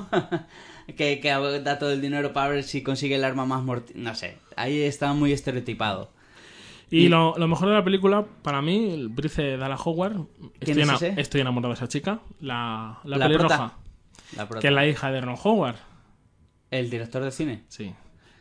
que, 0.96 1.20
que 1.20 1.60
da 1.62 1.78
todo 1.78 1.92
el 1.92 2.00
dinero 2.00 2.32
para 2.32 2.48
ver 2.50 2.64
si 2.64 2.82
consigue 2.82 3.16
el 3.16 3.24
arma 3.24 3.46
más 3.46 3.62
mortal. 3.62 3.94
No 3.96 4.14
sé, 4.14 4.38
ahí 4.56 4.80
está 4.82 5.12
muy 5.12 5.32
estereotipado. 5.32 6.10
Y 6.90 7.06
Y- 7.06 7.08
lo, 7.08 7.34
lo 7.36 7.48
mejor 7.48 7.68
de 7.68 7.74
la 7.74 7.84
película, 7.84 8.24
para 8.42 8.62
mí, 8.62 8.90
el 8.94 9.08
Brice 9.08 9.42
de 9.42 9.56
Dalla 9.56 9.76
Howard, 9.76 10.26
¿Quién 10.60 10.78
estoy, 10.78 10.82
es 10.82 10.88
ena- 10.88 10.94
ese? 10.94 11.14
estoy 11.20 11.40
enamorado 11.40 11.72
de 11.72 11.78
esa 11.78 11.88
chica, 11.88 12.20
la, 12.40 12.98
la, 13.04 13.16
La 13.18 13.26
pelirroja, 13.26 13.72
que 14.60 14.68
es 14.68 14.72
la 14.72 14.86
hija 14.86 15.10
de 15.10 15.20
Ron 15.20 15.36
Howard. 15.42 15.76
El 16.70 16.90
director 16.90 17.22
de 17.22 17.30
cine. 17.30 17.64
Sí. 17.68 17.92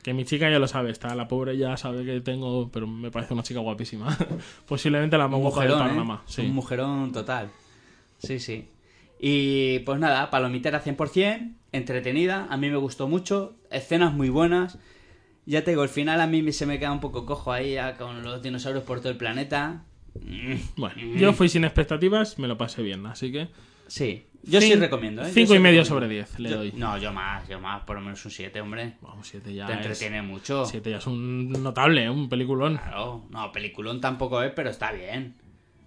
Que 0.04 0.14
mi 0.14 0.24
chica 0.26 0.50
ya 0.50 0.60
lo 0.60 0.68
sabe, 0.68 0.92
está 0.92 1.16
la 1.16 1.28
pobre 1.28 1.58
ya 1.58 1.76
sabe 1.78 2.06
que 2.06 2.22
tengo, 2.22 2.70
pero 2.72 2.86
me 2.86 3.10
parece 3.10 3.34
una 3.34 3.44
chica 3.44 3.60
guapísima. 3.60 4.16
Posiblemente 4.68 5.18
la 5.18 5.28
más 5.28 5.40
guapa 5.40 5.62
del 5.62 5.70
mujerón, 5.72 5.88
¿eh? 5.88 5.90
panorama. 5.90 6.24
Sí. 6.28 6.42
Un 6.42 6.54
mujerón 6.54 7.12
total. 7.12 7.50
Sí, 8.20 8.40
sí. 8.40 8.70
Y 9.20 9.80
pues 9.80 10.00
nada, 10.00 10.30
palomitera 10.30 10.84
100%, 10.84 11.54
entretenida, 11.72 12.48
a 12.50 12.58
mí 12.58 12.70
me 12.70 12.78
gustó 12.78 13.08
mucho, 13.08 13.56
escenas 13.72 14.14
muy 14.14 14.30
buenas. 14.30 14.78
Ya 15.48 15.64
te 15.64 15.72
digo, 15.72 15.84
el 15.84 15.90
final 15.90 16.22
a 16.22 16.28
mí 16.28 16.52
se 16.52 16.66
me 16.66 16.80
queda 16.80 16.92
un 16.92 17.00
poco 17.00 17.26
cojo 17.26 17.52
ahí 17.52 17.74
ya 17.74 17.98
con 17.98 18.24
los 18.24 18.42
dinosaurios 18.42 18.84
por 18.84 19.00
todo 19.00 19.10
el 19.12 19.18
planeta. 19.18 19.84
Mm, 20.16 20.56
Bueno, 20.78 21.02
yo 21.18 21.34
fui 21.34 21.50
sin 21.50 21.64
expectativas, 21.66 22.40
me 22.40 22.48
lo 22.48 22.58
pasé 22.58 22.82
bien, 22.84 23.06
así 23.06 23.32
que 23.32 23.50
Sí, 23.88 24.26
yo 24.46 24.62
sí 24.62 24.76
recomiendo. 24.76 25.22
¿eh? 25.24 25.32
Cinco 25.34 25.56
y 25.56 25.60
medio 25.60 25.82
recomiendo. 25.82 25.86
sobre 25.86 26.08
diez 26.08 26.40
le 26.40 26.50
Yo- 26.50 26.58
doy. 26.58 26.72
No, 26.76 26.98
yo 26.98 27.12
más, 27.14 27.48
yo 27.48 27.60
más, 27.60 27.84
por 27.84 27.96
lo 27.96 28.02
menos 28.02 28.24
un 28.26 28.32
7, 28.32 28.62
hombre. 28.62 28.94
vamos, 29.02 29.28
siete 29.28 29.54
ya 29.54 29.66
Te 29.68 29.74
es, 29.74 29.80
entretiene 29.80 30.22
mucho. 30.22 30.66
siete 30.66 30.92
ya 30.92 30.98
es 30.98 31.08
un 31.08 31.50
notable, 31.52 32.04
¿eh? 32.06 32.10
un 32.10 32.30
peliculón. 32.30 32.78
Claro, 32.78 33.26
no, 33.30 33.52
peliculón 33.52 34.00
tampoco 34.02 34.42
es, 34.44 34.52
pero 34.54 34.70
está 34.70 34.92
bien. 34.92 35.36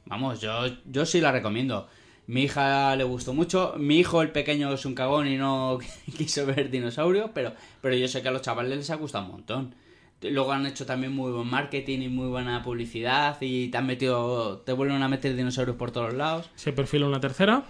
Vamos, 0.06 0.40
yo, 0.40 0.66
yo 0.86 1.04
sí 1.06 1.20
la 1.20 1.32
recomiendo. 1.32 1.86
Mi 2.26 2.42
hija 2.42 2.94
le 2.96 3.04
gustó 3.04 3.32
mucho. 3.32 3.74
Mi 3.78 3.98
hijo, 3.98 4.20
el 4.22 4.30
pequeño, 4.32 4.72
es 4.72 4.84
un 4.84 4.94
cagón 4.94 5.26
y 5.28 5.36
no 5.36 5.78
quiso 6.16 6.44
ver 6.46 6.70
dinosaurios, 6.70 7.30
pero, 7.34 7.52
pero 7.80 7.94
yo 7.96 8.06
sé 8.08 8.20
que 8.22 8.28
a 8.28 8.30
los 8.30 8.42
chavales 8.42 8.76
les 8.76 8.90
ha 8.90 8.96
gustado 8.96 9.24
un 9.24 9.30
montón. 9.32 9.74
Luego 10.20 10.50
han 10.52 10.66
hecho 10.66 10.84
también 10.84 11.14
muy 11.14 11.30
buen 11.30 11.48
marketing 11.48 12.00
y 12.00 12.08
muy 12.08 12.26
buena 12.26 12.62
publicidad 12.64 13.36
y 13.40 13.68
te 13.68 13.78
han 13.78 13.86
metido, 13.86 14.58
te 14.66 14.72
vuelven 14.72 15.00
a 15.02 15.08
meter 15.08 15.36
dinosaurios 15.36 15.76
por 15.76 15.92
todos 15.92 16.12
lados. 16.12 16.50
Se 16.56 16.72
perfila 16.72 17.06
una 17.06 17.20
tercera. 17.20 17.62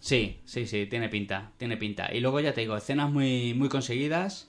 Sí, 0.00 0.38
sí, 0.44 0.66
sí, 0.66 0.86
tiene 0.86 1.08
pinta, 1.08 1.50
tiene 1.58 1.76
pinta. 1.76 2.14
Y 2.14 2.20
luego 2.20 2.40
ya 2.40 2.52
te 2.54 2.60
digo, 2.62 2.76
escenas 2.76 3.10
muy, 3.10 3.54
muy 3.54 3.68
conseguidas 3.68 4.48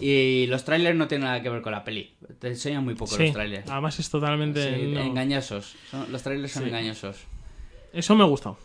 Y 0.00 0.46
los 0.48 0.64
trailers 0.64 0.96
no 0.96 1.06
tienen 1.06 1.26
nada 1.26 1.40
que 1.42 1.48
ver 1.50 1.62
con 1.62 1.70
la 1.72 1.84
peli. 1.84 2.10
Te 2.40 2.48
enseñan 2.48 2.82
muy 2.84 2.94
poco 2.94 3.14
Sí, 3.16 3.24
los 3.24 3.32
trailers. 3.32 3.70
además 3.70 3.98
es 4.00 4.10
totalmente 4.10 4.76
Sí, 4.76 4.86
no. 4.92 5.00
engañosos. 5.00 5.76
Son- 5.90 6.10
los 6.10 6.22
trailers 6.22 6.52
son 6.52 6.64
Sí. 6.64 6.68
engañosos. 6.70 7.16
Eso 7.92 8.16
me 8.16 8.24
ha 8.24 8.26
gustado. 8.26 8.58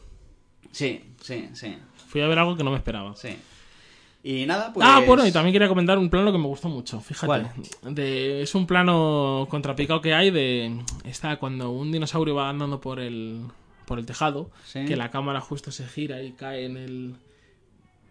Sí, 0.71 1.01
sí, 1.21 1.49
sí, 1.53 1.77
Fui 2.07 2.21
a 2.21 2.27
ver 2.27 2.39
algo 2.39 2.55
que 2.55 2.63
no 2.63 2.71
me 2.71 2.77
esperaba. 2.77 3.15
sí. 3.15 3.29
Y 4.23 4.45
nada, 4.45 4.73
pues... 4.73 4.85
Ah, 4.85 5.01
bueno, 5.05 5.25
y 5.25 5.31
también 5.31 5.53
quería 5.53 5.67
comentar 5.69 5.97
un 5.97 6.09
plano 6.09 6.31
que 6.33 6.37
me 6.37 6.47
gustó 6.47 6.67
mucho, 6.67 6.99
fíjate. 6.99 7.27
¿Cuál? 7.27 7.51
De, 7.95 8.41
es 8.41 8.55
un 8.55 8.65
plano 8.67 9.47
contrapicado 9.49 10.01
que 10.01 10.13
hay 10.13 10.31
de... 10.31 10.81
Está 11.05 11.37
cuando 11.37 11.69
un 11.71 11.91
dinosaurio 11.93 12.35
va 12.35 12.49
andando 12.49 12.81
por 12.81 12.99
el, 12.99 13.41
por 13.87 13.97
el 13.97 14.05
tejado, 14.05 14.51
Sí. 14.65 14.85
que 14.85 14.95
la 14.95 15.09
cámara 15.09 15.41
justo 15.41 15.71
se 15.71 15.87
gira 15.87 16.21
y 16.21 16.33
cae 16.33 16.65
en 16.65 16.77
el... 16.77 17.15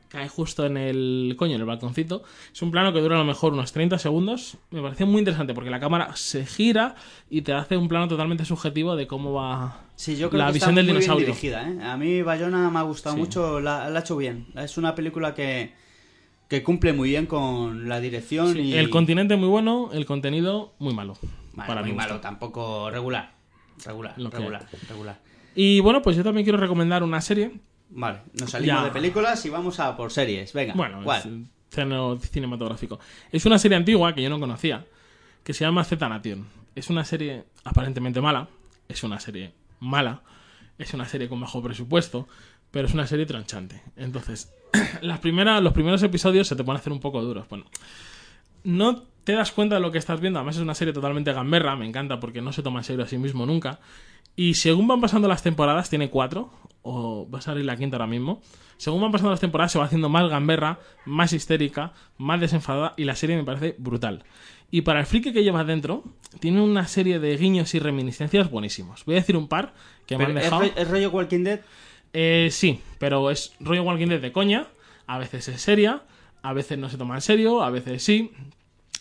Cae 0.09 0.29
justo 0.29 0.65
en 0.65 0.77
el 0.77 1.35
coño, 1.37 1.57
en 1.57 1.61
el 1.61 1.67
balconcito. 1.67 2.23
Es 2.55 2.63
un 2.63 2.71
plano 2.71 2.93
que 2.93 3.01
dura 3.01 3.17
a 3.17 3.19
lo 3.19 3.25
mejor 3.25 3.53
unos 3.53 3.73
30 3.73 3.99
segundos. 3.99 4.57
Me 4.71 4.81
pareció 4.81 5.05
muy 5.05 5.19
interesante 5.19 5.53
porque 5.53 5.69
la 5.69 5.81
cámara 5.81 6.15
se 6.15 6.47
gira 6.47 6.95
y 7.29 7.43
te 7.43 7.53
hace 7.53 7.77
un 7.77 7.89
plano 7.89 8.07
totalmente 8.07 8.45
subjetivo 8.45 8.95
de 8.95 9.09
cómo 9.09 9.33
va 9.33 9.81
Sí, 9.97 10.17
yo 10.17 10.31
creo 10.31 10.39
la 10.43 10.47
que 10.47 10.53
visión 10.55 10.71
está 10.71 10.77
del 10.83 10.87
muy 10.87 11.01
dinosaurio. 11.03 11.27
bien 11.27 11.37
dirigida, 11.37 11.69
¿eh? 11.69 11.91
A 11.91 11.97
mí 11.97 12.23
Bayona 12.23 12.71
me 12.71 12.79
ha 12.79 12.83
gustado 12.83 13.17
Sí. 13.17 13.21
mucho, 13.21 13.59
la, 13.61 13.91
la 13.91 13.99
ha 13.99 14.01
hecho 14.03 14.17
bien. 14.17 14.47
Es 14.55 14.79
una 14.79 14.95
película 14.95 15.35
que, 15.35 15.73
que 16.49 16.63
cumple 16.63 16.93
muy 16.93 17.09
bien 17.11 17.27
con 17.27 17.89
la 17.89 17.99
dirección 17.99 18.53
Sí, 18.53 18.61
y... 18.61 18.75
El 18.75 18.91
continente 18.91 19.35
muy 19.37 19.49
bueno, 19.49 19.91
el 19.93 20.07
contenido 20.07 20.73
muy 20.79 20.95
malo. 20.95 21.19
Bueno, 21.53 21.67
para 21.67 21.83
muy 21.83 21.93
malo, 21.93 22.21
tampoco 22.21 22.91
regular. 22.91 23.33
Regular, 23.85 24.15
Lo 24.17 24.31
regular, 24.31 24.67
regular. 24.89 25.19
Y 25.57 25.81
bueno, 25.81 26.03
pues 26.03 26.17
yo 26.17 26.23
también 26.23 26.45
quiero 26.45 26.59
recomendar 26.59 27.03
una 27.03 27.21
serie. 27.21 27.51
Vale, 27.91 28.21
nos 28.39 28.51
salimos 28.51 28.79
Ya. 28.81 28.85
de 28.85 28.91
películas 28.91 29.45
y 29.47 29.51
vamos 29.51 29.81
a 29.81 29.97
por 29.97 30.13
series. 30.13 30.53
Venga, 30.53 30.75
Bueno, 30.75 31.01
¿cuál? 31.03 31.19
es 31.19 32.31
cinematográfico. 32.31 33.01
Es 33.33 33.45
una 33.47 33.59
serie 33.59 33.77
antigua 33.77 34.15
que 34.15 34.23
yo 34.23 34.31
no 34.31 34.39
conocía, 34.39 34.85
que 35.43 35.53
se 35.55 35.65
llama 35.65 35.83
Z 35.85 36.09
Nation. 36.09 36.47
Es 36.75 36.91
una 36.91 37.05
serie 37.05 37.45
aparentemente 37.65 38.21
mala, 38.21 38.49
es 38.89 39.03
una 39.03 39.19
serie 39.19 39.53
mala, 39.81 40.21
es 40.79 40.93
una 40.95 41.07
serie 41.07 41.29
con 41.29 41.41
bajo 41.41 41.63
presupuesto, 41.63 42.29
pero 42.71 42.87
es 42.87 42.95
una 42.95 43.07
serie 43.07 43.25
tronchante. 43.25 43.83
Entonces, 43.97 44.53
las 45.01 45.21
primeras, 45.21 45.63
los 45.63 45.73
primeros 45.73 46.03
episodios 46.03 46.47
se 46.49 46.57
te 46.57 46.63
a 46.71 46.75
hacer 46.75 46.93
un 46.93 47.01
poco 47.01 47.23
duros. 47.23 47.49
Bueno, 47.49 47.65
no 48.65 49.03
te 49.25 49.33
das 49.33 49.53
cuenta 49.53 49.77
de 49.77 49.81
lo 49.81 49.91
que 49.91 49.99
estás 49.99 50.21
viendo. 50.21 50.39
Además, 50.39 50.57
es 50.57 50.63
una 50.63 50.75
serie 50.75 50.93
totalmente 50.93 51.33
gamberra. 51.33 51.77
Me 51.77 51.87
encanta 51.87 52.21
porque 52.21 52.43
no 52.43 52.53
se 52.53 52.63
toma 52.63 52.81
en 52.81 52.85
serio 52.85 53.05
a 53.05 53.09
sí 53.09 53.17
mismo 53.19 53.47
nunca. 53.47 53.81
Y 54.37 54.55
según 54.55 54.87
van 54.87 55.01
pasando 55.01 55.29
las 55.29 55.43
temporadas, 55.43 55.89
tiene 55.89 56.11
cuatro, 56.11 56.51
o 56.83 57.29
va 57.29 57.39
a 57.39 57.43
salir 57.43 57.65
la 57.65 57.77
quinta 57.77 57.97
ahora 57.97 58.07
mismo. 58.07 58.43
Según 58.77 59.01
van 59.01 59.11
pasando 59.11 59.31
las 59.31 59.41
temporadas, 59.41 59.73
se 59.73 59.79
va 59.79 59.87
haciendo 59.87 60.11
más 60.11 60.29
gamberra, 60.29 60.79
más 61.07 61.33
histérica, 61.33 61.93
más 62.19 62.41
desenfadada. 62.41 62.93
Y 62.97 63.05
la 63.05 63.17
serie 63.17 63.37
me 63.37 63.45
parece 63.45 63.75
brutal. 63.79 64.25
Y 64.71 64.83
para 64.83 65.01
el 65.01 65.07
friki 65.07 65.33
que 65.33 65.43
lleva 65.43 65.65
dentro, 65.65 66.05
tiene 66.41 66.61
una 66.61 66.87
serie 66.87 67.19
de 67.19 67.37
guiños 67.37 67.75
y 67.75 67.79
reminiscencias 67.79 68.51
buenísimos. 68.51 69.05
Voy 69.05 69.15
a 69.15 69.19
decir 69.21 69.37
un 69.37 69.49
par 69.49 69.73
que 70.07 70.19
me 70.19 70.25
han 70.25 70.37
¿es, 70.37 70.45
dejado. 70.45 70.63
es 70.65 70.89
rollo 70.89 71.11
Walking 71.11 71.45
Dead? 71.45 71.61
Eh, 72.13 72.49
sí, 72.51 72.81
pero 72.99 73.31
es 73.31 73.55
rollo 73.61 73.83
Walking 73.85 74.09
Dead 74.09 74.21
de 74.21 74.33
coña. 74.33 74.67
A 75.07 75.19
veces 75.19 75.49
es 75.49 75.63
seria, 75.63 76.03
a 76.43 76.53
veces 76.53 76.79
no 76.79 76.89
se 76.91 76.99
toma 76.99 77.15
en 77.15 77.21
serio, 77.21 77.63
a 77.63 77.71
veces 77.71 78.03
sí. 78.03 78.33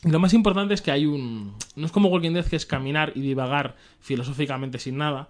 Lo 0.05 0.19
más 0.19 0.33
importante 0.33 0.73
es 0.73 0.81
que 0.81 0.91
hay 0.91 1.05
un. 1.05 1.55
No 1.75 1.85
es 1.85 1.91
como 1.91 2.09
Walking 2.09 2.31
Dead 2.31 2.45
que 2.45 2.55
es 2.55 2.65
caminar 2.65 3.11
y 3.15 3.21
divagar 3.21 3.75
filosóficamente 3.99 4.77
sin 4.79 4.97
nada. 4.97 5.27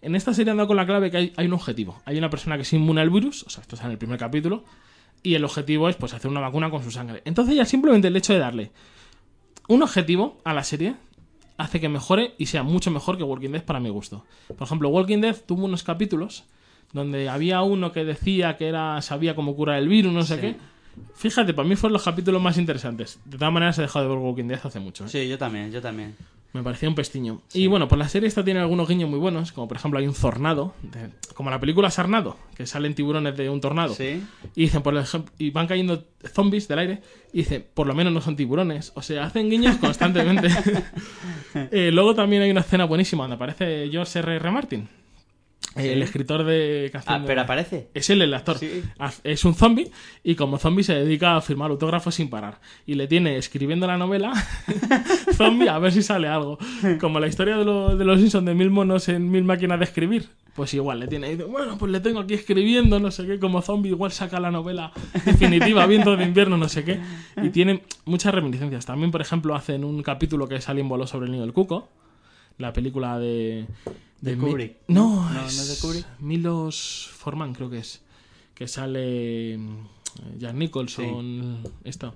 En 0.00 0.14
esta 0.16 0.32
serie 0.32 0.50
han 0.50 0.56
dado 0.56 0.68
con 0.68 0.76
la 0.76 0.86
clave 0.86 1.10
que 1.10 1.16
hay, 1.16 1.32
hay 1.36 1.46
un 1.46 1.52
objetivo. 1.52 2.00
Hay 2.04 2.18
una 2.18 2.30
persona 2.30 2.56
que 2.56 2.62
es 2.62 2.72
inmune 2.72 3.00
al 3.00 3.10
virus, 3.10 3.44
o 3.44 3.50
sea, 3.50 3.62
esto 3.62 3.74
está 3.76 3.86
en 3.86 3.92
el 3.92 3.98
primer 3.98 4.18
capítulo, 4.18 4.64
y 5.22 5.34
el 5.34 5.44
objetivo 5.44 5.88
es 5.88 5.96
pues 5.96 6.12
hacer 6.14 6.30
una 6.30 6.40
vacuna 6.40 6.70
con 6.70 6.82
su 6.82 6.90
sangre. 6.90 7.22
Entonces 7.24 7.54
ya 7.54 7.64
simplemente 7.64 8.08
el 8.08 8.16
hecho 8.16 8.32
de 8.32 8.38
darle 8.40 8.70
un 9.68 9.82
objetivo 9.82 10.40
a 10.44 10.54
la 10.54 10.64
serie 10.64 10.94
hace 11.56 11.80
que 11.80 11.88
mejore 11.88 12.34
y 12.38 12.46
sea 12.46 12.62
mucho 12.64 12.90
mejor 12.90 13.16
que 13.16 13.22
Walking 13.22 13.50
Dead 13.50 13.62
para 13.64 13.78
mi 13.78 13.90
gusto. 13.90 14.24
Por 14.48 14.66
ejemplo, 14.66 14.88
Walking 14.88 15.18
Dead 15.20 15.36
tuvo 15.46 15.64
unos 15.66 15.84
capítulos 15.84 16.44
donde 16.92 17.28
había 17.28 17.62
uno 17.62 17.92
que 17.92 18.04
decía 18.04 18.56
que 18.56 18.66
era 18.68 19.00
sabía 19.02 19.34
cómo 19.36 19.54
curar 19.54 19.78
el 19.78 19.88
virus, 19.88 20.12
no 20.12 20.22
sé 20.24 20.34
Sí. 20.36 20.40
qué. 20.40 20.56
Fíjate, 21.14 21.54
para 21.54 21.68
mí 21.68 21.76
fueron 21.76 21.94
los 21.94 22.02
capítulos 22.04 22.40
más 22.42 22.58
interesantes. 22.58 23.18
De 23.24 23.38
todas 23.38 23.52
maneras, 23.52 23.78
he 23.78 23.82
dejado 23.82 24.04
de 24.04 24.10
ver 24.14 24.18
Walking 24.18 24.44
Dead 24.48 24.60
hace 24.62 24.80
mucho. 24.80 25.04
¿eh? 25.04 25.08
Sí, 25.08 25.28
yo 25.28 25.38
también, 25.38 25.70
yo 25.70 25.80
también. 25.80 26.16
Me 26.52 26.62
parecía 26.62 26.86
un 26.86 26.94
pestiño. 26.94 27.40
Y 27.54 27.66
bueno, 27.66 27.88
pues 27.88 27.98
la 27.98 28.08
serie 28.10 28.28
esta 28.28 28.44
tiene 28.44 28.60
algunos 28.60 28.86
guiños 28.86 29.08
muy 29.08 29.18
buenos, 29.18 29.52
como 29.52 29.68
por 29.68 29.78
ejemplo 29.78 29.98
hay 29.98 30.06
un 30.06 30.12
tornado, 30.12 30.74
de- 30.82 31.08
como 31.34 31.48
la 31.48 31.58
película 31.58 31.90
Sarnado, 31.90 32.36
que 32.54 32.66
salen 32.66 32.94
tiburones 32.94 33.34
de 33.38 33.48
un 33.48 33.58
tornado. 33.62 33.94
Sí. 33.94 34.22
Y 34.54 34.62
dicen, 34.64 34.82
por 34.82 34.94
ejemplo, 34.94 35.32
y 35.38 35.48
van 35.50 35.66
cayendo 35.66 36.04
zombies 36.34 36.68
del 36.68 36.78
aire, 36.80 37.02
y 37.32 37.38
dicen, 37.38 37.64
por 37.72 37.86
lo 37.86 37.94
menos 37.94 38.12
no 38.12 38.20
son 38.20 38.36
tiburones. 38.36 38.92
O 38.94 39.00
sea, 39.00 39.24
hacen 39.24 39.48
guiños 39.48 39.76
constantemente. 39.78 40.48
Eh, 41.54 41.90
luego 41.92 42.14
también 42.14 42.42
hay 42.42 42.50
una 42.50 42.60
escena 42.60 42.84
buenísima 42.86 43.24
donde 43.24 43.36
aparece 43.36 43.88
George 43.90 44.18
R. 44.18 44.36
R. 44.36 44.50
Martin, 44.50 44.88
Sí. 45.74 45.88
el 45.88 46.02
escritor 46.02 46.44
de 46.44 46.86
Ah, 46.88 46.92
canción 46.92 47.22
de- 47.22 47.26
pero 47.26 47.40
aparece. 47.42 47.88
es 47.94 48.10
él 48.10 48.22
el 48.22 48.34
actor. 48.34 48.58
Sí. 48.58 48.82
Es 49.24 49.44
un 49.44 49.54
zombie 49.54 49.90
y 50.22 50.34
como 50.34 50.58
zombie 50.58 50.84
se 50.84 50.94
dedica 50.94 51.36
a 51.36 51.40
firmar 51.40 51.70
autógrafos 51.70 52.14
sin 52.14 52.28
parar. 52.28 52.60
Y 52.86 52.94
le 52.94 53.06
tiene 53.06 53.36
escribiendo 53.36 53.86
la 53.86 53.96
novela 53.98 54.32
zombie 55.34 55.68
a 55.68 55.78
ver 55.78 55.92
si 55.92 56.02
sale 56.02 56.28
algo. 56.28 56.58
Como 57.00 57.20
la 57.20 57.26
historia 57.26 57.56
de, 57.56 57.64
lo- 57.64 57.96
de 57.96 58.04
los 58.04 58.18
Simpsons 58.20 58.46
de 58.46 58.54
mil 58.54 58.70
monos 58.70 59.08
en 59.08 59.30
mil 59.30 59.44
máquinas 59.44 59.78
de 59.78 59.84
escribir. 59.84 60.28
Pues 60.54 60.74
igual, 60.74 61.00
le 61.00 61.06
tiene. 61.08 61.30
dice, 61.30 61.44
bueno, 61.44 61.78
pues 61.78 61.90
le 61.90 62.00
tengo 62.00 62.20
aquí 62.20 62.34
escribiendo, 62.34 63.00
no 63.00 63.10
sé 63.10 63.26
qué, 63.26 63.38
como 63.38 63.62
zombie, 63.62 63.88
igual 63.88 64.12
saca 64.12 64.38
la 64.38 64.50
novela 64.50 64.92
definitiva, 65.24 65.86
viento 65.86 66.14
de 66.14 66.24
invierno, 66.24 66.58
no 66.58 66.68
sé 66.68 66.84
qué. 66.84 67.00
Y 67.42 67.48
tiene 67.48 67.82
muchas 68.04 68.34
reminiscencias. 68.34 68.84
También, 68.84 69.10
por 69.10 69.22
ejemplo, 69.22 69.54
hacen 69.54 69.82
un 69.82 70.02
capítulo 70.02 70.46
que 70.48 70.56
es 70.56 70.68
Alien 70.68 70.90
voló 70.90 71.06
sobre 71.06 71.24
el 71.26 71.32
niño 71.32 71.44
del 71.44 71.54
cuco. 71.54 71.88
La 72.62 72.72
película 72.72 73.18
de. 73.18 73.66
De 74.20 74.36
Mi- 74.36 74.48
Kubrick. 74.50 74.76
No, 74.88 75.24
No, 75.28 75.30
no 75.30 75.46
es 75.46 75.58
es 75.58 75.68
de 75.82 75.86
Kubrick. 75.86 76.06
Milos 76.20 77.10
Forman, 77.12 77.52
creo 77.54 77.68
que 77.68 77.78
es. 77.78 78.02
Que 78.54 78.66
sale. 78.68 79.58
mm, 79.58 80.38
Jack 80.38 80.54
Nicholson. 80.54 81.62
Esto. 81.84 82.12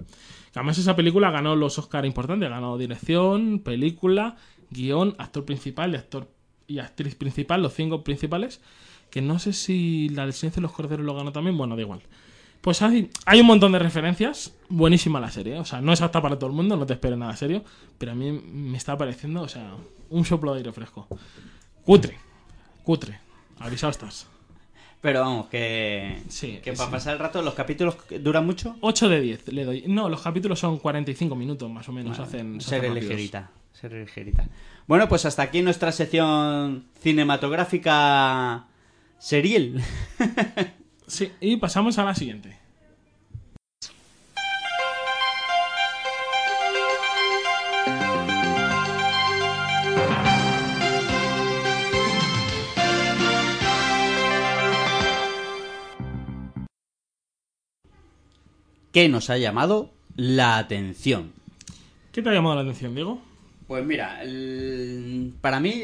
Que 0.52 0.58
Además, 0.60 0.78
esa 0.78 0.96
película 0.96 1.30
ganó 1.30 1.56
los 1.56 1.78
Oscar 1.78 2.06
importantes. 2.06 2.48
Ganó 2.48 2.78
dirección, 2.78 3.58
película, 3.60 4.36
guion, 4.70 5.14
actor 5.18 5.44
principal 5.44 5.92
y 5.92 5.96
actor 5.96 6.28
y 6.68 6.78
actriz 6.78 7.14
principal, 7.14 7.62
los 7.62 7.74
cinco 7.74 8.02
principales. 8.04 8.60
Que 9.10 9.22
no 9.22 9.38
sé 9.38 9.52
si 9.52 10.08
la 10.10 10.24
del 10.24 10.32
Silencio 10.32 10.60
de 10.60 10.62
los 10.62 10.72
Corderos 10.72 11.04
lo 11.06 11.14
ganó 11.14 11.32
también. 11.32 11.56
Bueno, 11.56 11.76
da 11.76 11.82
igual. 11.82 12.00
Pues 12.60 12.82
hay, 12.82 13.10
hay 13.26 13.40
un 13.40 13.46
montón 13.46 13.70
de 13.72 13.78
referencias. 13.78 14.52
Buenísima 14.68 15.20
la 15.20 15.30
serie. 15.30 15.54
¿eh? 15.56 15.58
O 15.60 15.64
sea, 15.64 15.80
no 15.80 15.92
es 15.92 16.00
apta 16.02 16.20
para 16.20 16.38
todo 16.38 16.50
el 16.50 16.56
mundo, 16.56 16.76
no 16.76 16.84
te 16.86 16.94
esperes 16.94 17.16
nada 17.18 17.36
serio. 17.36 17.62
Pero 17.98 18.12
a 18.12 18.14
mí 18.14 18.32
me 18.32 18.76
está 18.76 18.96
pareciendo, 18.98 19.42
o 19.42 19.48
sea, 19.48 19.74
un 20.10 20.24
soplo 20.24 20.52
de 20.52 20.58
aire 20.58 20.72
fresco. 20.72 21.06
Cutre. 21.84 22.16
Cutre. 22.84 23.20
Avisado 23.58 23.90
estás. 23.90 24.26
Pero 25.00 25.20
vamos, 25.20 25.46
que, 25.46 26.22
Sí, 26.28 26.58
que 26.62 26.72
para 26.72 26.90
pasar 26.90 27.12
el 27.12 27.18
rato, 27.18 27.40
¿los 27.42 27.54
capítulos 27.54 27.96
duran 28.20 28.44
mucho? 28.44 28.76
8 28.80 29.08
de 29.08 29.20
10 29.20 29.48
le 29.52 29.64
doy. 29.64 29.84
No, 29.86 30.08
los 30.08 30.20
capítulos 30.22 30.58
son 30.58 30.78
45 30.78 31.36
minutos 31.36 31.70
más 31.70 31.88
o 31.88 31.92
menos. 31.92 32.18
hacen, 32.18 32.60
se 32.60 32.70
Ser 32.70 32.80
hacen 32.80 32.94
ligerita, 32.94 33.50
ser 33.72 33.92
ligerita. 33.92 34.48
Bueno, 34.86 35.08
pues 35.08 35.24
hasta 35.24 35.42
aquí 35.42 35.62
nuestra 35.62 35.92
sección 35.92 36.86
cinematográfica 37.00 38.66
serial. 39.18 39.82
Sí, 41.08 41.30
y 41.40 41.56
pasamos 41.58 41.98
a 41.98 42.04
la 42.04 42.16
siguiente. 42.16 42.58
Que 58.96 59.10
nos 59.10 59.28
ha 59.28 59.36
llamado 59.36 59.90
la 60.16 60.56
atención. 60.56 61.30
¿Qué 62.12 62.22
te 62.22 62.30
ha 62.30 62.32
llamado 62.32 62.54
la 62.54 62.62
atención, 62.62 62.94
Diego? 62.94 63.20
Pues 63.68 63.84
mira, 63.84 64.22
el- 64.22 65.34
para 65.42 65.60
mí 65.60 65.82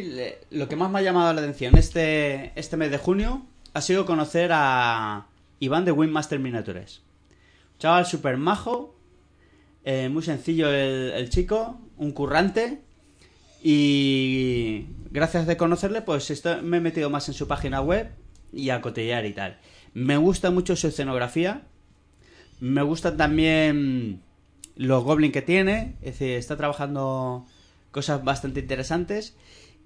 lo 0.50 0.66
que 0.66 0.76
más 0.76 0.90
me 0.90 0.98
ha 1.00 1.02
llamado 1.02 1.30
la 1.34 1.42
atención 1.42 1.76
este, 1.76 2.58
este 2.58 2.78
mes 2.78 2.90
de 2.90 2.96
junio 2.96 3.42
ha 3.74 3.82
sido 3.82 4.06
conocer 4.06 4.48
a 4.54 5.26
Iván 5.60 5.84
de 5.84 5.92
Windmaster 5.92 6.38
Miniatures. 6.38 7.02
Chaval 7.78 8.06
super 8.06 8.38
majo, 8.38 8.96
eh, 9.84 10.08
muy 10.08 10.22
sencillo 10.22 10.70
el, 10.72 11.10
el 11.14 11.28
chico, 11.28 11.78
un 11.98 12.12
currante 12.12 12.80
y 13.62 14.86
gracias 15.10 15.46
de 15.46 15.58
conocerle 15.58 16.00
pues 16.00 16.30
esto- 16.30 16.62
me 16.62 16.78
he 16.78 16.80
metido 16.80 17.10
más 17.10 17.28
en 17.28 17.34
su 17.34 17.46
página 17.46 17.82
web 17.82 18.08
y 18.54 18.70
a 18.70 18.80
cotillar 18.80 19.26
y 19.26 19.34
tal. 19.34 19.58
Me 19.92 20.16
gusta 20.16 20.50
mucho 20.50 20.76
su 20.76 20.86
escenografía, 20.86 21.66
me 22.62 22.82
gustan 22.82 23.16
también 23.16 24.22
los 24.76 25.02
goblins 25.02 25.32
que 25.32 25.42
tiene. 25.42 25.96
Es 26.00 26.18
decir, 26.18 26.36
está 26.36 26.56
trabajando 26.56 27.44
cosas 27.90 28.22
bastante 28.22 28.60
interesantes. 28.60 29.36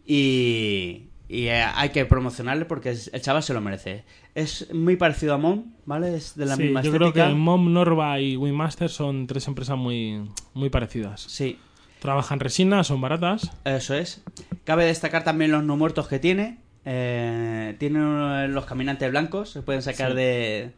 Y, 0.05 1.09
y 1.29 1.47
eh, 1.47 1.63
hay 1.75 1.89
que 1.89 2.05
promocionarle 2.05 2.65
porque 2.67 2.91
el 2.91 3.21
chaval 3.23 3.43
se 3.43 3.55
lo 3.55 3.61
merece. 3.61 4.05
Es 4.35 4.73
muy 4.73 4.97
parecido 4.97 5.35
a 5.35 5.39
Mom, 5.39 5.73
¿vale? 5.85 6.15
Es 6.15 6.37
de 6.37 6.47
la 6.47 6.57
Sí, 6.57 6.65
misma 6.65 6.83
yo 6.83 6.93
creo 6.93 7.13
que 7.13 7.25
Mom, 7.27 7.73
Norva 7.73 8.21
y 8.21 8.37
Winmaster 8.37 8.89
son 8.91 9.27
tres 9.27 9.49
empresas 9.49 9.77
muy, 9.77 10.31
muy 10.55 10.71
parecidas. 10.71 11.23
Sí, 11.23 11.59
Trabajan 11.99 12.39
resina, 12.41 12.85
son 12.85 13.01
baratas. 13.01 13.51
eso 13.65 13.95
es. 13.95 14.23
Cabe 14.65 14.85
destacar 14.85 15.25
también 15.25 15.51
los 15.51 15.65
no 15.65 15.77
muertos 15.77 16.07
que 16.09 16.19
tiene. 16.19 16.59
Eh, 16.85 17.75
tiene 17.79 18.47
los 18.49 18.67
caminantes 18.67 19.11
blancos, 19.11 19.51
se 19.51 19.63
pueden 19.63 19.83
sacar 19.83 20.11
Sí. 20.13 20.17
de, 20.19 20.73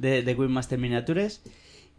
de, 0.00 0.22
de 0.22 0.34
Wingmaster 0.34 0.78
Miniatures. 0.78 1.42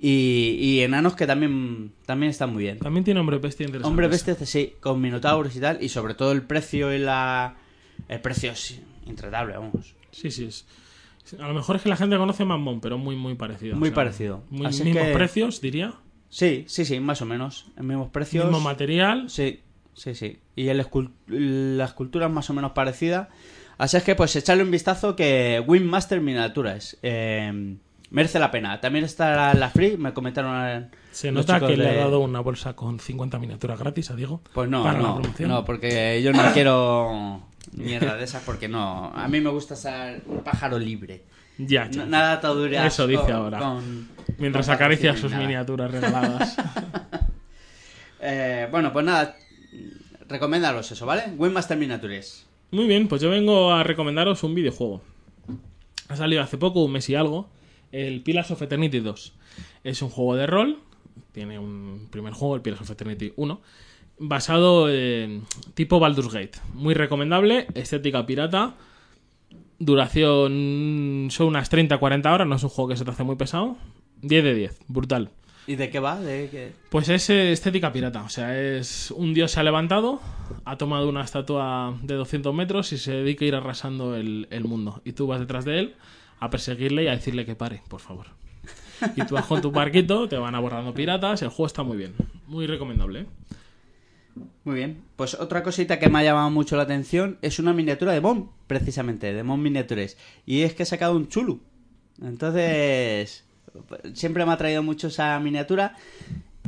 Y, 0.03 0.57
y 0.59 0.79
enanos 0.81 1.15
que 1.15 1.27
también, 1.27 1.91
también 2.07 2.31
están 2.31 2.51
muy 2.51 2.63
bien. 2.63 2.79
También 2.79 3.03
tiene 3.03 3.19
hombre 3.19 3.37
bestia 3.37 3.65
interesante. 3.65 3.87
Hombre 3.87 4.07
bestia, 4.07 4.35
sí, 4.35 4.73
con 4.79 4.99
minotauros 4.99 5.55
y 5.55 5.59
tal. 5.59 5.81
Y 5.83 5.89
sobre 5.89 6.15
todo 6.15 6.31
el 6.31 6.41
precio 6.41 6.93
y 6.93 6.97
la... 6.97 7.55
El 8.09 8.19
precio 8.19 8.51
es 8.51 8.79
intratable, 9.05 9.53
vamos. 9.57 9.93
Sí, 10.11 10.31
sí. 10.31 10.45
Es. 10.45 10.65
A 11.39 11.47
lo 11.47 11.53
mejor 11.53 11.75
es 11.75 11.83
que 11.83 11.89
la 11.89 11.95
gente 11.97 12.17
conoce 12.17 12.43
más 12.45 12.59
Mom, 12.59 12.81
pero 12.81 12.97
muy, 12.97 13.15
muy 13.15 13.35
parecido. 13.35 13.75
Muy 13.75 13.91
parecido. 13.91 14.43
Muy, 14.49 14.65
Así 14.65 14.83
mismos 14.83 15.03
que- 15.05 15.13
precios, 15.13 15.61
diría. 15.61 15.93
Sí, 16.29 16.65
sí, 16.67 16.83
sí, 16.83 16.99
más 16.99 17.21
o 17.21 17.25
menos. 17.27 17.67
En 17.77 17.85
mismos 17.87 18.09
precios. 18.09 18.45
Mismo 18.45 18.59
material. 18.59 19.29
Sí, 19.29 19.59
sí, 19.93 20.15
sí. 20.15 20.39
Y 20.55 20.69
el 20.69 20.81
escul- 20.83 21.11
la 21.27 21.85
escultura 21.85 22.25
es 22.25 22.31
más 22.33 22.49
o 22.49 22.53
menos 22.53 22.71
parecida. 22.71 23.29
Así 23.77 23.97
es 23.97 24.03
que, 24.03 24.15
pues, 24.15 24.35
echarle 24.35 24.63
un 24.63 24.71
vistazo 24.71 25.15
que 25.15 25.63
Wingmaster 25.67 26.21
Miniaturas 26.21 26.97
eh, 27.03 27.75
merece 28.11 28.37
la 28.39 28.51
pena. 28.51 28.79
También 28.79 29.03
está 29.05 29.53
la 29.55 29.69
Free, 29.69 29.97
me 29.97 30.13
comentaron. 30.13 30.91
Se 31.11 31.31
nota 31.31 31.59
que 31.59 31.75
le 31.75 31.89
ha 31.89 31.95
dado 31.95 32.19
una 32.19 32.39
bolsa 32.39 32.75
con 32.75 32.99
50 32.99 33.39
miniaturas 33.39 33.79
gratis 33.79 34.11
a 34.11 34.15
Diego. 34.15 34.41
Pues 34.53 34.69
no, 34.69 34.83
para 34.83 34.99
no, 34.99 35.21
no, 35.39 35.65
porque 35.65 36.21
yo 36.23 36.31
no 36.31 36.43
quiero 36.53 37.41
mierda 37.73 38.15
de 38.15 38.23
esas 38.23 38.43
porque 38.43 38.67
no. 38.67 39.11
A 39.13 39.27
mí 39.27 39.41
me 39.41 39.49
gusta 39.49 39.75
ser 39.75 40.21
un 40.27 40.43
pájaro 40.43 40.77
libre. 40.77 41.23
Ya, 41.57 41.89
ya. 41.89 42.05
nada 42.05 42.33
ataduras 42.33 42.85
Eso 42.93 43.07
dice 43.07 43.23
con- 43.23 43.31
ahora. 43.33 43.59
con- 43.59 44.09
Mientras 44.37 44.65
con 44.67 44.75
acaricia 44.75 45.15
sus 45.17 45.31
nada. 45.31 45.43
miniaturas 45.43 45.91
regaladas. 45.91 46.55
Eh, 48.23 48.67
bueno, 48.69 48.93
pues 48.93 49.03
nada, 49.03 49.35
recomendaros 50.27 50.91
eso, 50.91 51.05
¿vale? 51.07 51.23
Wingmaster 51.37 51.75
Miniatures. 51.77 52.45
Muy 52.71 52.85
bien, 52.85 53.07
pues 53.07 53.21
yo 53.21 53.29
vengo 53.31 53.73
a 53.73 53.83
recomendaros 53.83 54.43
un 54.43 54.53
videojuego. 54.55 55.01
Ha 56.07 56.15
salido 56.15 56.41
hace 56.43 56.57
poco, 56.57 56.83
un 56.83 56.91
mes 56.91 57.09
y 57.09 57.15
algo, 57.15 57.49
el 57.91 58.21
Pillars 58.21 58.51
of 58.51 58.61
Eternity 58.61 58.99
2. 58.99 59.33
Es 59.83 60.01
un 60.01 60.09
juego 60.09 60.35
de 60.35 60.47
rol, 60.47 60.79
tiene 61.31 61.59
un 61.59 62.07
primer 62.09 62.33
juego, 62.33 62.55
el 62.55 62.61
Pillars 62.61 62.81
of 62.81 62.91
Eternity 62.91 63.33
1, 63.35 63.61
basado 64.19 64.89
en 64.89 65.43
tipo 65.73 65.99
Baldur's 65.99 66.33
Gate. 66.33 66.59
Muy 66.73 66.93
recomendable, 66.93 67.67
estética 67.73 68.25
pirata, 68.25 68.75
duración 69.79 71.27
son 71.31 71.47
unas 71.47 71.71
30-40 71.71 72.33
horas, 72.33 72.47
no 72.47 72.55
es 72.55 72.63
un 72.63 72.69
juego 72.69 72.89
que 72.89 72.97
se 72.97 73.05
te 73.05 73.11
hace 73.11 73.23
muy 73.23 73.35
pesado. 73.35 73.77
10 74.21 74.43
de 74.43 74.53
10, 74.53 74.79
brutal. 74.87 75.31
¿Y 75.67 75.75
de 75.75 75.89
qué 75.89 75.99
va? 75.99 76.19
¿De 76.19 76.49
qué? 76.49 76.71
Pues 76.89 77.09
es 77.09 77.29
eh, 77.29 77.51
estética 77.51 77.91
pirata, 77.91 78.23
o 78.23 78.29
sea, 78.29 78.59
es 78.59 79.11
un 79.11 79.33
dios 79.33 79.51
se 79.51 79.59
ha 79.59 79.63
levantado, 79.63 80.19
ha 80.65 80.77
tomado 80.77 81.07
una 81.07 81.23
estatua 81.23 81.97
de 82.01 82.15
200 82.15 82.53
metros 82.53 82.93
y 82.93 82.97
se 82.97 83.13
dedica 83.13 83.45
a 83.45 83.47
ir 83.47 83.55
arrasando 83.55 84.15
el, 84.15 84.47
el 84.49 84.63
mundo. 84.65 85.01
Y 85.05 85.13
tú 85.13 85.27
vas 85.27 85.39
detrás 85.39 85.65
de 85.65 85.79
él 85.79 85.95
a 86.41 86.49
perseguirle 86.49 87.03
y 87.03 87.07
a 87.07 87.11
decirle 87.11 87.45
que 87.45 87.55
pare, 87.55 87.81
por 87.87 88.01
favor. 88.01 88.25
Y 89.15 89.25
tú 89.25 89.35
vas 89.35 89.45
con 89.45 89.61
tu 89.61 89.71
barquito, 89.71 90.27
te 90.27 90.37
van 90.37 90.55
abordando 90.55 90.93
piratas, 90.93 91.41
el 91.41 91.49
juego 91.49 91.67
está 91.67 91.83
muy 91.83 91.97
bien, 91.97 92.13
muy 92.47 92.67
recomendable. 92.67 93.21
¿eh? 93.21 93.25
Muy 94.63 94.75
bien. 94.75 95.01
Pues 95.15 95.35
otra 95.35 95.63
cosita 95.63 95.99
que 95.99 96.09
me 96.09 96.19
ha 96.19 96.23
llamado 96.23 96.49
mucho 96.49 96.75
la 96.75 96.83
atención 96.83 97.37
es 97.41 97.59
una 97.59 97.73
miniatura 97.73 98.11
de 98.11 98.21
Mom, 98.21 98.49
precisamente, 98.67 99.33
de 99.33 99.43
Mom 99.43 99.61
Miniatures. 99.61 100.17
Y 100.45 100.61
es 100.61 100.73
que 100.73 100.83
he 100.83 100.85
sacado 100.85 101.15
un 101.15 101.27
chulu. 101.27 101.61
Entonces, 102.21 103.43
siempre 104.13 104.45
me 104.45 104.51
ha 104.51 104.57
traído 104.57 104.83
mucho 104.83 105.07
esa 105.07 105.39
miniatura. 105.39 105.95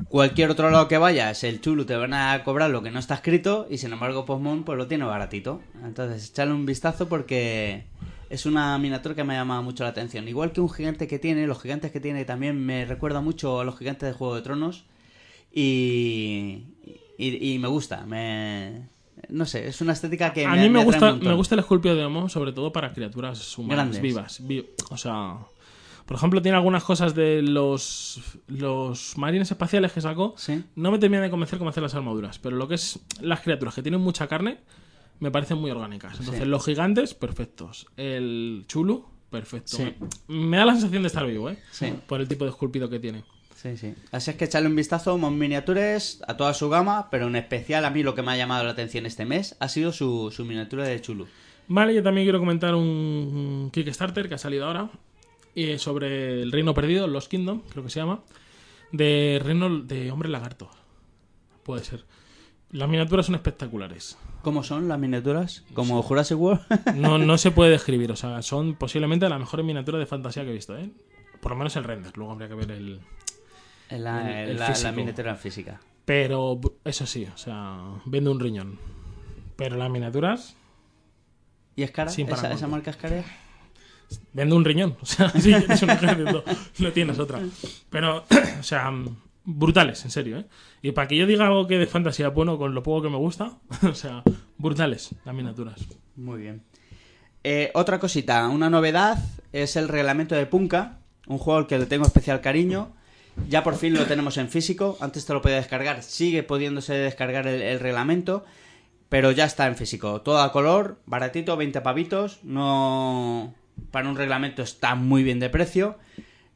Cualquier 0.08 0.52
otro 0.52 0.70
lado 0.70 0.88
que 0.88 0.98
vayas, 1.00 1.44
el 1.44 1.62
chulu 1.62 1.86
te 1.86 1.96
van 1.96 2.14
a 2.14 2.44
cobrar 2.44 2.70
lo 2.70 2.84
que 2.84 2.92
no 2.92 3.00
está 3.00 3.16
escrito 3.16 3.68
y 3.70 3.78
sin 3.80 3.94
embargo 3.94 4.26
Postmon 4.26 4.64
pues 4.64 4.78
lo 4.78 4.88
tiene 4.88 5.06
baratito. 5.06 5.62
Entonces, 5.84 6.30
echarle 6.30 6.54
un 6.54 6.66
vistazo 6.66 7.08
porque 7.08 7.86
es 8.30 8.46
una 8.46 8.78
miniatura 8.78 9.16
que 9.16 9.24
me 9.24 9.36
ha 9.36 9.40
llamado 9.40 9.62
mucho 9.64 9.84
la 9.84 9.90
atención. 9.92 10.28
Igual 10.28 10.52
que 10.52 10.62
un 10.62 10.70
gigante 10.70 11.08
que 11.08 11.20
tiene, 11.20 11.46
los 11.48 11.62
gigantes 11.62 11.92
que 11.92 12.00
tiene 12.00 12.26
también 12.26 12.64
me 12.66 12.86
recuerda 12.86 13.22
mucho 13.22 13.60
a 13.60 13.64
los 13.64 13.78
gigantes 13.78 14.10
de 14.10 14.14
Juego 14.14 14.36
de 14.36 14.42
Tronos 14.42 14.86
y, 15.52 16.64
y, 17.18 17.54
y 17.54 17.60
me 17.60 17.68
gusta. 17.68 18.06
Me, 18.06 18.88
no 19.30 19.46
sé, 19.46 19.68
es 19.68 19.80
una 19.82 19.94
estética 19.94 20.34
que 20.34 20.46
a 20.46 20.52
mí 20.56 20.70
me, 20.70 20.82
atrae 20.82 20.84
gusta, 20.86 21.14
me 21.14 21.34
gusta 21.34 21.56
el 21.56 21.60
esculpio 21.60 21.96
de 21.96 22.04
Homo, 22.06 22.30
sobre 22.30 22.52
todo 22.54 22.72
para 22.74 22.92
criaturas 22.94 23.58
humanas 23.58 23.78
Grandes. 23.78 24.02
vivas. 24.02 24.46
vi- 24.48 24.66
o 24.90 24.98
sea, 24.98 25.38
por 26.06 26.18
ejemplo, 26.18 26.42
tiene 26.42 26.58
algunas 26.58 26.84
cosas 26.84 27.16
de 27.16 27.42
los, 27.42 28.20
los 28.48 29.18
marines 29.18 29.50
espaciales 29.52 29.92
que 29.94 30.02
sacó. 30.02 30.34
Sí. 30.38 30.64
No 30.76 30.92
me 30.92 31.00
termina 31.00 31.22
de 31.24 31.30
convencer 31.30 31.60
cómo 31.60 31.70
hacer 31.70 31.84
las 31.84 31.96
armaduras, 31.96 32.40
pero 32.40 32.56
lo 32.58 32.68
que 32.68 32.76
es 32.76 33.00
las 33.22 33.42
criaturas 33.42 33.74
que 33.76 33.82
tienen 33.84 34.02
mucha 34.02 34.28
carne 34.28 34.58
me 35.24 35.32
parecen 35.32 35.58
muy 35.58 35.72
orgánicas. 35.72 36.20
Entonces, 36.20 36.44
Sí. 36.44 36.50
los 36.50 36.66
gigantes, 36.66 37.14
perfectos. 37.14 37.88
El 37.96 38.66
chulu, 38.68 39.06
perfecto. 39.30 39.78
Sí. 39.78 39.96
Me, 40.28 40.58
da 40.58 40.66
la 40.66 40.74
sensación 40.74 41.02
de 41.04 41.08
estar 41.08 41.26
vivo, 41.26 41.50
¿eh? 41.50 41.58
Sí. 41.72 41.94
Por 42.06 42.20
el 42.20 42.28
tipo 42.28 42.44
de 42.44 42.52
esculpido 42.52 42.90
que 42.90 43.00
tiene. 43.00 43.24
Sí, 43.56 43.78
sí. 43.78 43.96
Así 44.12 44.32
es 44.32 44.36
que 44.38 44.44
echarle 44.44 44.68
un 44.68 44.76
vistazo 44.76 45.12
a 45.14 45.18
Mon 45.18 45.38
Miniatures, 45.38 46.22
a 46.28 46.36
toda 46.36 46.54
su 46.54 46.68
gama, 46.70 47.08
pero 47.10 47.28
en 47.28 47.38
especial 47.38 47.86
a 47.86 47.90
mí 47.90 48.04
lo 48.04 48.14
que 48.14 48.22
me 48.22 48.34
ha 48.34 48.38
llamado 48.38 48.66
la 48.66 48.72
atención 48.72 49.06
este 49.06 49.24
mes 49.24 49.56
ha 49.62 49.70
sido 49.70 49.94
su, 49.94 50.30
su 50.36 50.44
miniatura 50.44 50.84
de 50.84 51.00
Chulu. 51.00 51.26
Vale, 51.70 51.96
yo 51.96 52.04
también 52.04 52.26
quiero 52.26 52.40
comentar 52.40 52.76
un 52.76 53.70
Kickstarter 53.72 54.28
que 54.28 54.36
ha 54.36 54.38
salido 54.38 54.66
ahora 54.66 54.90
y 55.56 55.78
sobre 55.78 56.42
el 56.42 56.52
reino 56.52 56.74
perdido, 56.74 57.08
Lost 57.08 57.30
Kingdom, 57.32 57.62
creo 57.70 57.86
que 57.86 57.90
se 57.90 58.02
llama, 58.02 58.20
de 58.92 59.40
reino 59.42 59.80
de 59.80 60.12
hombre 60.12 60.28
lagarto. 60.28 60.70
Puede 61.64 61.86
ser. 61.86 62.04
Las 62.74 62.90
miniaturas 62.90 63.28
son 63.28 63.36
espectaculares. 63.36 64.18
¿Cómo 64.42 64.64
son 64.64 64.88
las 64.90 65.00
miniaturas? 65.00 65.64
¿Como 65.74 66.02
Jurassic 66.02 66.38
World? 66.38 66.62
No, 66.96 67.18
no 67.18 67.38
se 67.38 67.52
puede 67.52 67.72
describir, 67.72 68.12
o 68.12 68.16
sea, 68.16 68.42
son 68.42 68.76
posiblemente 68.76 69.30
las 69.30 69.40
mejores 69.40 69.66
miniaturas 69.66 70.00
de 70.00 70.06
fantasía 70.06 70.44
que 70.44 70.50
he 70.50 70.54
visto, 70.54 70.78
¿eh? 70.78 70.90
Por 71.40 71.52
lo 71.52 71.58
menos 71.58 71.76
el 71.76 71.84
render, 71.84 72.18
luego 72.18 72.34
habría 72.34 72.48
que 72.50 72.56
ver 72.56 72.72
el... 72.72 73.00
La, 73.90 74.42
El- 74.44 74.50
en 74.58 74.62
el 74.64 74.84
la- 74.84 74.92
miniatura 74.92 75.36
física. 75.36 75.80
Pero 76.06 76.60
eso 76.84 77.06
sí, 77.06 77.26
o 77.34 77.38
sea, 77.38 77.80
vende 78.06 78.30
un 78.30 78.40
riñón. 78.40 78.80
Pero 79.56 79.78
las 79.78 79.90
miniaturas 79.90 80.56
¿Y 81.76 81.84
es 81.84 81.92
cara? 81.92 82.12
¿Esa, 82.12 82.68
marca 82.68 82.92
es 82.92 82.98
cara? 82.98 83.24
Vende 84.34 84.56
un 84.56 84.66
riñón. 84.66 84.98
O 85.02 85.06
sea, 85.06 85.30
si 85.30 85.42
quieres 85.54 85.82
un 85.84 85.90
ejército, 85.92 86.44
no 86.80 86.92
tienes 86.92 87.20
otra. 87.20 87.40
Pero, 87.90 88.26
o 88.60 88.64
sea, 88.64 88.92
brutales, 89.46 90.04
en 90.06 90.12
serio, 90.12 90.40
¿eh? 90.40 90.46
Y 90.82 90.92
para 90.92 91.08
que 91.08 91.18
yo 91.18 91.28
diga 91.28 91.48
algo 91.48 91.68
que 91.68 91.78
de 91.78 91.88
fantasía 91.88 92.30
bueno 92.30 92.58
con 92.58 92.74
lo 92.74 92.84
poco 92.84 93.04
que 93.04 93.10
me 93.10 93.18
gusta, 93.18 93.58
o 93.84 93.94
sea, 93.94 94.24
brutales 94.58 95.12
las 95.26 95.36
miniaturas. 95.36 95.80
Muy 96.16 96.42
bien. 96.42 96.64
Eh, 97.44 97.72
otra 97.74 98.00
cosita, 98.00 98.48
una 98.48 98.70
novedad 98.70 99.18
es 99.52 99.76
el 99.76 99.90
reglamento 99.90 100.36
de 100.36 100.46
Punka, 100.46 101.00
un 101.28 101.38
juego 101.38 101.60
al 101.60 101.68
que 101.68 101.78
le 101.78 101.86
tengo 101.86 102.06
especial 102.06 102.42
cariño. 102.42 102.94
Ya 103.50 103.64
por 103.64 103.76
fin 103.76 103.96
lo 103.96 104.06
tenemos 104.06 104.38
en 104.38 104.48
físico, 104.48 104.98
antes 105.02 105.26
te 105.26 105.34
lo 105.34 105.42
podía 105.42 105.56
descargar, 105.56 106.04
sigue 106.04 106.44
pudiéndose 106.44 106.94
descargar 106.94 107.48
el, 107.48 107.62
el 107.64 107.80
reglamento, 107.80 108.46
pero 109.10 109.32
ya 109.32 109.46
está 109.46 109.68
en 109.68 109.76
físico. 109.76 110.22
Todo 110.22 110.40
a 110.42 110.52
color, 110.52 111.00
baratito, 111.06 111.58
20 111.58 111.82
pavitos, 111.82 112.40
no... 112.44 113.56
Para 113.90 114.08
un 114.08 114.16
reglamento 114.16 114.62
está 114.62 114.94
muy 114.94 115.24
bien 115.24 115.40
de 115.40 115.50
precio. 115.50 115.98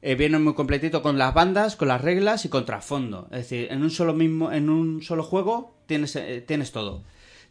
Eh, 0.01 0.15
viene 0.15 0.37
muy 0.39 0.53
completito 0.53 1.01
con 1.01 1.17
las 1.17 1.33
bandas, 1.33 1.75
con 1.75 1.87
las 1.87 2.01
reglas 2.01 2.45
y 2.45 2.49
con 2.49 2.65
trasfondo. 2.65 3.27
Es 3.31 3.39
decir, 3.49 3.67
en 3.71 3.81
un 3.81 3.89
solo 3.89 4.13
mismo, 4.13 4.51
en 4.51 4.69
un 4.69 5.01
solo 5.01 5.23
juego 5.23 5.75
tienes, 5.87 6.15
eh, 6.15 6.43
tienes 6.47 6.71
todo. 6.71 7.03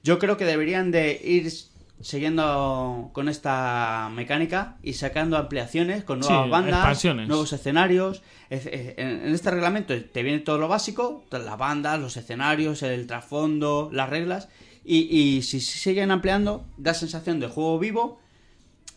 Yo 0.05 0.19
creo 0.21 0.37
que 0.37 0.45
deberían 0.45 0.91
de 0.93 1.21
ir 1.25 1.51
siguiendo 2.01 3.11
con 3.13 3.29
esta 3.29 4.11
mecánica 4.15 4.77
y 4.83 4.93
sacando 4.95 5.37
ampliaciones 5.37 6.05
con 6.05 6.21
nuevas 6.21 6.45
Sí, 6.45 6.51
bandas, 6.51 6.83
nuevos 7.29 7.53
escenarios. 7.53 8.23
Es- 8.49 8.67
es- 8.67 8.95
En 8.99 9.35
este 9.35 9.51
reglamento 9.51 9.95
te 10.01 10.23
viene 10.23 10.39
todo 10.41 10.59
lo 10.59 10.69
básico, 10.69 11.25
las 11.31 11.59
bandas, 11.59 11.99
los 12.01 12.17
escenarios, 12.17 12.83
el 12.83 13.07
trasfondo, 13.07 13.91
las 13.93 14.09
reglas. 14.09 14.49
Y, 14.85 14.99
y 15.13 15.43
si 15.43 15.61
siguen 15.61 16.11
ampliando, 16.13 16.65
da 16.77 16.95
sensación 16.95 17.41
de 17.41 17.49
juego 17.49 17.79
vivo. 17.79 18.21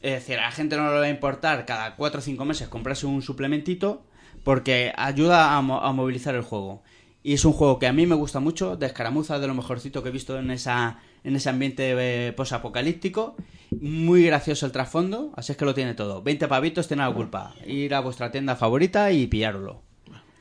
Es 0.01 0.13
decir, 0.13 0.37
a 0.39 0.43
la 0.43 0.51
gente 0.51 0.77
no 0.77 0.91
le 0.93 0.99
va 0.99 1.05
a 1.05 1.09
importar 1.09 1.65
cada 1.65 1.95
4 1.95 2.19
o 2.19 2.21
5 2.21 2.45
meses 2.45 2.67
comprarse 2.69 3.05
un 3.05 3.21
suplementito 3.21 4.03
porque 4.43 4.93
ayuda 4.95 5.57
a, 5.57 5.61
mo- 5.61 5.81
a 5.81 5.91
movilizar 5.91 6.35
el 6.35 6.41
juego. 6.41 6.81
Y 7.21 7.33
es 7.33 7.43
un 7.43 7.51
juego 7.51 7.79
que 7.79 7.87
a 7.87 7.91
mí 7.93 8.05
me 8.05 8.15
gusta 8.15 8.39
mucho, 8.39 8.77
de 8.77 8.85
escaramuza, 8.85 9.39
de 9.39 9.47
lo 9.47 9.53
mejorcito 9.53 10.01
que 10.01 10.07
he 10.09 10.11
visto 10.13 10.39
en, 10.39 10.51
esa, 10.51 10.99
en 11.25 11.35
ese 11.35 11.49
ambiente 11.49 11.93
eh, 12.27 12.31
posapocalíptico. 12.31 13.35
Muy 13.81 14.23
gracioso 14.23 14.65
el 14.65 14.71
trasfondo, 14.71 15.31
así 15.35 15.51
es 15.51 15.57
que 15.57 15.65
lo 15.65 15.73
tiene 15.73 15.93
todo. 15.95 16.23
20 16.23 16.47
pavitos, 16.47 16.87
tiene 16.87 17.03
la 17.03 17.13
culpa. 17.13 17.53
Ir 17.67 17.93
a 17.93 17.99
vuestra 17.99 18.31
tienda 18.31 18.55
favorita 18.55 19.11
y 19.11 19.27
pillároslo. 19.27 19.81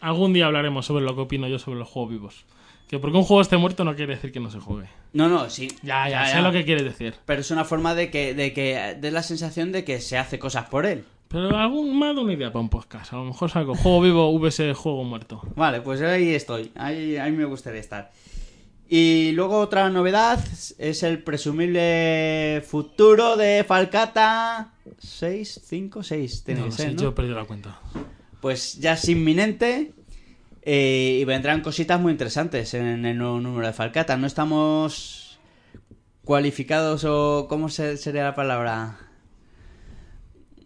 Algún 0.01 0.33
día 0.33 0.47
hablaremos 0.47 0.87
sobre 0.87 1.05
lo 1.05 1.17
que 1.17 1.23
opino 1.23 1.49
yo 1.49 1.59
sobre 1.59 1.81
los 1.81 1.89
juegos 1.89 2.11
vivos. 2.13 2.45
Que 2.89 2.99
porque 2.99 3.19
un 3.19 3.25
juego 3.25 3.43
esté 3.43 3.59
muerto 3.59 3.85
no 3.85 3.95
quiere 3.95 4.15
decir 4.15 4.33
que 4.33 4.41
no 4.41 4.51
se 4.51 4.61
juegue. 4.61 4.89
No, 5.13 5.29
no, 5.29 5.51
sí. 5.51 5.69
Ya, 5.83 6.09
ya, 6.09 6.27
sé 6.27 6.41
lo 6.41 6.51
que 6.51 6.65
quieres 6.65 6.85
decir. 6.85 7.15
Pero 7.27 7.43
es 7.43 7.51
una 7.51 7.65
forma 7.65 7.95
de 7.95 8.11
que, 8.11 8.33
de 8.35 8.55
que 8.55 8.97
dé 8.99 9.11
la 9.11 9.23
sensación 9.23 9.73
de 9.73 9.85
que 9.85 10.01
se 10.01 10.17
hace 10.17 10.39
cosas 10.39 10.69
por 10.69 10.87
él. 10.87 11.05
Pero 11.29 11.55
algún 11.55 11.99
más 11.99 12.15
de 12.15 12.23
una 12.23 12.33
idea 12.33 12.51
para 12.51 12.61
un 12.63 12.71
podcast. 12.71 13.13
A 13.13 13.17
lo 13.17 13.25
mejor 13.25 13.51
saco 13.51 13.75
juego 13.75 14.01
vivo 14.01 14.39
vs 14.39 14.75
juego 14.75 15.05
muerto. 15.05 15.43
Vale, 15.55 15.83
pues 15.83 16.01
ahí 16.01 16.35
estoy. 16.35 16.73
Ahí, 16.75 17.19
ahí 17.19 17.31
me 17.31 17.45
gustaría 17.45 17.81
estar. 17.81 18.11
Y 18.89 19.33
luego 19.33 19.59
otra 19.59 19.91
novedad 19.91 20.43
es 20.79 21.03
el 21.03 21.23
presumible 21.23 22.63
futuro 22.67 23.37
de 23.37 23.63
Falcata 23.69 24.73
6, 24.99 25.61
5, 25.63 26.03
6. 26.03 26.45
Tiene 26.45 26.63
No 26.63 27.09
he 27.09 27.13
perdido 27.13 27.37
la 27.37 27.45
cuenta. 27.45 27.81
Pues 28.41 28.79
ya 28.79 28.95
es 28.95 29.07
inminente 29.11 29.93
eh, 30.71 31.19
y 31.21 31.25
vendrán 31.25 31.63
cositas 31.63 31.99
muy 31.99 32.13
interesantes 32.13 32.75
en 32.75 33.07
el 33.07 33.17
nuevo 33.17 33.41
número 33.41 33.67
de 33.67 33.73
Falcata. 33.73 34.17
No 34.19 34.27
estamos 34.27 35.39
cualificados 36.25 37.05
o... 37.05 37.47
¿Cómo 37.49 37.71
se- 37.71 37.97
sería 37.97 38.25
la 38.25 38.35
palabra? 38.35 38.99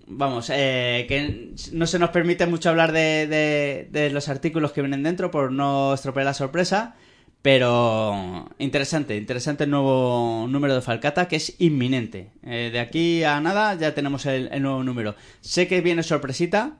Vamos, 0.08 0.50
eh, 0.52 1.06
que 1.08 1.54
no 1.72 1.86
se 1.86 1.98
nos 2.00 2.10
permite 2.10 2.46
mucho 2.46 2.68
hablar 2.70 2.90
de 2.92 4.10
los 4.12 4.28
artículos 4.28 4.72
que 4.72 4.82
vienen 4.82 5.04
dentro 5.04 5.30
por 5.30 5.52
no 5.52 5.94
estropear 5.94 6.26
la 6.26 6.34
sorpresa. 6.34 6.96
Pero 7.40 8.48
interesante, 8.58 9.16
interesante 9.16 9.64
el 9.64 9.70
nuevo 9.70 10.46
número 10.48 10.74
de 10.74 10.80
Falcata 10.80 11.26
que 11.28 11.36
es 11.36 11.54
inminente. 11.60 12.30
Eh, 12.44 12.70
de 12.72 12.78
aquí 12.80 13.24
a 13.24 13.40
nada 13.40 13.74
ya 13.74 13.94
tenemos 13.94 14.26
el, 14.26 14.48
el 14.52 14.62
nuevo 14.62 14.82
número. 14.84 15.14
Sé 15.40 15.66
que 15.68 15.80
viene 15.80 16.02
sorpresita 16.02 16.78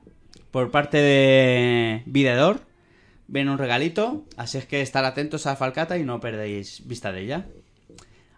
por 0.51 0.71
parte 0.71 0.97
de 0.97 2.03
Videador. 2.05 2.61
Viene 3.27 3.51
un 3.51 3.57
regalito, 3.57 4.25
así 4.37 4.57
es 4.57 4.65
que 4.65 4.81
estar 4.81 5.05
atentos 5.05 5.47
a 5.47 5.55
Falcata 5.55 5.97
y 5.97 6.03
no 6.03 6.19
perdéis 6.19 6.85
vista 6.87 7.11
de 7.11 7.21
ella. 7.21 7.45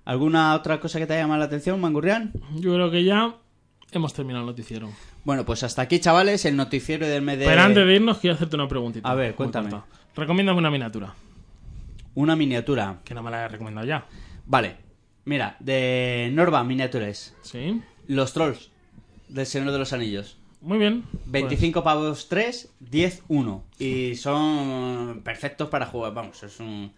¿Alguna 0.05 0.53
otra 0.55 0.79
cosa 0.79 0.99
que 0.99 1.07
te 1.07 1.13
haya 1.13 1.23
llamado 1.23 1.39
la 1.39 1.45
atención, 1.45 1.81
Mangurrián? 1.81 2.31
Yo 2.55 2.73
creo 2.75 2.91
que 2.91 3.03
ya 3.03 3.35
hemos 3.91 4.13
terminado 4.13 4.43
el 4.43 4.47
noticiero. 4.51 4.89
Bueno, 5.23 5.43
pues 5.45 5.63
hasta 5.63 5.81
aquí, 5.81 5.99
chavales, 5.99 6.45
el 6.45 6.55
noticiero 6.55 7.07
del 7.07 7.23
mes 7.23 7.39
de... 7.39 7.45
Pero 7.45 7.61
antes 7.61 7.85
de 7.87 7.95
irnos, 7.95 8.19
quiero 8.19 8.35
hacerte 8.35 8.55
una 8.55 8.67
preguntita. 8.67 9.09
A 9.09 9.15
ver, 9.15 9.33
cuéntame. 9.33 9.71
Recomiéndame 10.15 10.59
una 10.59 10.69
miniatura, 10.69 11.15
Una 12.13 12.35
miniatura. 12.35 12.99
que 13.03 13.15
no 13.15 13.23
me 13.23 13.31
la 13.31 13.45
he 13.45 13.47
recomendado 13.47 13.87
ya. 13.87 14.05
Vale, 14.45 14.77
mira, 15.25 15.57
de 15.59 16.29
Norva 16.31 16.63
Miniatures. 16.63 17.35
¿Sí? 17.41 17.81
Los 18.07 18.33
Trolls 18.33 18.69
del 19.27 19.47
Señor 19.47 19.71
de 19.71 19.79
los 19.79 19.91
Anillos. 19.91 20.37
Muy 20.61 20.77
bien. 20.77 21.03
25 21.25 21.83
pavos 21.83 22.27
3, 22.29 22.73
10 22.79 23.23
1. 23.27 23.63
Y 23.79 24.15
son 24.15 25.21
perfectos 25.23 25.69
para 25.69 25.85
jugar. 25.85 26.13
Vamos, 26.13 26.41
es 26.43 26.59
un. 26.59 26.91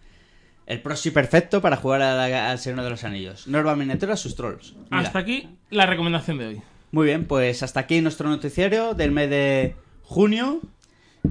El 0.66 0.82
proxy 0.82 1.10
perfecto 1.10 1.62
para 1.62 1.76
jugar 1.76 2.02
al 2.02 2.58
Señor 2.58 2.82
de 2.84 2.90
los 2.90 3.02
Anillos. 3.04 3.46
Norva 3.48 3.74
Miniatura, 3.74 4.16
sus 4.16 4.34
trolls. 4.36 4.74
Mira. 4.90 4.98
hasta 5.00 5.18
aquí 5.18 5.48
la 5.70 5.86
recomendación 5.86 6.36
de 6.38 6.46
hoy. 6.46 6.62
Muy 6.92 7.06
bien, 7.06 7.26
pues 7.26 7.62
hasta 7.62 7.80
aquí 7.80 8.00
nuestro 8.02 8.28
noticiario 8.28 8.94
del 8.94 9.10
mes 9.10 9.30
de 9.30 9.76
junio 10.02 10.60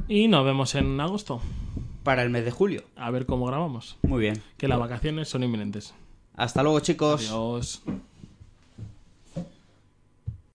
Y 0.08 0.28
nos 0.28 0.44
vemos 0.46 0.74
en 0.76 1.00
agosto. 1.00 1.42
para 2.04 2.24
el 2.24 2.30
mes 2.32 2.46
de 2.46 2.52
julio. 2.52 2.84
A 2.96 3.12
ver 3.12 3.26
cómo 3.26 3.46
grabamos. 3.46 3.98
Muy 4.02 4.22
bien. 4.22 4.42
Que 4.58 4.68
las 4.68 4.80
vacaciones 4.80 5.30
son 5.30 5.44
inminentes. 5.44 5.94
Hasta 6.36 6.64
luego, 6.64 6.80
chicos. 6.80 7.28
Adiós. 7.30 7.84